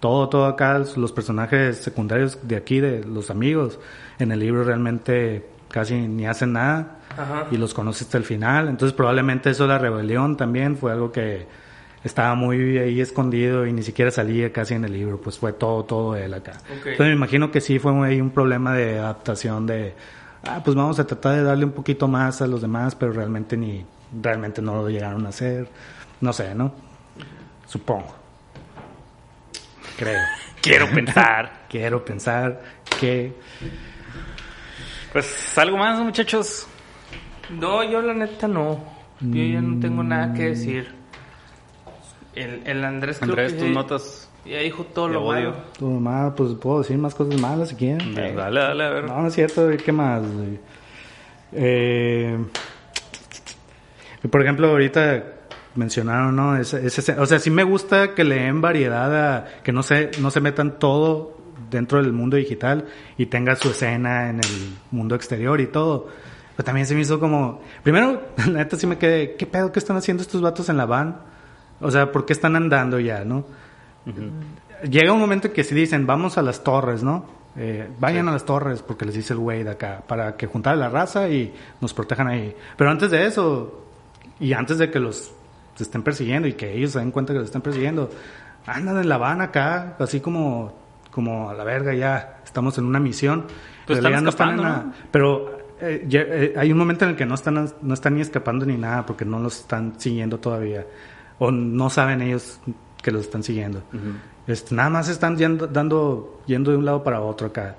Todo, 0.00 0.28
todo 0.28 0.46
acá, 0.46 0.78
los 0.96 1.10
personajes 1.10 1.78
secundarios 1.78 2.38
de 2.46 2.54
aquí, 2.54 2.78
de 2.78 3.02
los 3.02 3.30
amigos, 3.30 3.80
en 4.20 4.30
el 4.30 4.38
libro 4.38 4.62
realmente 4.62 5.44
casi 5.70 5.94
ni 5.94 6.26
hacen 6.26 6.52
nada 6.52 6.98
Ajá. 7.16 7.46
y 7.50 7.56
los 7.56 7.74
conoce 7.74 8.04
hasta 8.04 8.16
el 8.18 8.24
final. 8.24 8.68
Entonces 8.68 8.94
probablemente 8.94 9.50
eso 9.50 9.64
de 9.64 9.70
la 9.70 9.78
rebelión 9.78 10.36
también 10.36 10.76
fue 10.76 10.92
algo 10.92 11.10
que 11.10 11.46
estaba 12.04 12.34
muy 12.34 12.78
ahí 12.78 13.00
escondido 13.00 13.66
y 13.66 13.72
ni 13.72 13.82
siquiera 13.82 14.10
salía 14.10 14.52
casi 14.52 14.74
en 14.74 14.84
el 14.84 14.92
libro, 14.92 15.20
pues 15.20 15.38
fue 15.38 15.52
todo, 15.52 15.84
todo 15.84 16.16
él 16.16 16.32
acá. 16.34 16.52
Entonces 16.70 16.98
me 17.00 17.12
imagino 17.12 17.50
que 17.50 17.60
sí 17.60 17.78
fue 17.78 17.92
ahí 18.06 18.20
un 18.20 18.30
problema 18.30 18.74
de 18.74 18.98
adaptación 18.98 19.66
de, 19.66 19.94
ah, 20.44 20.60
pues 20.64 20.76
vamos 20.76 20.98
a 20.98 21.06
tratar 21.06 21.36
de 21.36 21.42
darle 21.42 21.64
un 21.64 21.72
poquito 21.72 22.08
más 22.08 22.40
a 22.42 22.46
los 22.46 22.62
demás, 22.62 22.94
pero 22.94 23.12
realmente 23.12 23.56
ni, 23.56 23.84
realmente 24.22 24.62
no 24.62 24.76
lo 24.76 24.88
llegaron 24.88 25.26
a 25.26 25.30
hacer. 25.30 25.68
No 26.20 26.32
sé, 26.32 26.54
¿no? 26.54 26.72
Supongo. 27.66 28.14
Creo. 29.96 30.20
Quiero 30.60 30.88
pensar. 30.90 31.66
Quiero 31.68 32.04
pensar 32.04 32.60
que... 33.00 33.32
Pues 35.12 35.56
algo 35.56 35.76
más, 35.78 35.98
muchachos. 36.00 36.66
No, 37.50 37.82
yo 37.82 38.02
la 38.02 38.14
neta 38.14 38.46
no. 38.46 38.84
Yo 39.20 39.42
ya 39.42 39.60
no 39.60 39.80
tengo 39.80 40.02
nada 40.02 40.34
que 40.34 40.50
decir. 40.50 40.97
El, 42.34 42.62
el 42.66 42.84
Andrés 42.84 43.18
creo 43.18 43.30
Andrés, 43.30 43.52
que 43.54 43.58
tus 43.60 43.68
notas. 43.70 44.30
Ya 44.44 44.58
dijo 44.60 44.84
todo 44.84 45.08
lo 45.08 45.24
odio. 45.24 45.50
malo. 45.50 45.62
Todo 45.78 45.90
más, 46.00 46.32
pues 46.34 46.54
puedo 46.54 46.78
decir 46.78 46.96
más 46.98 47.14
cosas 47.14 47.38
malas 47.40 47.68
si 47.70 47.74
quieren. 47.74 48.16
Eh, 48.16 48.32
Dale, 48.34 48.60
dale, 48.60 48.84
a 48.84 48.90
ver. 48.90 49.04
No, 49.04 49.20
no 49.22 49.28
es 49.28 49.34
cierto, 49.34 49.68
¿qué 49.84 49.92
más? 49.92 50.22
güey? 50.22 50.58
Eh, 51.52 52.38
por 54.30 54.42
ejemplo, 54.42 54.68
ahorita 54.68 55.24
mencionaron, 55.74 56.34
¿no? 56.36 56.56
Ese, 56.56 56.84
ese- 56.86 57.12
o 57.18 57.26
sea, 57.26 57.38
sí 57.38 57.50
me 57.50 57.62
gusta 57.64 58.14
que 58.14 58.24
le 58.24 58.36
den 58.36 58.60
variedad 58.60 59.36
a, 59.36 59.46
que 59.62 59.72
no 59.72 59.82
se, 59.82 60.10
no 60.20 60.30
se 60.30 60.40
metan 60.40 60.78
todo 60.78 61.36
dentro 61.70 62.02
del 62.02 62.12
mundo 62.12 62.36
digital 62.36 62.86
y 63.16 63.26
tenga 63.26 63.54
su 63.56 63.70
escena 63.70 64.30
en 64.30 64.36
el 64.36 64.76
mundo 64.90 65.14
exterior 65.14 65.60
y 65.60 65.66
todo. 65.66 66.08
Pero 66.56 66.64
también 66.64 66.86
se 66.86 66.94
me 66.94 67.02
hizo 67.02 67.20
como, 67.20 67.62
primero, 67.82 68.22
la 68.38 68.46
neta 68.46 68.76
sí 68.76 68.86
me 68.86 68.98
quedé, 68.98 69.36
¿qué 69.36 69.46
pedo 69.46 69.70
que 69.70 69.78
están 69.78 69.96
haciendo 69.96 70.22
estos 70.22 70.40
vatos 70.40 70.68
en 70.68 70.76
la 70.76 70.86
van? 70.86 71.27
O 71.80 71.90
sea, 71.90 72.10
¿por 72.12 72.26
qué 72.26 72.32
están 72.32 72.56
andando 72.56 72.98
ya, 73.00 73.24
no? 73.24 73.44
Llega 74.88 75.12
un 75.12 75.18
momento 75.20 75.48
en 75.48 75.52
que 75.52 75.64
si 75.64 75.74
dicen, 75.74 76.06
vamos 76.06 76.38
a 76.38 76.42
las 76.42 76.62
torres, 76.62 77.02
¿no? 77.02 77.26
Eh, 77.56 77.88
vayan 77.98 78.28
a 78.28 78.32
las 78.32 78.44
torres, 78.44 78.82
porque 78.82 79.04
les 79.04 79.14
dice 79.14 79.32
el 79.32 79.40
güey 79.40 79.64
de 79.64 79.70
acá, 79.70 80.02
para 80.06 80.36
que 80.36 80.46
juntar 80.46 80.76
la 80.76 80.88
raza 80.88 81.28
y 81.28 81.52
nos 81.80 81.92
protejan 81.92 82.28
ahí. 82.28 82.54
Pero 82.76 82.90
antes 82.90 83.10
de 83.10 83.26
eso, 83.26 83.84
y 84.38 84.52
antes 84.52 84.78
de 84.78 84.90
que 84.90 85.00
los 85.00 85.32
estén 85.78 86.02
persiguiendo 86.02 86.48
y 86.48 86.54
que 86.54 86.72
ellos 86.74 86.92
se 86.92 86.98
den 87.00 87.10
cuenta 87.10 87.32
que 87.32 87.38
los 87.40 87.46
están 87.46 87.62
persiguiendo, 87.62 88.10
andan 88.66 88.98
en 88.98 89.08
la 89.08 89.16
van 89.18 89.40
acá, 89.40 89.96
así 89.98 90.20
como, 90.20 90.72
como 91.10 91.50
a 91.50 91.54
la 91.54 91.64
verga 91.64 91.94
ya, 91.94 92.40
estamos 92.44 92.78
en 92.78 92.84
una 92.84 93.00
misión. 93.00 93.44
Pues 93.86 93.98
están 94.30 94.50
en 94.50 94.56
la- 94.62 94.92
Pero 95.10 95.58
eh, 95.80 96.04
ya, 96.08 96.20
eh, 96.22 96.54
hay 96.56 96.70
un 96.72 96.78
momento 96.78 97.04
en 97.04 97.12
el 97.12 97.16
que 97.16 97.26
no 97.26 97.34
están, 97.34 97.72
no 97.82 97.94
están 97.94 98.14
ni 98.14 98.20
escapando 98.20 98.64
ni 98.66 98.76
nada, 98.76 99.04
porque 99.06 99.24
no 99.24 99.38
los 99.40 99.58
están 99.60 99.94
siguiendo 99.98 100.38
todavía. 100.38 100.84
O 101.38 101.50
no 101.50 101.88
saben 101.90 102.20
ellos 102.22 102.60
que 103.02 103.10
los 103.10 103.22
están 103.22 103.42
siguiendo. 103.42 103.82
Este, 104.46 104.74
nada 104.74 104.90
más 104.90 105.08
están 105.08 105.36
yendo, 105.36 105.66
dando, 105.66 106.40
yendo 106.46 106.70
de 106.70 106.76
un 106.78 106.84
lado 106.84 107.02
para 107.04 107.20
otro 107.20 107.48
acá. 107.48 107.76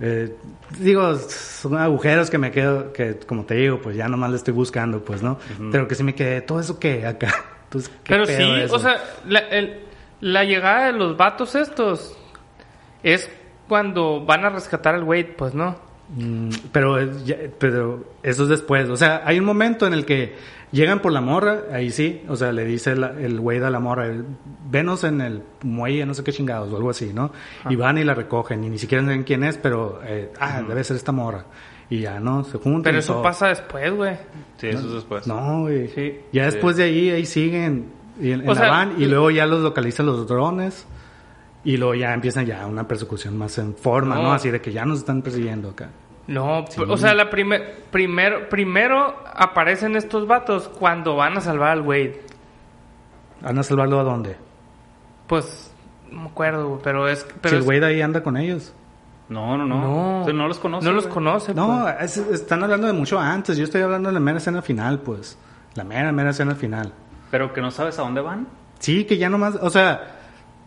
Eh, 0.00 0.36
digo, 0.78 1.14
son 1.16 1.76
agujeros 1.78 2.28
que 2.30 2.38
me 2.38 2.50
quedo, 2.50 2.92
que 2.92 3.18
como 3.20 3.44
te 3.44 3.54
digo, 3.54 3.80
pues 3.80 3.96
ya 3.96 4.08
nomás 4.08 4.30
le 4.30 4.36
estoy 4.36 4.52
buscando, 4.54 5.04
pues, 5.04 5.22
¿no? 5.22 5.38
Pero 5.70 5.86
que 5.86 5.94
sí 5.94 6.02
me 6.02 6.14
quedé, 6.14 6.40
¿todo 6.42 6.60
eso 6.60 6.78
qué 6.78 7.06
acá? 7.06 7.32
Entonces, 7.64 7.90
¿qué 8.04 8.12
Pero 8.14 8.26
sí, 8.26 8.32
eso? 8.62 8.74
o 8.74 8.78
sea, 8.78 8.96
la, 9.26 9.38
el- 9.40 9.80
la 10.20 10.44
llegada 10.44 10.86
de 10.86 10.92
los 10.92 11.16
vatos 11.16 11.54
estos 11.56 12.16
es 13.02 13.28
cuando 13.68 14.24
van 14.24 14.44
a 14.44 14.50
rescatar 14.50 14.94
al 14.94 15.02
Wade, 15.04 15.34
pues 15.36 15.54
no. 15.54 15.76
Mm, 16.16 16.50
pero, 16.72 17.00
ya- 17.24 17.36
pero 17.58 18.04
eso 18.22 18.42
es 18.44 18.48
después. 18.48 18.88
O 18.88 18.96
sea, 18.96 19.22
hay 19.24 19.38
un 19.38 19.44
momento 19.44 19.86
en 19.86 19.94
el 19.94 20.04
que 20.04 20.34
llegan 20.70 21.00
por 21.00 21.12
la 21.12 21.20
morra, 21.20 21.62
ahí 21.72 21.90
sí. 21.90 22.22
O 22.28 22.36
sea, 22.36 22.52
le 22.52 22.64
dice 22.64 22.94
la- 22.96 23.12
el 23.18 23.40
güey 23.40 23.62
a 23.62 23.70
la 23.70 23.80
morra, 23.80 24.06
el- 24.06 24.24
venos 24.70 25.04
en 25.04 25.20
el 25.22 25.42
muelle, 25.62 26.04
no 26.04 26.12
sé 26.14 26.22
qué 26.22 26.32
chingados, 26.32 26.70
o 26.72 26.76
algo 26.76 26.90
así, 26.90 27.12
¿no? 27.14 27.32
Y 27.70 27.76
van 27.76 27.96
y 27.98 28.04
la 28.04 28.14
recogen, 28.14 28.62
y 28.64 28.68
ni 28.70 28.78
siquiera 28.78 29.02
saben 29.04 29.22
quién 29.24 29.42
es, 29.44 29.56
pero, 29.58 30.00
eh, 30.04 30.30
ah, 30.38 30.62
debe 30.66 30.84
ser 30.84 30.96
esta 30.96 31.12
morra. 31.12 31.46
Y 31.90 32.00
ya, 32.00 32.20
¿no? 32.20 32.42
Se 32.44 32.56
juntan. 32.58 32.82
Pero 32.84 32.98
eso 32.98 33.12
todo. 33.14 33.22
pasa 33.22 33.48
después, 33.48 33.92
güey. 33.94 34.16
Sí, 34.56 34.68
eso 34.68 34.86
es 34.86 34.94
después. 34.94 35.26
No, 35.26 35.62
güey. 35.62 35.88
Sí. 35.88 36.20
Ya 36.32 36.44
después 36.46 36.76
de 36.76 36.84
ahí, 36.84 37.10
ahí 37.10 37.26
siguen 37.26 37.86
y 38.20 38.30
en, 38.32 38.40
en 38.42 38.48
O 38.48 38.54
la 38.54 38.60
sea, 38.60 38.70
van 38.70 38.94
y 39.00 39.04
luego 39.06 39.30
ya 39.30 39.44
los 39.46 39.60
localizan 39.60 40.06
los 40.06 40.26
drones 40.26 40.86
y 41.64 41.76
luego 41.76 41.94
ya 41.94 42.14
empiezan 42.14 42.46
ya 42.46 42.66
una 42.66 42.88
persecución 42.88 43.36
más 43.36 43.58
en 43.58 43.74
forma, 43.74 44.14
¿no? 44.16 44.22
No. 44.22 44.32
Así 44.32 44.50
de 44.50 44.60
que 44.62 44.72
ya 44.72 44.86
nos 44.86 45.00
están 45.00 45.20
persiguiendo 45.20 45.68
acá. 45.70 45.90
No, 46.26 46.64
o 46.88 46.96
sea, 46.96 47.14
la 47.14 47.28
primer, 47.30 47.82
primero, 47.90 48.48
primero 48.48 49.16
aparecen 49.34 49.96
estos 49.96 50.26
vatos 50.26 50.68
cuando 50.68 51.16
van 51.16 51.36
a 51.36 51.40
salvar 51.40 51.70
al 51.70 51.80
Wade. 51.82 52.22
¿Van 53.40 53.58
a 53.58 53.62
salvarlo 53.62 53.98
a 53.98 54.04
dónde? 54.04 54.36
Pues, 55.26 55.72
no 56.10 56.22
me 56.22 56.26
acuerdo, 56.28 56.80
pero 56.82 57.08
es... 57.08 57.26
Pero 57.40 57.50
si 57.50 57.54
el 57.56 57.60
es- 57.60 57.64
güey 57.66 57.80
de 57.80 57.86
ahí 57.86 58.02
anda 58.02 58.22
con 58.22 58.36
ellos. 58.36 58.72
No, 59.28 59.56
no, 59.56 59.64
no. 59.66 59.80
No. 59.80 60.20
O 60.20 60.24
sea, 60.24 60.32
no 60.34 60.46
los 60.46 60.58
conoce. 60.58 60.86
No 60.86 60.92
los 60.92 61.04
güey. 61.04 61.14
conoce, 61.14 61.54
No, 61.54 61.82
pues. 61.98 62.16
es- 62.16 62.28
están 62.28 62.62
hablando 62.62 62.86
de 62.86 62.92
mucho 62.92 63.18
antes. 63.18 63.56
Yo 63.56 63.64
estoy 63.64 63.82
hablando 63.82 64.08
de 64.08 64.14
la 64.14 64.20
mera 64.20 64.38
escena 64.38 64.62
final, 64.62 65.00
pues. 65.00 65.36
La 65.74 65.84
mera, 65.84 66.12
mera 66.12 66.30
escena 66.30 66.54
final. 66.54 66.92
Pero 67.30 67.52
que 67.52 67.60
no 67.60 67.70
sabes 67.70 67.98
a 67.98 68.02
dónde 68.02 68.20
van. 68.20 68.46
Sí, 68.78 69.04
que 69.06 69.16
ya 69.16 69.28
nomás, 69.30 69.56
o 69.60 69.70
sea, 69.70 70.20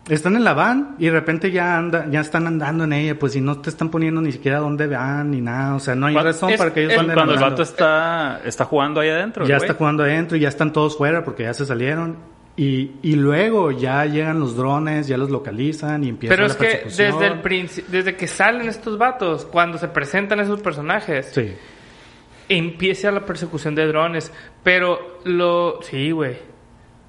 están 0.09 0.35
en 0.35 0.43
la 0.43 0.53
van 0.53 0.95
y 0.99 1.05
de 1.05 1.11
repente 1.11 1.49
ya 1.51 1.77
anda, 1.77 2.05
ya 2.09 2.21
están 2.21 2.45
andando 2.47 2.83
en 2.83 2.93
ella, 2.93 3.17
pues 3.17 3.35
y 3.35 3.41
no 3.41 3.59
te 3.59 3.69
están 3.71 3.89
poniendo 3.89 4.21
ni 4.21 4.31
siquiera 4.31 4.59
dónde 4.59 4.85
van 4.87 5.31
ni 5.31 5.41
nada, 5.41 5.75
o 5.75 5.79
sea, 5.79 5.95
no 5.95 6.05
hay 6.07 6.15
razón 6.15 6.51
es- 6.51 6.57
para 6.57 6.73
que 6.73 6.81
ellos 6.81 6.93
es 6.93 6.99
anden 6.99 7.15
Cuando 7.15 7.33
el 7.33 7.37
andando. 7.39 7.55
vato 7.57 7.63
está, 7.63 8.41
está 8.45 8.65
jugando 8.65 8.99
ahí 8.99 9.09
adentro. 9.09 9.45
ya 9.45 9.55
el 9.55 9.59
güey. 9.59 9.67
está 9.69 9.77
jugando 9.77 10.03
adentro 10.03 10.37
y 10.37 10.41
ya 10.41 10.49
están 10.49 10.71
todos 10.73 10.95
fuera 10.97 11.23
porque 11.23 11.43
ya 11.43 11.53
se 11.53 11.65
salieron. 11.65 12.17
Y, 12.57 12.91
y 13.01 13.15
luego 13.15 13.71
ya 13.71 14.05
llegan 14.05 14.39
los 14.39 14.55
drones, 14.55 15.07
ya 15.07 15.17
los 15.17 15.29
localizan 15.29 16.03
y 16.05 16.09
empieza 16.09 16.33
Pero 16.35 16.47
la 16.47 16.53
es 16.53 16.57
que 16.57 16.65
persecución. 16.67 17.19
desde 17.19 17.27
el 17.27 17.69
desde 17.91 18.15
que 18.15 18.27
salen 18.27 18.69
estos 18.69 18.97
vatos, 18.97 19.45
cuando 19.45 19.77
se 19.77 19.89
presentan 19.89 20.39
esos 20.39 20.61
personajes, 20.61 21.31
Sí. 21.33 21.51
empieza 22.47 23.11
la 23.11 23.25
persecución 23.25 23.75
de 23.75 23.87
drones. 23.87 24.31
Pero 24.63 25.19
lo... 25.25 25.79
Sí, 25.81 26.11
güey. 26.11 26.37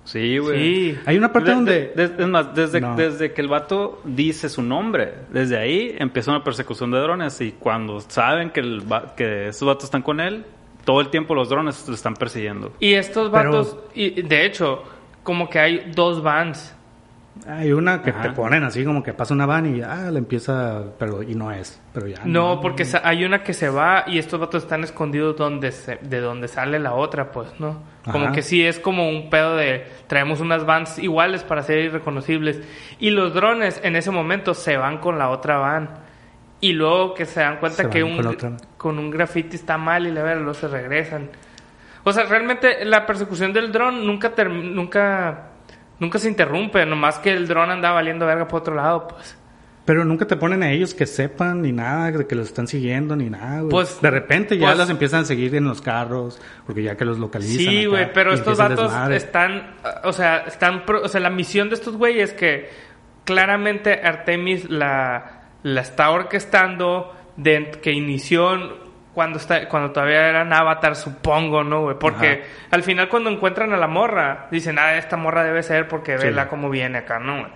Sí, 0.07 0.39
güey. 0.39 0.59
Sí. 0.93 0.99
Hay 1.05 1.19
una 1.19 1.33
parte 1.33 1.51
De- 1.51 1.55
donde... 1.55 1.93
de- 1.95 2.09
de- 2.09 2.23
es 2.23 2.29
más, 2.29 2.55
desde, 2.55 2.81
No. 2.81 2.97
desde 2.97 3.33
que 3.33 3.41
el 3.43 3.49
vato 3.49 4.01
dice 4.05 4.49
su 4.49 4.63
nombre, 4.63 5.13
desde 5.31 5.59
ahí 5.59 5.95
empieza 5.99 6.31
una 6.31 6.43
persecución 6.43 6.91
de 6.93 6.99
drones 7.01 7.39
y 7.41 7.53
cuando 7.53 8.01
saben 8.01 8.51
que, 8.51 8.61
el, 8.61 8.83
que 9.17 9.49
esos 9.49 9.67
vatos 9.67 9.85
están 9.85 10.03
con 10.03 10.21
él, 10.21 10.45
todo 10.85 11.01
el 11.01 11.09
tiempo 11.09 11.35
los 11.35 11.49
drones 11.49 11.87
lo 11.89 11.95
están 11.95 12.15
persiguiendo. 12.15 12.73
Y 12.81 12.95
estos 12.95 13.31
Pero- 13.31 13.51
vatos, 13.51 13.77
y 13.95 14.23
de 14.23 14.47
hecho, 14.47 14.83
como 15.23 15.51
que 15.51 15.59
hay 15.59 15.93
dos 15.95 16.23
vans. 16.23 16.73
Hay 17.49 17.73
una 17.73 18.03
que 18.03 18.11
Ajá. 18.11 18.23
te 18.23 18.31
ponen 18.31 18.65
así 18.65 18.85
como 18.85 19.03
que 19.03 19.13
pasa 19.13 19.35
una 19.35 19.47
van 19.47 19.77
y 19.77 19.81
ah, 19.83 20.11
le 20.11 20.19
empieza, 20.19 20.83
pero 20.99 21.23
y 21.23 21.35
no 21.35 21.53
es, 21.53 21.81
pero 21.93 22.07
ya. 22.09 22.19
No, 22.25 22.61
porque 22.61 22.85
sa- 22.85 23.03
hay 23.05 23.25
una 23.25 23.43
que 23.45 23.53
se 23.53 23.69
va 23.69 24.05
y 24.07 24.19
estos 24.19 24.41
vatos 24.41 24.63
están 24.65 24.83
escondidos 24.85 25.37
donde 25.37 25.71
se- 25.71 25.99
de 26.03 26.21
donde 26.21 26.49
sale 26.49 26.79
la 26.79 26.95
otra, 26.95 27.31
pues, 27.33 27.49
¿no? 27.61 27.83
Como 28.11 28.25
Ajá. 28.27 28.33
que 28.35 28.43
sí 28.43 28.65
es 28.65 28.79
como 28.81 29.09
un 29.09 29.31
pedo 29.31 29.55
de 29.57 29.87
traemos 30.07 30.41
unas 30.41 30.65
vans 30.65 30.99
iguales 30.99 31.43
para 31.45 31.63
ser 31.63 31.79
irreconocibles. 31.79 32.61
Y 32.99 33.11
los 33.11 33.35
drones 33.35 33.81
en 33.85 33.97
ese 33.97 34.11
momento 34.11 34.55
se 34.55 34.77
van 34.77 34.99
con 34.99 35.19
la 35.19 35.29
otra 35.29 35.59
van. 35.59 35.91
Y 36.61 36.73
luego 36.73 37.13
que 37.15 37.27
se 37.27 37.41
dan 37.41 37.59
cuenta 37.59 37.83
Se 37.85 37.91
que 37.91 38.03
un, 38.03 38.57
con 38.79 38.99
un 38.99 39.11
graffiti 39.11 39.57
está 39.57 39.77
mal 39.77 40.07
y 40.07 40.11
la 40.11 40.23
verdad, 40.23 40.39
luego 40.43 40.55
se 40.55 40.69
regresan. 40.69 41.29
O 42.03 42.13
sea, 42.13 42.25
realmente 42.25 42.85
la 42.85 43.05
persecución 43.05 43.53
del 43.53 43.71
dron 43.71 44.07
nunca 44.07 44.33
nunca 44.49 45.51
nunca 45.99 46.19
se 46.19 46.29
interrumpe, 46.29 46.85
nomás 46.87 47.19
que 47.19 47.33
el 47.33 47.47
dron 47.49 47.71
anda 47.71 47.91
valiendo 47.93 48.27
verga 48.27 48.47
por 48.49 48.61
otro 48.61 48.75
lado, 48.75 49.09
pues. 49.09 49.37
Pero 49.85 50.05
nunca 50.05 50.27
te 50.27 50.37
ponen 50.37 50.65
a 50.65 50.73
ellos 50.73 50.95
que 50.95 51.07
sepan 51.07 51.63
ni 51.63 51.71
nada 51.71 52.11
de 52.11 52.27
que 52.27 52.35
los 52.35 52.49
están 52.49 52.67
siguiendo 52.67 53.15
ni 53.15 53.31
nada. 53.31 53.59
güey. 53.61 53.71
Pues- 53.71 54.01
de 54.03 54.11
repente 54.11 54.59
ya 54.59 54.67
pues- 54.67 54.79
los 54.79 54.91
empiezan 54.91 55.21
a 55.21 55.25
seguir 55.25 55.55
en 55.55 55.65
los 55.65 55.81
carros 55.81 56.41
porque 56.67 56.83
ya 56.83 56.97
que 56.97 57.05
los 57.05 57.19
localizan. 57.19 57.57
Sí, 57.59 57.79
acá, 57.83 57.89
güey, 57.89 58.13
pero 58.13 58.33
estos 58.35 58.59
vatos 58.59 58.91
desmadre. 58.91 59.17
están, 59.17 59.75
o 60.03 60.13
sea, 60.13 60.39
están, 60.39 60.83
o 60.89 61.09
sea, 61.09 61.21
la 61.21 61.31
misión 61.31 61.69
de 61.69 61.77
estos 61.77 61.97
güeyes 61.97 62.33
que 62.33 62.69
claramente 63.25 64.01
Artemis 64.03 64.69
la, 64.71 65.43
la 65.63 65.81
está 65.83 66.11
orquestando, 66.11 67.15
de, 67.37 67.71
que 67.83 67.93
inició 67.93 68.86
cuando 69.17 69.39
está 69.39 69.67
cuando 69.67 69.93
todavía 69.93 70.29
eran 70.29 70.53
Avatar, 70.53 70.95
supongo, 70.95 71.65
¿no, 71.65 71.81
güey? 71.85 71.97
Porque 71.99 72.45
al 72.71 72.83
final 72.83 73.09
cuando 73.09 73.31
encuentran 73.31 73.73
a 73.73 73.79
la 73.79 73.87
morra, 73.87 74.47
dicen, 74.51 74.79
ah, 74.79 74.95
esta 74.99 75.17
morra 75.17 75.43
debe 75.43 75.63
ser 75.63 75.89
porque 75.89 76.19
Sí. 76.19 76.27
vela 76.27 76.49
cómo 76.49 76.69
viene 76.69 76.99
acá, 76.99 77.19
¿no? 77.19 77.39
güey? 77.39 77.51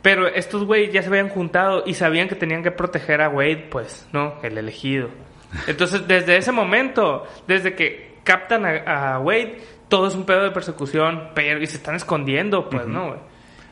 Pero 0.00 0.26
estos 0.28 0.64
güey 0.64 0.90
ya 0.90 1.02
se 1.02 1.08
habían 1.08 1.28
juntado 1.28 1.82
y 1.84 1.92
sabían 1.92 2.26
que 2.26 2.36
tenían 2.36 2.62
que 2.62 2.70
proteger 2.70 3.20
a 3.20 3.28
Wade, 3.28 3.68
pues, 3.70 4.08
¿no? 4.14 4.36
El 4.42 4.56
elegido. 4.56 5.10
Entonces, 5.66 6.08
desde 6.08 6.38
ese 6.38 6.52
momento, 6.52 7.26
desde 7.46 7.74
que 7.74 8.14
captan 8.24 8.64
a, 8.64 9.14
a 9.16 9.18
Wade, 9.20 9.58
todo 9.90 10.06
es 10.06 10.14
un 10.14 10.24
pedo 10.24 10.42
de 10.42 10.52
persecución, 10.52 11.32
pero 11.34 11.60
y 11.60 11.66
se 11.66 11.76
están 11.76 11.96
escondiendo, 11.96 12.70
pues, 12.70 12.86
¿no? 12.86 13.08
güey? 13.08 13.20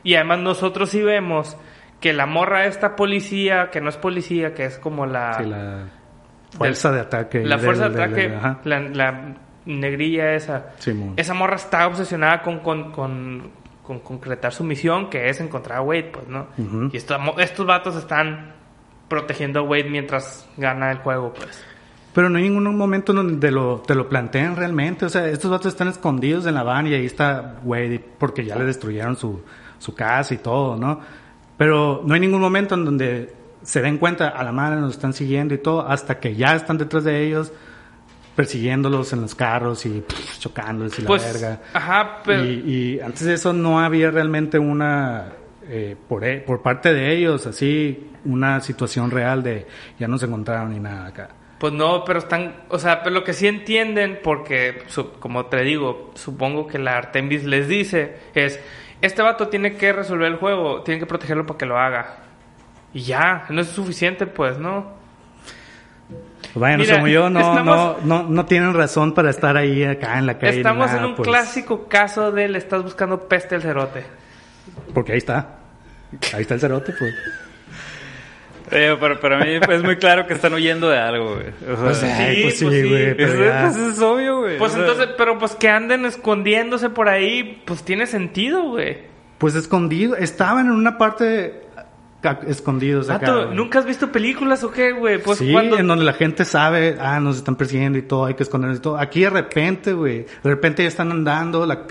Y 0.03 0.13
además 0.13 0.37
nosotros 0.37 0.91
sí 0.91 1.01
vemos 1.01 1.57
que 1.99 2.13
la 2.13 2.27
morra 2.27 2.67
esta 2.67 2.95
policía, 2.95 3.69
que 3.71 3.81
no 3.81 3.89
es 3.89 3.97
policía, 3.97 4.53
que 4.53 4.65
es 4.65 4.77
como 4.77 5.07
la... 5.07 5.33
Sí, 5.33 5.45
la 5.45 5.87
fuerza 6.57 6.91
de 6.91 6.99
ataque. 7.01 7.43
La 7.45 7.57
del- 7.57 7.65
fuerza 7.65 7.89
de 7.89 8.03
ataque, 8.03 8.37
la, 8.63 8.79
la 8.79 9.35
negrilla 9.65 10.33
esa. 10.33 10.73
Esa 11.15 11.33
morra 11.33 11.55
está 11.55 11.87
obsesionada 11.87 12.41
con, 12.41 12.59
con, 12.59 12.91
con, 12.91 13.51
con 13.83 13.99
concretar 13.99 14.53
su 14.53 14.63
misión, 14.63 15.09
que 15.09 15.29
es 15.29 15.39
encontrar 15.41 15.79
a 15.79 15.81
Wade, 15.81 16.11
pues, 16.13 16.27
¿no? 16.27 16.47
Y 16.91 16.97
estos, 16.97 17.17
estos 17.37 17.65
vatos 17.65 17.95
están 17.95 18.53
protegiendo 19.07 19.59
a 19.59 19.63
Wade 19.63 19.89
mientras 19.89 20.47
gana 20.57 20.91
el 20.91 20.97
juego, 20.99 21.33
pues. 21.33 21.63
Pero 22.13 22.29
no 22.29 22.37
hay 22.37 22.43
ningún 22.43 22.75
momento 22.77 23.11
en 23.11 23.15
donde 23.15 23.49
lo, 23.51 23.79
te 23.79 23.95
lo 23.95 24.07
plantean 24.07 24.55
realmente. 24.55 25.05
O 25.05 25.09
sea, 25.09 25.27
estos 25.27 25.49
vatos 25.49 25.67
están 25.73 25.87
escondidos 25.87 26.45
en 26.45 26.53
la 26.53 26.61
van 26.61 26.85
y 26.85 26.93
ahí 26.93 27.05
está 27.07 27.55
Wade 27.63 27.99
porque 28.19 28.45
ya 28.45 28.55
le 28.55 28.65
destruyeron 28.65 29.15
su, 29.15 29.41
su 29.79 29.95
casa 29.95 30.33
y 30.33 30.37
todo, 30.37 30.75
¿no? 30.77 30.99
Pero 31.57 32.03
no 32.05 32.13
hay 32.13 32.19
ningún 32.19 32.39
momento 32.41 32.75
en 32.75 32.85
donde 32.85 33.33
se 33.63 33.81
den 33.81 33.97
cuenta, 33.97 34.27
a 34.29 34.43
la 34.43 34.51
madre 34.51 34.79
nos 34.79 34.91
están 34.93 35.13
siguiendo 35.13 35.53
y 35.53 35.57
todo, 35.57 35.87
hasta 35.87 36.19
que 36.19 36.35
ya 36.35 36.55
están 36.55 36.77
detrás 36.77 37.03
de 37.03 37.21
ellos, 37.25 37.51
persiguiéndolos 38.35 39.13
en 39.13 39.21
los 39.21 39.35
carros 39.35 39.85
y 39.85 40.01
pff, 40.01 40.39
chocándoles 40.39 40.97
y 40.99 41.01
la 41.03 41.07
Pues, 41.07 41.33
verga. 41.41 41.61
ajá, 41.73 42.21
pero... 42.25 42.43
Y, 42.43 42.49
y 42.95 42.99
antes 42.99 43.25
de 43.25 43.33
eso 43.33 43.53
no 43.53 43.79
había 43.79 44.09
realmente 44.11 44.57
una, 44.57 45.33
eh, 45.67 45.95
por, 46.07 46.23
e- 46.25 46.39
por 46.41 46.61
parte 46.61 46.93
de 46.93 47.15
ellos, 47.15 47.45
así, 47.45 48.09
una 48.25 48.59
situación 48.61 49.11
real 49.11 49.43
de 49.43 49.67
ya 49.99 50.07
no 50.07 50.17
se 50.17 50.25
encontraron 50.25 50.71
ni 50.71 50.79
nada 50.79 51.07
acá. 51.07 51.29
Pues 51.59 51.71
no, 51.73 52.03
pero 52.03 52.19
están, 52.19 52.55
o 52.69 52.79
sea, 52.79 53.03
pero 53.03 53.13
lo 53.13 53.23
que 53.23 53.33
sí 53.33 53.47
entienden, 53.47 54.19
porque 54.23 54.83
su- 54.87 55.11
como 55.13 55.45
te 55.45 55.61
digo, 55.63 56.11
supongo 56.15 56.65
que 56.67 56.79
la 56.79 56.97
Artemis 56.97 57.43
les 57.43 57.67
dice, 57.67 58.17
es, 58.33 58.59
este 59.01 59.21
vato 59.21 59.47
tiene 59.47 59.75
que 59.75 59.93
resolver 59.93 60.27
el 60.27 60.37
juego, 60.37 60.81
tiene 60.81 60.99
que 60.99 61.05
protegerlo 61.05 61.45
para 61.45 61.57
que 61.59 61.65
lo 61.65 61.77
haga. 61.77 62.17
Y 62.93 63.01
ya, 63.01 63.45
no 63.49 63.61
es 63.61 63.67
suficiente, 63.69 64.27
pues, 64.27 64.57
¿no? 64.57 64.93
Bueno, 66.53 66.77
Mira, 66.79 66.95
como 66.95 67.07
yo, 67.07 67.29
no, 67.29 67.39
estamos- 67.39 68.03
no, 68.03 68.23
no, 68.23 68.29
no 68.29 68.45
tienen 68.45 68.73
razón 68.73 69.13
para 69.13 69.29
estar 69.29 69.57
ahí 69.57 69.83
acá 69.83 70.19
en 70.19 70.25
la 70.27 70.37
calle. 70.37 70.57
Estamos 70.57 70.87
nada, 70.87 70.99
en 70.99 71.05
un 71.05 71.15
pues, 71.15 71.27
clásico 71.27 71.87
caso 71.87 72.31
de 72.31 72.47
le 72.47 72.57
estás 72.59 72.83
buscando 72.83 73.27
peste 73.27 73.55
al 73.55 73.61
cerote. 73.61 74.03
Porque 74.93 75.13
ahí 75.13 75.17
está. 75.17 75.55
Ahí 76.33 76.41
está 76.41 76.53
el 76.53 76.59
cerote, 76.59 76.93
pues. 76.97 77.13
Eh, 78.71 78.95
pero 78.99 79.19
para 79.19 79.39
mí 79.39 79.59
es 79.69 79.83
muy 79.83 79.97
claro 79.97 80.25
que 80.25 80.33
están 80.33 80.53
huyendo 80.53 80.89
de 80.89 80.97
algo, 80.97 81.35
güey. 81.35 81.47
O 81.73 81.93
sea, 81.93 82.27
sí, 82.31 82.41
pues 82.43 82.59
sí, 82.59 82.65
pues 82.65 82.81
sí. 82.81 82.89
güey. 82.89 83.17
ya- 83.17 83.61
pues 83.63 83.77
es 83.77 83.99
obvio, 84.01 84.39
güey. 84.41 84.57
Pues 84.57 84.71
O 84.71 84.75
sea, 84.75 84.83
entonces, 84.85 85.09
pero 85.17 85.37
pues 85.37 85.55
que 85.55 85.69
anden 85.69 86.05
escondiéndose 86.05 86.89
por 86.89 87.09
ahí, 87.09 87.61
pues 87.65 87.83
tiene 87.83 88.05
sentido, 88.07 88.63
güey. 88.69 88.99
Pues 89.37 89.55
escondido. 89.55 90.15
Estaban 90.15 90.67
en 90.67 90.71
una 90.71 90.97
parte 90.97 91.62
escondidos 92.47 93.09
acá. 93.09 93.45
¿nunca 93.53 93.79
has 93.79 93.85
visto 93.85 94.11
películas 94.11 94.63
o 94.63 94.71
qué, 94.71 94.91
güey? 94.91 95.21
Pues 95.21 95.39
sí, 95.39 95.51
cuando... 95.51 95.77
en 95.77 95.87
donde 95.87 96.05
la 96.05 96.13
gente 96.13 96.45
sabe, 96.45 96.97
ah, 96.99 97.19
nos 97.19 97.37
están 97.37 97.55
persiguiendo 97.55 97.97
y 97.97 98.03
todo, 98.03 98.25
hay 98.25 98.33
que 98.33 98.43
escondernos 98.43 98.79
y 98.79 98.81
todo. 98.81 98.97
Aquí 98.97 99.21
de 99.21 99.29
repente, 99.29 99.93
güey, 99.93 100.19
de 100.19 100.49
repente 100.49 100.83
ya 100.83 100.89
están 100.89 101.11
andando, 101.11 101.65
la, 101.65 101.85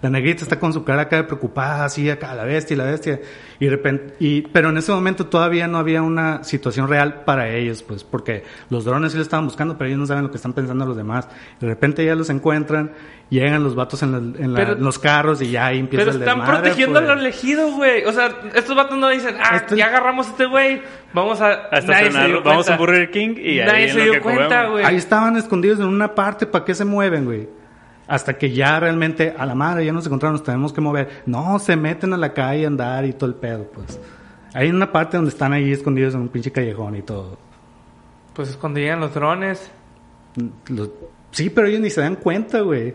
la 0.00 0.10
negrita 0.10 0.42
está 0.42 0.58
con 0.58 0.72
su 0.72 0.84
cara 0.84 1.02
acá 1.02 1.16
de 1.16 1.24
preocupada, 1.24 1.84
así 1.84 2.08
acá, 2.08 2.34
la 2.34 2.44
bestia, 2.44 2.76
la 2.76 2.84
bestia. 2.84 3.20
Y 3.60 3.68
repente, 3.68 4.14
y, 4.18 4.42
pero 4.42 4.70
en 4.70 4.76
ese 4.78 4.90
momento 4.92 5.26
todavía 5.26 5.68
no 5.68 5.78
había 5.78 6.02
una 6.02 6.42
situación 6.44 6.88
real 6.88 7.22
para 7.24 7.48
ellos, 7.50 7.82
pues, 7.82 8.02
porque 8.04 8.42
los 8.70 8.84
drones 8.84 9.12
sí 9.12 9.18
lo 9.18 9.22
estaban 9.22 9.44
buscando, 9.46 9.78
pero 9.78 9.88
ellos 9.88 10.00
no 10.00 10.06
saben 10.06 10.24
lo 10.24 10.30
que 10.30 10.36
están 10.36 10.52
pensando 10.52 10.84
los 10.86 10.96
demás. 10.96 11.28
De 11.60 11.66
repente 11.66 12.04
ya 12.04 12.14
los 12.14 12.30
encuentran, 12.30 12.92
llegan 13.30 13.62
los 13.62 13.74
vatos 13.74 14.02
en, 14.02 14.12
la- 14.12 14.18
en 14.44 14.52
la- 14.52 14.58
Pero- 14.60 14.72
en 14.74 14.82
los 14.84 14.98
carros 14.98 15.40
y 15.40 15.50
ya 15.50 15.66
ahí 15.66 15.78
empieza 15.78 16.04
Pero 16.06 16.16
el 16.16 16.22
están 16.22 16.38
desmadre, 16.38 16.60
protegiendo 16.62 17.00
pues. 17.00 17.10
al 17.12 17.18
elegido, 17.20 17.70
güey. 17.72 18.04
O 18.04 18.12
sea, 18.12 18.30
estos 18.54 18.74
vatos 18.76 18.98
no 18.98 19.08
dicen, 19.08 19.36
ah, 19.40 19.56
Este- 19.56 19.76
ya 19.76 19.86
agarramos 19.86 20.26
a 20.26 20.30
este 20.30 20.46
güey. 20.46 20.82
Vamos 21.12 21.40
a... 21.40 21.68
a 21.70 21.78
estacionarlo. 21.78 22.42
Vamos 22.42 22.68
a 22.68 22.76
Burger 22.76 23.10
King 23.12 23.36
y 23.38 23.60
ahí 23.60 23.66
Nadie 23.66 23.84
en 23.84 23.90
se 23.92 24.04
lo 24.06 24.12
dio 24.12 24.22
cuenta, 24.22 24.66
güey. 24.66 24.84
Ahí 24.84 24.96
estaban 24.96 25.36
escondidos 25.36 25.78
en 25.78 25.86
una 25.86 26.14
parte, 26.14 26.44
¿para 26.46 26.64
qué 26.64 26.74
se 26.74 26.84
mueven, 26.84 27.24
güey? 27.24 27.48
Hasta 28.06 28.34
que 28.36 28.50
ya 28.52 28.78
realmente, 28.80 29.34
a 29.36 29.46
la 29.46 29.54
madre, 29.54 29.84
ya 29.86 29.92
nos 29.92 30.06
encontraron, 30.06 30.34
nos 30.34 30.44
tenemos 30.44 30.72
que 30.72 30.80
mover. 30.80 31.22
No, 31.26 31.58
se 31.58 31.74
meten 31.76 32.12
a 32.12 32.16
la 32.18 32.32
calle 32.34 32.64
a 32.64 32.68
andar 32.68 33.04
y 33.06 33.12
todo 33.14 33.30
el 33.30 33.36
pedo, 33.36 33.64
pues. 33.72 33.98
Hay 34.52 34.68
una 34.68 34.92
parte 34.92 35.16
donde 35.16 35.30
están 35.30 35.52
ahí 35.52 35.72
escondidos 35.72 36.14
en 36.14 36.20
un 36.20 36.28
pinche 36.28 36.52
callejón 36.52 36.96
y 36.96 37.02
todo. 37.02 37.38
Pues 38.34 38.50
escondían 38.50 39.00
los 39.00 39.14
drones. 39.14 39.70
Los- 40.68 40.90
Sí, 41.30 41.50
pero 41.50 41.66
ellos 41.66 41.80
ni 41.80 41.90
se 41.90 42.00
dan 42.00 42.14
cuenta, 42.16 42.60
güey. 42.60 42.94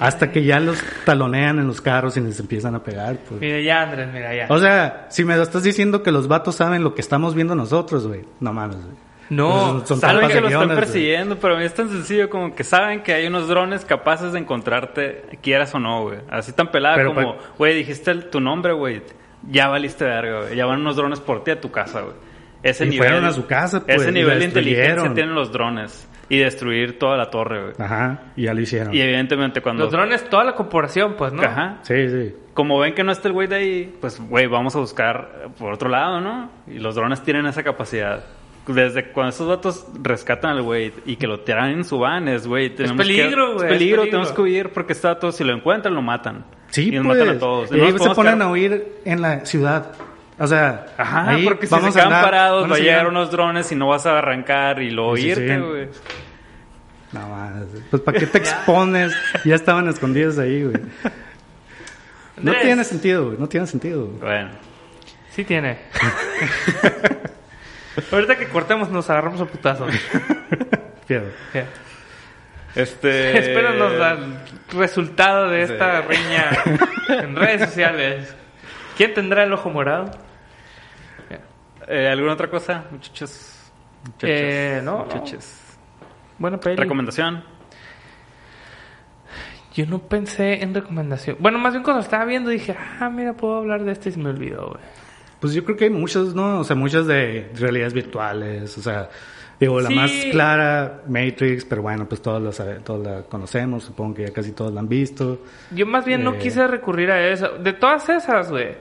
Hasta 0.00 0.30
que 0.30 0.44
ya 0.44 0.60
los 0.60 0.78
talonean 1.06 1.58
en 1.58 1.66
los 1.66 1.80
carros 1.80 2.16
y 2.16 2.20
les 2.20 2.38
empiezan 2.38 2.74
a 2.74 2.82
pegar, 2.82 3.16
pues. 3.28 3.40
Mira 3.40 3.60
ya, 3.60 3.82
Andrés, 3.82 4.08
mira 4.12 4.34
ya. 4.34 4.46
O 4.50 4.58
sea, 4.58 5.06
si 5.10 5.24
me 5.24 5.36
lo 5.36 5.42
estás 5.42 5.62
diciendo 5.62 6.02
que 6.02 6.12
los 6.12 6.28
vatos 6.28 6.54
saben 6.56 6.84
lo 6.84 6.94
que 6.94 7.00
estamos 7.00 7.34
viendo 7.34 7.54
nosotros, 7.54 8.06
güey. 8.06 8.24
No 8.40 8.52
mames, 8.52 8.76
güey. 8.76 8.96
No, 9.30 9.84
Son 9.86 9.98
Saben 10.00 10.28
que 10.28 10.40
lo 10.40 10.48
están 10.48 10.66
güey. 10.66 10.76
persiguiendo, 10.78 11.36
pero 11.38 11.56
a 11.56 11.58
mí 11.58 11.64
es 11.64 11.74
tan 11.74 11.88
sencillo 11.90 12.30
como 12.30 12.54
que 12.54 12.64
saben 12.64 13.02
que 13.02 13.12
hay 13.12 13.26
unos 13.26 13.48
drones 13.48 13.84
capaces 13.84 14.32
de 14.32 14.38
encontrarte, 14.38 15.24
quieras 15.42 15.74
o 15.74 15.78
no, 15.78 16.02
güey. 16.04 16.18
Así 16.30 16.52
tan 16.52 16.70
pelada 16.70 16.96
Pero, 16.96 17.14
como, 17.14 17.36
pues- 17.36 17.48
güey, 17.58 17.74
dijiste 17.74 18.10
el- 18.10 18.30
tu 18.30 18.40
nombre, 18.40 18.72
güey. 18.72 19.02
Ya 19.50 19.68
valiste 19.68 20.04
verga, 20.04 20.40
güey. 20.42 20.56
Ya 20.56 20.66
van 20.66 20.80
unos 20.80 20.96
drones 20.96 21.20
por 21.20 21.44
ti 21.44 21.50
a 21.52 21.60
tu 21.60 21.70
casa, 21.70 22.00
güey. 22.00 22.14
Ese 22.62 22.86
Y 22.86 22.90
nivel. 22.90 23.08
fueron 23.08 23.24
a 23.26 23.32
su 23.32 23.46
casa, 23.46 23.84
pues, 23.84 24.02
Ese 24.02 24.10
nivel 24.12 24.40
de 24.40 24.44
inteligencia 24.46 25.14
tienen 25.14 25.34
los 25.34 25.52
drones. 25.52 26.08
Y 26.30 26.36
destruir 26.38 26.98
toda 26.98 27.16
la 27.16 27.30
torre, 27.30 27.62
güey. 27.62 27.74
Ajá, 27.78 28.32
y 28.36 28.42
ya 28.42 28.52
lo 28.52 28.60
hicieron. 28.60 28.92
Y 28.92 29.00
evidentemente 29.00 29.62
cuando... 29.62 29.84
los 29.84 29.92
drones, 29.92 30.28
toda 30.28 30.44
la 30.44 30.52
corporación, 30.54 31.14
pues, 31.16 31.32
¿no? 31.32 31.42
Ajá. 31.42 31.78
Sí, 31.82 32.06
sí. 32.10 32.34
Como 32.52 32.78
ven 32.78 32.92
que 32.94 33.02
no 33.02 33.12
está 33.12 33.28
el 33.28 33.32
güey 33.34 33.48
de 33.48 33.54
ahí, 33.56 33.96
pues, 33.98 34.20
güey, 34.20 34.46
vamos 34.46 34.76
a 34.76 34.78
buscar 34.80 35.48
por 35.58 35.72
otro 35.72 35.88
lado, 35.88 36.20
¿no? 36.20 36.50
Y 36.66 36.80
los 36.80 36.94
drones 36.96 37.22
tienen 37.22 37.46
esa 37.46 37.62
capacidad. 37.62 38.24
Desde 38.68 39.10
cuando 39.12 39.30
esos 39.30 39.48
datos 39.48 39.86
rescatan 40.02 40.52
al 40.52 40.62
güey 40.62 40.92
y 41.06 41.16
que 41.16 41.26
lo 41.26 41.40
tiran 41.40 41.70
en 41.70 41.84
su 41.84 41.98
van, 41.98 42.28
es, 42.28 42.46
güey, 42.46 42.74
tenemos 42.74 42.98
peligro, 42.98 43.54
güey, 43.54 43.66
Es 43.66 43.72
es 43.72 43.78
peligro, 43.78 44.04
tenemos 44.04 44.30
que 44.32 44.40
huir 44.42 44.70
porque 44.72 44.92
este 44.92 45.08
dato, 45.08 45.32
si 45.32 45.42
lo 45.42 45.52
encuentran, 45.54 45.94
lo 45.94 46.02
matan. 46.02 46.44
Sí, 46.70 46.88
y 46.88 46.90
nos 46.96 47.06
pues. 47.06 47.18
matan 47.18 47.36
a 47.36 47.38
todos. 47.38 47.72
Y 47.72 47.76
nos 47.76 48.02
se 48.02 48.10
ponen 48.14 48.34
quedar- 48.36 48.42
a 48.42 48.50
huir 48.50 48.92
en 49.04 49.22
la 49.22 49.44
ciudad. 49.46 49.92
O 50.38 50.46
sea, 50.46 50.86
Ajá, 50.96 51.30
ahí 51.30 51.44
porque 51.44 51.66
si 51.66 51.74
vamos 51.74 51.92
se 51.94 51.98
a 51.98 52.02
quedan 52.04 52.12
andar, 52.14 52.24
parados 52.30 52.70
va 52.70 52.76
a 52.76 52.78
llegar 52.78 53.08
unos 53.08 53.30
drones 53.30 53.72
y 53.72 53.74
no 53.74 53.88
vas 53.88 54.06
a 54.06 54.18
arrancar 54.18 54.80
y 54.82 54.90
luego 54.90 55.16
Sí, 55.16 55.22
sí, 55.22 55.28
irte, 55.30 55.54
sí. 55.56 55.60
güey. 55.60 55.88
No 57.12 57.28
más. 57.28 57.52
Pues 57.90 58.02
¿para 58.02 58.18
qué 58.20 58.26
te 58.26 58.38
expones? 58.38 59.12
ya 59.44 59.54
estaban 59.54 59.88
escondidos 59.88 60.38
ahí, 60.38 60.62
güey. 60.62 60.76
No 62.40 62.52
tiene 62.60 62.84
sentido, 62.84 63.26
güey. 63.26 63.38
No 63.38 63.48
tiene 63.48 63.66
sentido. 63.66 64.04
güey. 64.06 64.18
Bueno. 64.20 64.50
Sí 65.30 65.42
tiene. 65.44 65.78
Ahorita 68.12 68.36
que 68.36 68.48
cortemos 68.48 68.90
nos 68.90 69.08
agarramos 69.10 69.40
a 69.40 69.46
putazos. 69.46 69.92
Ya. 71.08 71.22
Este... 72.74 73.38
Espéranos 73.38 73.98
al 73.98 74.44
resultado 74.74 75.48
de 75.48 75.66
Sí. 75.66 75.72
esta 75.72 76.02
riña 76.02 76.50
en 77.08 77.34
redes 77.34 77.62
sociales. 77.62 78.36
¿Quién 78.94 79.14
tendrá 79.14 79.44
el 79.44 79.52
ojo 79.54 79.70
morado? 79.70 80.10
Eh, 81.86 82.08
¿Alguna 82.10 82.34
otra 82.34 82.50
cosa, 82.50 82.84
muchachos? 82.90 83.70
Muchachos. 84.04 84.28
Eh, 84.30 84.80
no, 84.84 84.98
no. 84.98 85.04
Muchachos. 85.06 85.56
Buena 86.36 86.60
peli. 86.60 86.76
¿Recomendación? 86.76 87.42
Yo 89.72 89.86
no 89.86 90.00
pensé 90.00 90.62
en 90.62 90.74
recomendación. 90.74 91.36
Bueno, 91.40 91.58
más 91.58 91.72
bien 91.72 91.82
cuando 91.82 92.02
estaba 92.02 92.26
viendo 92.26 92.50
dije, 92.50 92.76
ah, 93.00 93.08
mira, 93.08 93.32
puedo 93.32 93.56
hablar 93.56 93.82
de 93.84 93.92
este 93.92 94.10
y 94.10 94.12
se 94.12 94.18
me 94.18 94.28
olvidó, 94.28 94.68
güey. 94.72 94.80
Pues 95.40 95.54
yo 95.54 95.64
creo 95.64 95.76
que 95.76 95.84
hay 95.84 95.90
muchos, 95.90 96.34
¿no? 96.34 96.60
O 96.60 96.64
sea, 96.64 96.74
muchas 96.76 97.06
de 97.06 97.50
realidades 97.54 97.92
virtuales. 97.94 98.76
O 98.76 98.82
sea, 98.82 99.08
digo, 99.60 99.80
la 99.80 99.88
Sí. 99.88 99.94
más 99.94 100.10
clara, 100.32 101.02
Matrix, 101.08 101.64
pero 101.64 101.82
bueno, 101.82 102.08
pues 102.08 102.20
todos 102.20 102.58
la, 102.58 102.78
todos 102.78 103.06
la 103.06 103.22
conocemos. 103.22 103.84
Supongo 103.84 104.14
que 104.16 104.26
ya 104.26 104.32
casi 104.32 104.52
todos 104.52 104.72
la 104.72 104.80
han 104.80 104.88
visto. 104.88 105.40
Yo 105.70 105.86
más 105.86 106.04
bien 106.04 106.24
no 106.24 106.34
Eh. 106.34 106.38
quise 106.38 106.66
recurrir 106.66 107.10
a 107.12 107.28
eso. 107.28 107.50
De 107.58 107.72
todas 107.72 108.08
esas, 108.08 108.50
güey. 108.50 108.76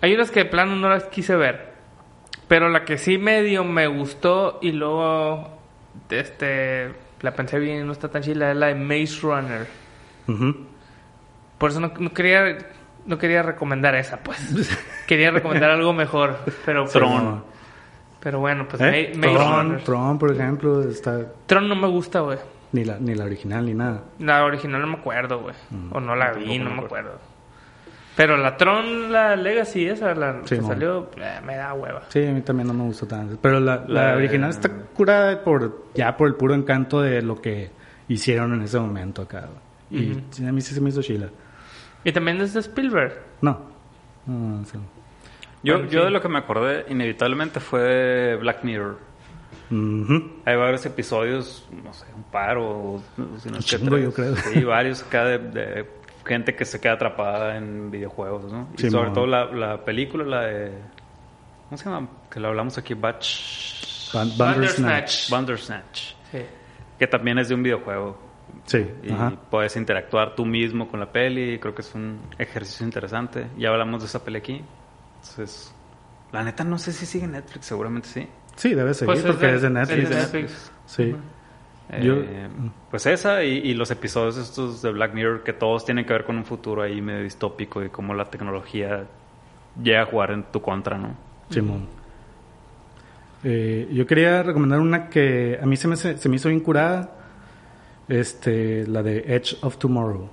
Hay 0.00 0.14
unas 0.14 0.30
que 0.30 0.40
de 0.40 0.46
plano 0.46 0.76
no 0.76 0.88
las 0.88 1.04
quise 1.04 1.36
ver. 1.36 1.72
Pero 2.46 2.70
la 2.70 2.84
que 2.86 2.96
sí 2.96 3.18
medio 3.18 3.62
me 3.64 3.86
gustó 3.88 4.58
y 4.62 4.72
luego 4.72 5.58
este 6.08 6.88
la 7.20 7.32
pensé 7.34 7.58
bien 7.58 7.80
y 7.80 7.84
no 7.84 7.92
está 7.92 8.08
tan 8.08 8.22
chila 8.22 8.52
es 8.52 8.56
la 8.56 8.68
de 8.68 8.74
Maze 8.76 9.20
Runner. 9.22 9.66
Ujú. 10.28 10.56
Por 11.58 11.70
eso 11.70 11.80
no, 11.80 11.92
no 11.98 12.12
quería 12.14 12.56
no 13.08 13.18
quería 13.18 13.42
recomendar 13.42 13.96
esa, 13.96 14.18
pues. 14.18 14.38
quería 15.08 15.30
recomendar 15.32 15.70
algo 15.70 15.92
mejor, 15.92 16.36
pero 16.64 16.82
pues, 16.82 16.92
Tron. 16.92 17.42
Pero 18.20 18.40
bueno, 18.40 18.66
pues 18.68 18.80
¿Eh? 18.82 19.12
Ma- 19.16 19.26
Maze 19.26 19.34
Tron, 19.36 19.66
Runner. 19.66 19.84
Tron, 19.84 20.18
por 20.18 20.32
ejemplo, 20.32 20.82
está 20.88 21.20
Tron 21.46 21.68
no 21.68 21.74
me 21.76 21.88
gusta, 21.88 22.20
güey. 22.20 22.38
ni 22.72 22.84
la, 22.84 22.98
ni 22.98 23.14
la 23.14 23.24
original 23.24 23.64
ni 23.66 23.74
nada. 23.74 24.02
La 24.20 24.44
original 24.44 24.80
no 24.80 24.86
me 24.88 24.94
acuerdo, 24.98 25.40
güey. 25.40 25.54
Mm, 25.70 25.96
o 25.96 26.00
no 26.00 26.14
la 26.14 26.32
vi, 26.32 26.58
no 26.58 26.70
me 26.70 26.82
acuerdo. 26.82 27.18
Pero 28.16 28.36
la 28.36 28.56
Tron, 28.56 29.12
la 29.12 29.36
Legacy 29.36 29.86
esa, 29.86 30.12
la 30.16 30.40
Sí, 30.44 30.56
que 30.56 30.62
salió, 30.62 31.08
eh, 31.16 31.40
me 31.46 31.54
da 31.56 31.72
hueva. 31.74 32.02
Sí, 32.08 32.26
a 32.26 32.32
mí 32.32 32.40
también 32.40 32.66
no 32.66 32.74
me 32.74 32.82
gustó 32.82 33.06
tanto. 33.06 33.38
Pero 33.40 33.60
la, 33.60 33.84
la 33.86 34.10
La- 34.10 34.16
original 34.16 34.50
está 34.50 34.68
curada 34.68 35.40
por, 35.44 35.84
ya 35.94 36.16
por 36.16 36.26
el 36.26 36.34
puro 36.34 36.54
encanto 36.54 37.00
de 37.00 37.22
lo 37.22 37.40
que 37.40 37.70
hicieron 38.08 38.52
en 38.54 38.62
ese 38.62 38.80
momento 38.80 39.22
acá. 39.22 39.46
Y 39.90 40.10
Ujú. 40.10 40.20
sí, 40.30 40.44
a 40.46 40.50
mí 40.52 40.60
sí 40.60 40.74
se 40.74 40.80
me 40.80 40.88
hizo 40.88 41.00
chila. 41.00 41.28
Y 42.04 42.12
también 42.12 42.40
es 42.40 42.54
de 42.54 42.60
Spielberg. 42.60 43.18
No. 43.40 43.60
No, 44.26 44.64
sí. 44.64 44.78
Yo, 45.62 45.74
Bueno, 45.74 45.90
yo 45.90 46.00
sí. 46.00 46.04
de 46.06 46.10
lo 46.10 46.20
que 46.20 46.28
me 46.28 46.38
acordé 46.38 46.84
inevitablemente 46.88 47.60
fue 47.60 47.80
de 47.80 48.36
Black 48.36 48.62
Mirror. 48.64 48.98
Hay 49.70 50.56
varios 50.56 50.86
episodios, 50.86 51.66
no 51.84 51.92
sé, 51.92 52.06
un 52.16 52.22
par 52.24 52.56
o 52.58 53.02
si 53.38 53.50
no 53.50 53.58
es 53.58 53.66
que 53.70 53.78
tres. 53.78 54.02
yo 54.04 54.12
creo. 54.12 54.34
Sí, 54.36 54.64
varios 54.64 55.02
acá 55.02 55.24
de, 55.24 55.38
de 55.38 55.86
gente 56.24 56.54
que 56.54 56.64
se 56.64 56.80
queda 56.80 56.94
atrapada 56.94 57.56
en 57.56 57.90
videojuegos, 57.90 58.50
¿no? 58.50 58.68
Y 58.76 58.80
Sí, 58.80 58.90
sobre 58.90 59.10
todo 59.10 59.26
la, 59.26 59.44
la 59.46 59.84
película, 59.84 60.24
la 60.24 60.40
de... 60.42 60.72
¿Cómo 61.68 61.76
se 61.76 61.84
llama? 61.84 62.08
Que 62.30 62.40
lo 62.40 62.48
hablamos 62.48 62.78
aquí, 62.78 62.94
Batch... 62.94 64.12
Ban- 64.14 64.38
Bandersnatch. 64.38 64.38
Bandersnatch. 64.38 65.30
Bandersnatch. 65.30 66.00
Sí. 66.32 66.38
Que 66.98 67.06
también 67.06 67.38
es 67.38 67.48
de 67.50 67.54
un 67.54 67.62
videojuego. 67.62 68.18
Sí, 68.66 68.86
Y 69.02 69.12
ajá. 69.12 69.32
puedes 69.50 69.76
interactuar 69.76 70.34
tú 70.34 70.44
mismo 70.44 70.88
con 70.88 71.00
la 71.00 71.10
peli. 71.10 71.58
Creo 71.58 71.74
que 71.74 71.82
es 71.82 71.94
un 71.94 72.20
ejercicio 72.38 72.84
interesante. 72.84 73.46
Ya 73.56 73.70
hablamos 73.70 74.00
de 74.02 74.06
esa 74.06 74.22
peli 74.24 74.38
aquí. 74.38 74.62
Entonces, 75.16 75.74
la 76.32 76.44
neta 76.44 76.64
no 76.64 76.78
sé 76.78 76.92
si 76.92 77.06
sigue 77.06 77.26
Netflix, 77.26 77.66
seguramente 77.66 78.08
sí. 78.08 78.28
Sí, 78.56 78.74
debe 78.74 78.92
seguir 78.94 79.06
Pues 79.14 79.20
es 79.20 79.26
porque 79.26 79.46
de- 79.46 79.54
es 79.56 79.62
de 79.62 79.70
Netflix. 79.70 80.02
es 80.02 80.08
de 80.10 80.14
Netflix. 80.16 80.72
Sí. 80.86 81.14
Eh, 81.90 82.02
Yo- 82.02 82.16
pues 82.90 83.06
esa 83.06 83.42
y, 83.44 83.58
y 83.58 83.72
los 83.74 83.90
episodios 83.90 84.36
estos 84.36 84.82
de 84.82 84.92
Black 84.92 85.14
Mirror 85.14 85.42
que 85.42 85.54
todos 85.54 85.86
tienen 85.86 86.04
que 86.04 86.12
ver 86.12 86.24
con 86.24 86.36
un 86.36 86.44
futuro 86.44 86.82
ahí 86.82 87.00
medio 87.00 87.22
distópico 87.22 87.82
y 87.82 87.88
cómo 87.88 88.12
la 88.12 88.26
tecnología 88.26 89.06
llega 89.82 90.02
a 90.02 90.04
jugar 90.06 90.32
en 90.32 90.42
tu 90.44 90.60
contra, 90.60 90.98
¿no? 90.98 91.14
Simón. 91.48 91.86
Eh, 93.44 93.88
yo 93.92 94.06
quería 94.06 94.42
recomendar 94.42 94.80
una 94.80 95.08
que 95.08 95.58
a 95.62 95.64
mí 95.66 95.76
se 95.76 95.88
me, 95.88 95.96
se 95.96 96.28
me 96.28 96.36
hizo 96.36 96.48
bien 96.48 96.60
curada. 96.60 97.14
Este, 98.08 98.86
la 98.86 99.02
de 99.02 99.24
Edge 99.26 99.56
of 99.62 99.78
Tomorrow. 99.78 100.28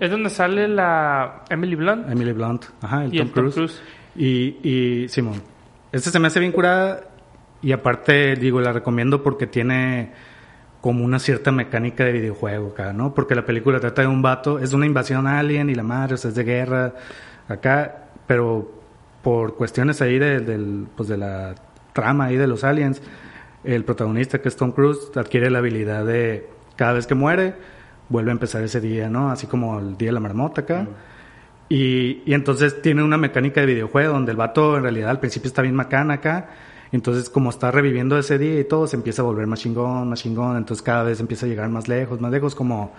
Es 0.00 0.10
donde 0.10 0.28
sale 0.28 0.68
la 0.68 1.44
Emily 1.48 1.74
Blunt 1.76 2.10
Emily 2.10 2.32
Blunt. 2.32 2.66
Ajá, 2.82 3.04
el 3.04 3.14
y 3.14 3.18
Tom 3.18 3.28
el 3.28 3.32
Tom 3.32 3.50
Cruise. 3.50 3.82
Y, 4.14 4.58
y 4.62 5.08
Simón. 5.08 5.42
Esta 5.90 6.10
se 6.10 6.18
me 6.18 6.28
hace 6.28 6.40
bien 6.40 6.52
curada. 6.52 7.04
Y 7.62 7.72
aparte, 7.72 8.36
digo, 8.36 8.60
la 8.60 8.72
recomiendo 8.72 9.22
porque 9.22 9.46
tiene 9.46 10.12
como 10.82 11.04
una 11.04 11.20
cierta 11.20 11.52
mecánica 11.52 12.04
de 12.04 12.12
videojuego 12.12 12.70
acá, 12.70 12.92
¿no? 12.92 13.14
Porque 13.14 13.36
la 13.36 13.46
película 13.46 13.78
trata 13.78 14.02
de 14.02 14.08
un 14.08 14.20
vato, 14.20 14.58
es 14.58 14.72
una 14.72 14.84
invasión 14.84 15.28
alien 15.28 15.70
y 15.70 15.76
la 15.76 15.84
madre, 15.84 16.14
o 16.14 16.16
sea, 16.16 16.30
es 16.30 16.34
de 16.34 16.42
guerra 16.42 16.94
acá, 17.48 18.08
pero 18.26 18.82
por 19.22 19.54
cuestiones 19.54 20.02
ahí 20.02 20.18
de, 20.18 20.40
del, 20.40 20.88
pues 20.96 21.08
de 21.08 21.16
la 21.18 21.54
trama 21.92 22.24
ahí 22.24 22.36
de 22.36 22.48
los 22.48 22.64
aliens, 22.64 23.00
el 23.62 23.84
protagonista 23.84 24.42
que 24.42 24.48
es 24.48 24.56
Tom 24.56 24.72
Cruise 24.72 25.12
adquiere 25.14 25.50
la 25.50 25.58
habilidad 25.58 26.04
de 26.04 26.48
cada 26.82 26.94
vez 26.94 27.06
que 27.06 27.14
muere, 27.14 27.54
vuelve 28.08 28.32
a 28.32 28.32
empezar 28.32 28.60
ese 28.64 28.80
día, 28.80 29.08
¿no? 29.08 29.30
Así 29.30 29.46
como 29.46 29.78
el 29.78 29.96
día 29.96 30.08
de 30.08 30.14
la 30.14 30.18
marmota 30.18 30.62
acá. 30.62 30.88
Y, 31.68 32.22
y 32.26 32.34
entonces 32.34 32.82
tiene 32.82 33.04
una 33.04 33.16
mecánica 33.16 33.60
de 33.60 33.68
videojuego 33.68 34.14
donde 34.14 34.32
el 34.32 34.36
vato 34.36 34.76
en 34.76 34.82
realidad 34.82 35.10
al 35.10 35.20
principio 35.20 35.46
está 35.46 35.62
bien 35.62 35.76
macana 35.76 36.14
acá. 36.14 36.48
Entonces, 36.90 37.30
como 37.30 37.50
está 37.50 37.70
reviviendo 37.70 38.18
ese 38.18 38.36
día 38.36 38.58
y 38.58 38.64
todo, 38.64 38.88
se 38.88 38.96
empieza 38.96 39.22
a 39.22 39.24
volver 39.26 39.46
más 39.46 39.60
chingón, 39.60 40.08
más 40.08 40.22
chingón. 40.22 40.56
Entonces, 40.56 40.82
cada 40.82 41.04
vez 41.04 41.20
empieza 41.20 41.46
a 41.46 41.48
llegar 41.48 41.68
más 41.68 41.86
lejos, 41.86 42.20
más 42.20 42.32
lejos, 42.32 42.56
como, 42.56 42.90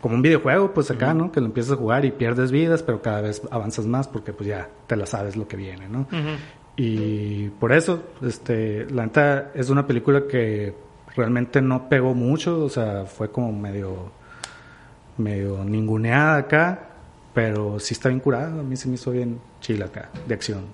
como 0.00 0.14
un 0.14 0.22
videojuego, 0.22 0.72
pues 0.72 0.90
acá, 0.90 1.12
¿no? 1.12 1.30
Que 1.30 1.40
lo 1.40 1.46
empiezas 1.46 1.72
a 1.72 1.76
jugar 1.76 2.06
y 2.06 2.12
pierdes 2.12 2.50
vidas, 2.50 2.82
pero 2.82 3.02
cada 3.02 3.20
vez 3.20 3.42
avanzas 3.50 3.84
más 3.84 4.08
porque, 4.08 4.32
pues 4.32 4.48
ya 4.48 4.66
te 4.86 4.96
la 4.96 5.04
sabes 5.04 5.36
lo 5.36 5.46
que 5.46 5.58
viene, 5.58 5.90
¿no? 5.90 6.06
Ujú. 6.10 6.38
Y 6.76 7.50
por 7.60 7.74
eso, 7.74 8.02
este, 8.22 8.86
la 8.90 9.04
neta 9.04 9.50
es 9.54 9.68
una 9.68 9.86
película 9.86 10.22
que 10.26 10.85
realmente 11.16 11.60
no 11.62 11.88
pegó 11.88 12.14
mucho, 12.14 12.64
o 12.64 12.68
sea, 12.68 13.04
fue 13.06 13.30
como 13.30 13.52
medio, 13.52 14.10
medio 15.18 15.64
ninguneada 15.64 16.36
acá, 16.38 16.80
pero 17.34 17.78
sí 17.80 17.94
está 17.94 18.08
bien 18.08 18.20
curada, 18.20 18.48
a 18.48 18.62
mí 18.62 18.76
se 18.76 18.88
me 18.88 18.94
hizo 18.94 19.10
bien 19.10 19.40
chila 19.60 19.86
acá, 19.86 20.10
de 20.26 20.34
acción. 20.34 20.64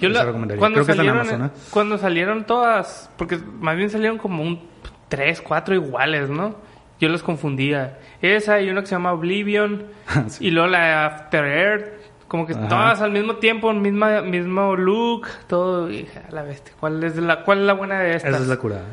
Yo 0.00 0.08
la- 0.08 0.24
recomendaría. 0.24 0.58
cuando 0.58 0.76
Creo 0.76 0.86
que 0.86 0.94
salieron, 0.94 1.20
Amazon, 1.20 1.44
¿eh? 1.46 1.50
cuando 1.70 1.98
salieron 1.98 2.44
todas, 2.46 3.10
porque 3.16 3.36
más 3.36 3.76
bien 3.76 3.90
salieron 3.90 4.18
como 4.18 4.42
un 4.42 4.60
tres, 5.08 5.40
cuatro 5.40 5.74
iguales, 5.74 6.30
¿no? 6.30 6.54
Yo 7.00 7.08
los 7.08 7.22
confundía. 7.22 7.98
Esa 8.22 8.60
y 8.60 8.70
una 8.70 8.80
que 8.80 8.86
se 8.86 8.92
llama 8.94 9.12
Oblivion 9.12 9.84
Sí. 10.28 10.46
y 10.46 10.50
luego 10.50 10.68
la 10.68 11.06
After 11.06 11.44
Earth, 11.44 11.88
como 12.30 12.46
que 12.46 12.52
Ajá. 12.52 12.68
todas 12.68 13.00
al 13.00 13.10
mismo 13.10 13.34
tiempo, 13.36 13.72
misma, 13.72 14.22
mismo 14.22 14.76
look, 14.76 15.26
todo. 15.48 15.90
Y 15.90 16.02
dije, 16.02 16.20
a 16.28 16.32
la 16.32 16.42
bestia, 16.42 16.72
¿cuál 16.78 17.02
es 17.02 17.16
la, 17.16 17.42
cuál 17.42 17.58
es 17.58 17.64
la 17.64 17.72
buena 17.72 17.98
de 17.98 18.14
estas? 18.14 18.34
Esa 18.34 18.42
es 18.42 18.46
la 18.48 18.56
curada. 18.56 18.84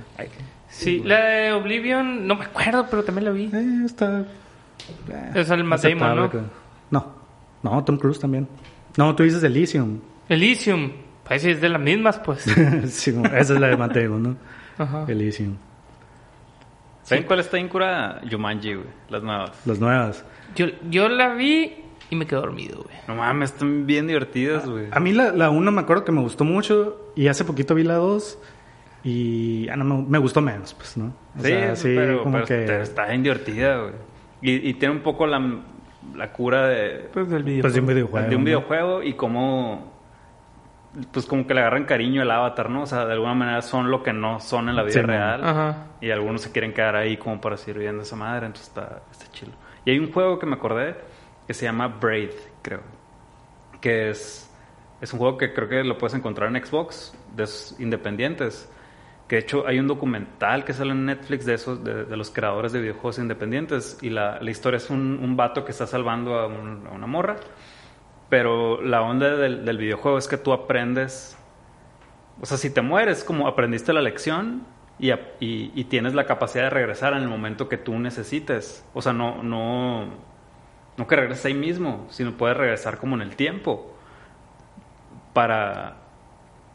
Sí, 0.70 1.04
la 1.06 1.24
de 1.24 1.52
Oblivion, 1.54 2.26
no 2.26 2.34
me 2.36 2.46
acuerdo, 2.46 2.88
pero 2.90 3.04
también 3.04 3.26
la 3.26 3.32
vi. 3.32 3.46
Eh, 3.54 3.82
está... 3.86 4.22
eh, 5.10 5.32
Es 5.36 5.52
el 5.52 5.64
Matt 5.64 5.84
Damon, 5.84 6.16
¿no? 6.16 6.32
No, 6.90 7.14
no, 7.62 7.84
Tom 7.84 7.98
Cruise 8.00 8.20
también. 8.20 8.48
No, 8.98 9.16
tú 9.16 9.22
dices 9.22 9.44
Elysium. 9.44 10.00
Elysium, 10.30 10.92
pues 11.24 11.44
sí, 11.44 11.52
es 11.52 11.62
de 11.62 11.70
las 11.70 11.80
mismas, 11.80 12.18
pues. 12.18 12.42
sí, 12.88 13.16
esa 13.36 13.54
es 13.54 13.60
la 13.60 13.68
de 13.68 13.78
Matt 13.78 13.94
Damon, 13.96 14.24
¿no? 14.24 14.36
Ajá. 14.80 15.06
Elysium. 15.08 15.56
¿Saben 17.04 17.24
cuál 17.26 17.40
está 17.42 17.60
en 17.60 17.70
cura? 17.70 18.20
Jumanji, 18.30 18.74
güey. 18.74 18.88
Las 19.10 19.22
nuevas. 19.22 19.52
Las 19.68 19.80
nuevas. 19.80 20.26
Yo, 20.56 20.66
yo 20.90 21.08
la 21.08 21.36
vi 21.36 21.86
y 22.10 22.16
me 22.16 22.26
quedé 22.26 22.40
dormido, 22.40 22.84
güey. 22.84 22.96
No 23.08 23.16
mames, 23.16 23.52
están 23.54 23.86
bien 23.86 24.08
divertidas, 24.08 24.68
güey. 24.70 24.88
A 24.92 25.00
mí 25.00 25.12
la, 25.14 25.32
la 25.32 25.50
1 25.50 25.72
me 25.72 25.82
acuerdo 25.82 26.04
que 26.06 26.12
me 26.12 26.22
gustó 26.22 26.44
mucho 26.44 27.12
y 27.16 27.28
hace 27.28 27.44
poquito 27.46 27.76
vi 27.76 27.84
la 27.84 27.96
2 27.96 28.40
y 29.04 29.68
ah, 29.70 29.76
no, 29.76 29.84
me, 29.86 30.04
me 30.08 30.18
gustó 30.18 30.42
menos, 30.42 30.74
pues, 30.74 30.98
¿no? 30.98 31.14
O 31.38 31.42
Sí, 31.42 31.48
sea, 31.50 31.76
sí, 31.76 31.94
pero, 31.96 32.24
como 32.24 32.34
pero 32.44 32.46
que... 32.46 32.82
está- 32.82 33.06
bien 33.08 33.24
divertida, 33.24 33.78
güey. 33.82 33.94
Y, 34.42 34.70
y 34.70 34.74
tiene 34.76 34.96
un 34.96 35.02
poco 35.02 35.26
la, 35.28 35.42
la 36.16 36.32
cura 36.32 36.68
de, 36.68 37.10
Pues 37.14 37.30
del 37.30 37.44
video. 37.44 37.62
Pues 37.62 37.74
de 37.74 37.80
un 37.80 37.88
videojuego. 37.88 38.30
de 38.30 38.36
un 38.36 38.42
¿no? 38.42 38.46
videojuego 38.46 39.04
y 39.04 39.14
cómo 39.14 39.96
pues 41.12 41.28
como 41.28 41.46
que 41.46 41.54
le 41.54 41.60
agarran 41.60 41.86
cariño 41.86 42.24
al 42.24 42.32
avatar, 42.32 42.70
¿no? 42.72 42.82
O 42.84 42.86
sea, 42.88 43.06
de 43.06 43.14
alguna 43.14 43.36
manera 43.36 43.62
son 43.62 43.92
lo 43.92 44.02
que 44.02 44.14
no 44.14 44.40
son 44.40 44.68
en 44.70 44.76
la 44.76 44.82
vida 44.82 44.94
Sí, 44.94 45.00
man. 45.00 45.08
real. 45.08 45.42
Ajá. 45.46 45.78
Y 46.02 46.10
algunos 46.10 46.42
se 46.42 46.52
quieren 46.52 46.74
quedar 46.74 46.96
ahí 46.96 47.18
como 47.18 47.40
para 47.40 47.56
seguir 47.58 47.80
viendo 47.82 48.02
esa 48.02 48.16
madre, 48.16 48.48
entonces 48.48 48.70
está, 48.70 49.02
está 49.12 49.32
chido. 49.32 49.52
Y 49.86 49.92
hay 49.92 50.00
un 50.00 50.12
juego 50.12 50.40
que 50.40 50.48
me 50.48 50.56
acordé 50.56 50.96
que 51.48 51.54
se 51.54 51.66
llama 51.66 51.88
Braid, 51.88 52.32
creo. 52.62 52.82
Que 53.82 54.10
es, 54.10 54.52
es 55.02 55.14
un 55.14 55.20
juego 55.20 55.38
que 55.38 55.54
creo 55.54 55.70
que 55.70 55.84
lo 55.84 55.98
puedes 55.98 56.14
encontrar 56.16 56.54
en 56.56 56.64
Xbox, 56.66 57.14
de 57.36 57.44
esos 57.44 57.80
independientes. 57.80 58.70
Que 59.28 59.38
de 59.38 59.42
hecho 59.42 59.68
hay 59.68 59.80
un 59.80 59.88
documental 59.88 60.64
que 60.66 60.74
sale 60.74 60.92
en 60.92 61.06
Netflix 61.06 61.46
de 61.46 61.54
esos, 61.56 61.84
de, 61.84 62.06
de 62.06 62.18
los 62.18 62.32
creadores 62.32 62.72
de 62.72 62.80
videojuegos 62.82 63.20
independientes. 63.20 63.98
Y 64.02 64.10
la, 64.10 64.40
la 64.42 64.52
historia 64.52 64.78
es 64.78 64.90
un, 64.90 65.20
un 65.22 65.36
vato 65.36 65.66
que 65.66 65.72
está 65.72 65.86
salvando 65.88 66.36
a, 66.36 66.48
un- 66.48 66.88
a 66.88 66.92
una 66.92 67.08
morra. 67.08 67.36
Pero 68.30 68.82
la 68.82 69.02
onda 69.02 69.36
del, 69.38 69.64
del 69.66 69.78
videojuego 69.78 70.18
es 70.18 70.28
que 70.28 70.38
tú 70.38 70.52
aprendes. 70.54 71.38
O 72.42 72.46
sea, 72.46 72.58
si 72.58 72.70
te 72.70 72.82
mueres, 72.82 73.24
como 73.24 73.48
aprendiste 73.48 73.94
la 73.94 74.02
lección 74.02 74.64
y, 75.00 75.12
y 75.40 75.84
tienes 75.86 76.14
la 76.14 76.26
capacidad 76.26 76.66
de 76.66 76.70
regresar 76.72 77.14
en 77.14 77.20
el 77.24 77.30
momento 77.30 77.68
que 77.70 77.78
tú 77.78 77.98
necesites. 78.00 78.86
O 78.94 79.02
sea, 79.02 79.14
no, 79.14 79.44
no, 79.44 80.08
no 80.98 81.08
que 81.08 81.16
regreses 81.16 81.46
ahí 81.46 81.54
mismo, 81.54 82.08
sino 82.10 82.34
puedes 82.34 82.58
regresar 82.58 82.98
como 82.98 83.16
en 83.16 83.22
el 83.22 83.36
tiempo 83.36 83.94
para, 85.34 85.98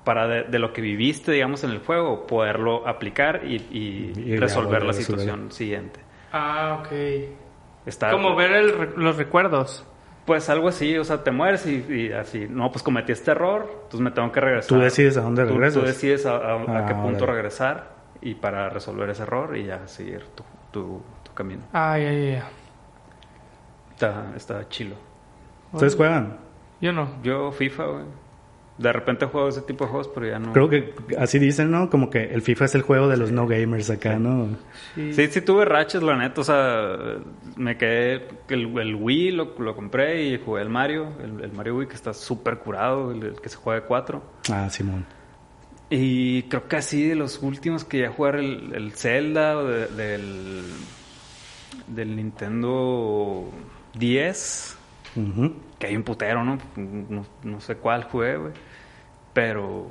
para 0.05 0.27
de, 0.29 0.43
de 0.45 0.59
lo 0.59 0.73
que 0.73 0.81
viviste, 0.81 1.33
digamos, 1.33 1.65
en 1.65 1.71
el 1.71 1.79
juego, 1.81 2.27
poderlo 2.27 2.87
aplicar 2.87 3.43
y, 3.45 3.57
y 3.71 4.13
Y 4.17 4.37
resolver 4.37 4.83
la 4.83 4.93
resolver. 4.93 5.21
situación 5.21 5.53
siguiente. 5.53 6.01
Ah, 6.33 6.79
ok. 6.81 6.93
Está, 7.87 8.11
Como 8.13 8.35
ver 8.37 8.53
el 8.53 8.79
re- 8.79 8.91
los 8.97 9.17
recuerdos. 9.17 9.85
Pues 10.25 10.49
algo 10.49 10.69
así, 10.69 10.97
o 10.97 11.03
sea, 11.03 11.25
te 11.25 11.33
mueres 11.33 11.67
y, 11.67 11.85
y 11.89 12.13
así, 12.13 12.47
no, 12.49 12.71
pues 12.71 12.85
cometí 12.85 13.11
este 13.11 13.33
error, 13.33 13.69
entonces 13.69 14.01
me 14.01 14.13
tengo 14.13 14.31
que 14.31 14.41
regresar. 14.41 14.69
Tú 14.69 14.79
decides 14.79 15.17
a 15.17 15.23
dónde 15.23 15.43
Tú- 15.45 15.49
regresas. 15.55 15.81
Tú, 15.81 15.87
decides 15.87 16.27
a, 16.27 16.37
a- 16.37 16.53
a 16.61 16.79
Ah, 16.79 16.87
qué 16.87 16.95
punto 16.95 17.25
órale. 17.25 17.39
regresar 17.39 17.91
y 18.21 18.35
para 18.37 18.69
resolver 18.69 19.11
ese 19.11 19.25
error 19.25 19.57
y 19.57 19.65
ya 19.65 19.89
seguir 19.89 20.25
tu, 20.37 20.45
tu, 20.71 21.03
tu 21.25 21.35
camino. 21.35 21.63
Ah, 21.73 21.99
ya, 21.99 22.13
ya, 22.13 22.31
ya. 22.37 22.45
Está, 23.93 24.33
está 24.37 24.69
chilo. 24.69 24.97
¿Ustedes 25.73 25.95
juegan? 25.95 26.39
Yo 26.81 26.93
no. 26.93 27.23
Yo 27.23 27.53
FIFA, 27.53 27.85
güey. 27.87 28.05
De 28.79 28.93
repente 28.93 29.27
juego 29.27 29.49
ese 29.49 29.61
tipo 29.63 29.85
de 29.85 29.91
juegos, 29.91 30.11
pero 30.13 30.27
ya 30.27 30.39
no. 30.39 30.53
Creo 30.53 30.69
que 30.69 30.95
así 31.19 31.39
dicen, 31.39 31.71
¿no? 31.71 31.91
Como 31.91 32.11
que 32.11 32.25
el 32.25 32.43
FIFA 32.43 32.65
es 32.65 32.75
el 32.75 32.83
juego 32.83 33.07
de 33.07 33.17
los 33.17 33.31
no 33.31 33.47
gamers 33.47 33.91
acá, 33.91 34.19
¿no? 34.19 34.57
Sí, 34.95 35.27
sí 35.29 35.41
tuve 35.43 35.65
raches, 35.65 36.03
la 36.03 36.17
neta. 36.17 36.41
O 36.41 36.45
sea, 36.45 36.97
me 37.57 37.77
quedé. 37.77 38.29
El, 38.49 38.77
el 38.79 38.95
Wii 38.95 39.33
lo, 39.33 39.55
lo, 39.59 39.77
compré 39.77 40.25
y 40.25 40.39
jugué 40.39 40.63
el 40.63 40.71
Mario. 40.71 41.13
El, 41.23 41.45
el 41.45 41.53
Mario 41.53 41.77
Wii 41.77 41.89
que 41.89 41.95
está 41.95 42.15
súper 42.15 42.59
curado, 42.59 43.13
el, 43.13 43.23
el, 43.23 43.41
que 43.41 43.51
se 43.51 43.57
juega 43.57 43.83
de 43.83 43.87
4. 43.87 44.23
Ah, 44.51 44.69
Simón. 44.71 45.07
Y 45.91 46.45
creo 46.45 46.67
que 46.67 46.77
así 46.77 47.07
de 47.07 47.15
los 47.15 47.43
últimos 47.43 47.85
que 47.85 48.01
ya 48.01 48.11
jugar 48.11 48.37
el, 48.37 48.75
el 48.75 48.93
Zelda 48.93 49.63
de, 49.63 49.87
del, 49.89 50.65
del 51.87 52.17
Nintendo 52.17 53.51
10. 53.95 54.77
Uh 55.17 55.21
-huh. 55.21 55.53
Que 55.79 55.89
hay 55.89 55.97
un 55.97 56.03
putero, 56.03 56.45
¿no? 56.45 56.59
No, 56.77 57.25
no 57.43 57.61
sé 57.61 57.77
cuál 57.77 58.05
fue, 58.05 58.37
güey. 58.37 58.53
Pero 59.33 59.91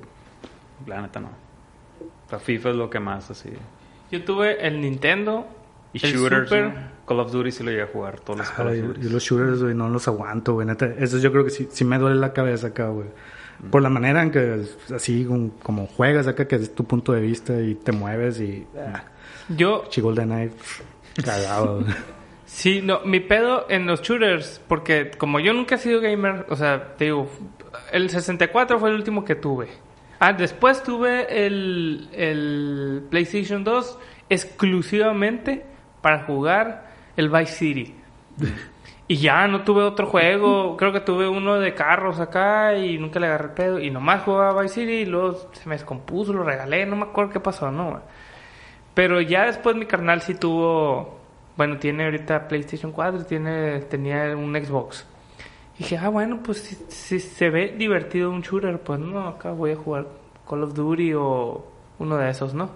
la 0.86 1.02
neta 1.02 1.20
no. 1.20 1.30
Sea, 2.30 2.40
FIFA 2.40 2.70
es 2.72 2.76
lo 2.76 2.90
que 2.90 3.00
más 3.00 3.30
así. 3.30 3.50
Yo 4.12 4.24
tuve 4.24 4.66
el 4.66 4.82
Nintendo. 4.82 5.46
Y 5.94 6.06
el 6.06 6.14
shooters, 6.14 6.50
Super. 6.50 6.64
¿no? 6.66 6.74
Call 7.06 7.20
of 7.20 7.32
Duty 7.32 7.52
sí 7.52 7.64
lo 7.64 7.72
llegué 7.72 7.84
a 7.84 7.88
jugar, 7.88 8.20
todos 8.22 8.40
los 8.40 8.50
Call 8.52 8.68
of 8.68 8.76
yo, 8.76 8.88
Duty. 8.88 9.02
yo 9.02 9.10
los 9.10 9.24
shooters, 9.24 9.62
güey, 9.64 9.76
no 9.76 9.90
los 9.90 10.08
aguanto, 10.08 10.54
güey. 10.54 10.66
Neta, 10.66 10.86
eso 10.86 11.18
yo 11.18 11.32
creo 11.32 11.44
que 11.44 11.50
sí, 11.50 11.68
sí 11.70 11.84
me 11.84 11.98
duele 11.98 12.16
la 12.16 12.32
cabeza 12.32 12.68
acá, 12.68 12.88
güey. 12.88 13.08
Por 13.70 13.82
la 13.82 13.90
manera 13.90 14.24
en 14.24 14.32
que 14.32 14.64
así 14.96 15.26
como, 15.26 15.52
como 15.62 15.88
juegas 15.88 16.28
acá, 16.28 16.48
que 16.48 16.56
es 16.56 16.74
tu 16.74 16.86
punto 16.86 17.12
de 17.12 17.22
vista 17.22 17.60
y 17.60 17.76
te 17.76 17.92
mueves 17.92 18.40
y... 18.40 18.66
Ah, 18.78 19.04
Yo, 19.50 19.84
Golden 19.98 20.30
Knight, 20.30 20.54
cagado. 21.24 21.84
sí, 22.52 22.82
no, 22.82 23.00
mi 23.06 23.20
pedo 23.20 23.66
en 23.70 23.86
los 23.88 24.02
shooters, 24.02 24.62
porque 24.68 25.12
como 25.12 25.40
yo 25.40 25.54
nunca 25.54 25.76
he 25.76 25.78
sido 25.78 26.02
gamer, 26.02 26.46
o 26.50 26.56
sea, 26.56 26.96
te 26.98 27.06
digo, 27.06 27.30
el 27.92 28.10
64 28.10 28.80
fue 28.80 28.90
el 28.90 28.96
último 28.96 29.24
que 29.24 29.36
tuve. 29.36 29.70
Ah, 30.20 30.34
después 30.34 30.84
tuve 30.84 31.46
el, 31.46 32.10
el 32.14 33.08
PlayStation 33.10 33.64
2 33.64 33.98
exclusivamente 34.30 35.66
para 36.02 36.24
jugar 36.26 36.92
el 37.18 37.30
Vice 37.30 37.54
City. 37.54 37.96
Y 39.08 39.18
ya 39.18 39.46
no 39.48 39.64
tuve 39.64 39.84
otro 39.84 40.08
juego. 40.08 40.78
Creo 40.78 40.94
que 40.94 41.02
tuve 41.02 41.28
uno 41.28 41.60
de 41.60 41.74
carros 41.74 42.22
acá 42.22 42.78
y 42.78 42.98
nunca 42.98 43.20
le 43.20 43.28
agarré 43.28 43.46
el 43.48 43.52
pedo. 43.52 43.80
Y 43.80 43.92
nomás 43.92 44.24
jugaba 44.24 44.62
Vice 44.62 44.76
City 44.76 44.94
y 44.94 45.06
luego 45.06 45.50
se 45.52 45.68
me 45.68 45.76
descompuso, 45.76 46.32
lo 46.32 46.44
regalé. 46.44 46.86
No 46.86 46.96
me 46.96 47.04
acuerdo 47.04 47.32
qué 47.32 47.40
pasó, 47.42 47.72
¿no? 47.72 48.02
Pero 48.94 49.20
ya 49.20 49.48
después 49.48 49.76
mi 49.76 49.86
carnal 49.86 50.22
sí 50.22 50.36
tuvo... 50.36 51.20
Bueno, 51.58 51.78
tiene 51.78 52.06
ahorita 52.06 52.48
PlayStation 52.48 52.92
4 52.92 53.26
tiene, 53.26 53.80
tenía 53.82 54.36
un 54.36 54.54
Xbox. 54.56 55.06
Y 55.76 55.84
dije, 55.84 55.98
ah, 55.98 56.10
bueno, 56.10 56.40
pues 56.44 56.60
si, 56.60 56.76
si 56.88 57.20
se 57.20 57.50
ve 57.50 57.76
divertido 57.78 58.30
un 58.30 58.42
shooter, 58.42 58.80
pues 58.80 59.00
no, 59.00 59.28
acá 59.28 59.52
voy 59.52 59.72
a 59.72 59.76
jugar 59.76 60.08
Call 60.48 60.64
of 60.64 60.74
Duty 60.74 61.14
o 61.14 61.66
uno 62.00 62.18
de 62.18 62.30
esos, 62.30 62.54
¿no? 62.54 62.70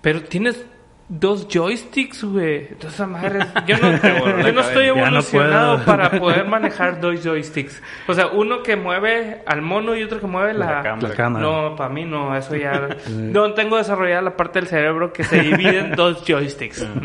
Pero 0.00 0.22
tienes 0.22 0.64
dos 1.10 1.48
joysticks, 1.48 2.22
güey. 2.24 2.68
Esa 2.80 3.06
madre. 3.06 3.40
Yo 3.66 3.76
no, 3.78 3.90
yo 4.42 4.52
no 4.52 4.60
estoy 4.60 4.86
no 4.86 4.96
evolucionado 4.96 5.74
puedo. 5.74 5.86
para 5.86 6.10
poder 6.10 6.46
manejar 6.46 7.00
dos 7.00 7.22
joysticks. 7.22 7.82
O 8.06 8.14
sea, 8.14 8.28
uno 8.28 8.62
que 8.62 8.76
mueve 8.76 9.42
al 9.44 9.60
mono 9.60 9.96
y 9.96 10.02
otro 10.02 10.20
que 10.20 10.26
mueve 10.26 10.54
la, 10.54 10.66
La 10.76 10.82
cámara. 10.82 11.08
La 11.08 11.14
cámara. 11.14 11.44
No, 11.44 11.76
para 11.76 11.90
mí 11.90 12.04
no, 12.04 12.34
eso 12.36 12.54
ya. 12.54 12.96
no 13.08 13.52
tengo 13.54 13.76
desarrollada 13.76 14.22
la 14.22 14.36
parte 14.36 14.60
del 14.60 14.68
cerebro 14.68 15.12
que 15.12 15.24
se 15.24 15.40
divide 15.40 15.80
en 15.80 15.96
dos 15.96 16.24
joysticks. 16.24 16.86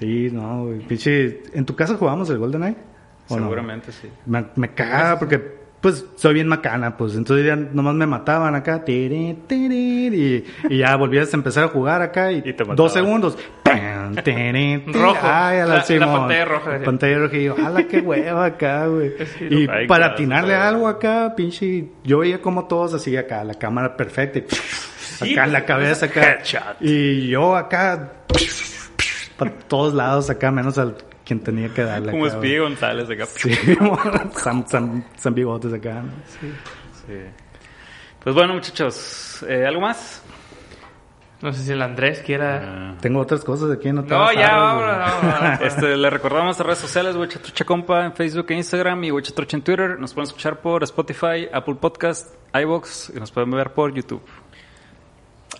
Sí, 0.00 0.30
no, 0.32 0.64
güey. 0.64 0.78
Pinche... 0.80 1.42
¿En 1.54 1.64
tu 1.66 1.76
casa 1.76 1.94
jugamos 1.94 2.28
el 2.30 2.38
Golden 2.38 2.60
Knight? 2.62 2.78
¿O 3.28 3.36
no? 3.36 3.44
Seguramente 3.44 3.92
sí. 3.92 4.08
Me, 4.26 4.44
me 4.56 4.72
cagaba 4.74 5.18
porque, 5.18 5.38
pues, 5.80 6.04
soy 6.16 6.34
bien 6.34 6.48
macana, 6.48 6.96
pues. 6.96 7.14
Entonces 7.14 7.46
ya 7.46 7.54
nomás 7.54 7.94
me 7.94 8.06
mataban 8.06 8.54
acá. 8.54 8.84
tiri, 8.84 9.38
tiri, 9.46 10.06
y, 10.08 10.44
y 10.74 10.78
ya 10.78 10.96
volvías 10.96 11.32
a 11.32 11.36
empezar 11.36 11.64
a 11.64 11.68
jugar 11.68 12.02
acá 12.02 12.32
y, 12.32 12.38
Y 12.44 12.52
te 12.54 12.64
mataban. 12.64 12.76
dos 12.76 12.92
segundos. 12.92 13.38
pam, 13.62 14.14
tiri, 14.24 14.84
Rojo. 14.92 15.18
Ay, 15.22 15.58
a 15.58 15.60
la, 15.60 15.66
La- 15.66 15.74
la 15.76 15.82
Simón. 15.84 16.08
pantalla 16.12 16.44
roja. 16.46 16.70
La 16.78 16.84
pantalla 16.84 17.18
roja. 17.18 17.36
Y 17.36 17.44
yo, 17.44 17.54
ala, 17.64 17.82
qué 17.84 17.98
hueva 18.00 18.44
acá, 18.46 18.86
güey. 18.86 19.12
Sí, 19.38 19.46
y 19.50 19.66
para 19.68 19.86
claro, 19.86 20.04
atinarle 20.14 20.54
claro. 20.54 20.68
algo 20.68 20.88
acá, 20.88 21.34
pinche. 21.36 21.88
Yo 22.02 22.18
veía 22.20 22.40
como 22.40 22.64
todos 22.66 22.94
así 22.94 23.16
acá, 23.16 23.44
la 23.44 23.54
cámara 23.54 23.96
perfecta. 23.96 24.40
Y, 25.24 25.34
acá 25.34 25.44
en 25.44 25.52
la 25.52 25.64
cabeza 25.66 26.06
acá. 26.06 26.32
Headshot. 26.38 26.76
Y 26.80 27.28
yo 27.28 27.54
acá. 27.54 28.12
Para 29.40 29.58
todos 29.58 29.94
lados 29.94 30.28
acá, 30.28 30.50
menos 30.50 30.76
al 30.76 30.96
quien 31.24 31.40
tenía 31.40 31.72
que 31.72 31.82
darle. 31.82 32.12
Como. 32.12 32.28
Speedy 32.28 32.58
González 32.58 33.08
acá. 33.08 33.24
Sí, 33.24 33.50
San, 34.34 34.68
San, 34.68 35.06
San 35.16 35.34
Bigotes 35.34 35.72
acá, 35.72 36.02
¿no? 36.02 36.12
Sí. 36.30 37.14
Pues 38.22 38.34
bueno, 38.34 38.52
muchachos, 38.52 39.42
¿eh, 39.48 39.64
¿algo 39.66 39.80
más? 39.80 40.22
No 41.40 41.50
sé 41.54 41.62
si 41.62 41.72
el 41.72 41.80
Andrés 41.80 42.20
quiera. 42.20 42.60
Ah. 42.62 42.94
Tengo 43.00 43.18
otras 43.20 43.42
cosas 43.42 43.70
aquí, 43.70 43.90
no 43.90 44.04
te 44.04 44.10
No, 44.10 44.26
las 44.26 44.34
ya, 44.34 44.74
güey. 44.74 44.86
vámonos. 44.86 45.60
Este, 45.62 45.96
le 45.96 46.10
recordamos 46.10 46.44
nuestras 46.44 46.66
redes 46.66 46.78
sociales, 46.80 47.16
Huechatrucha 47.16 47.64
Compa, 47.64 48.04
en 48.04 48.12
Facebook 48.12 48.44
e 48.50 48.54
Instagram 48.56 49.04
y 49.04 49.10
Huechatrucha 49.10 49.56
en 49.56 49.62
Twitter. 49.62 49.98
Nos 49.98 50.12
pueden 50.12 50.26
escuchar 50.26 50.60
por 50.60 50.82
Spotify, 50.82 51.48
Apple 51.50 51.76
Podcast, 51.76 52.34
iVoox 52.52 53.12
y 53.16 53.20
nos 53.20 53.30
pueden 53.30 53.50
ver 53.52 53.72
por 53.72 53.94
YouTube. 53.94 54.22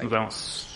Nos 0.03 0.11
vemos. 0.11 0.69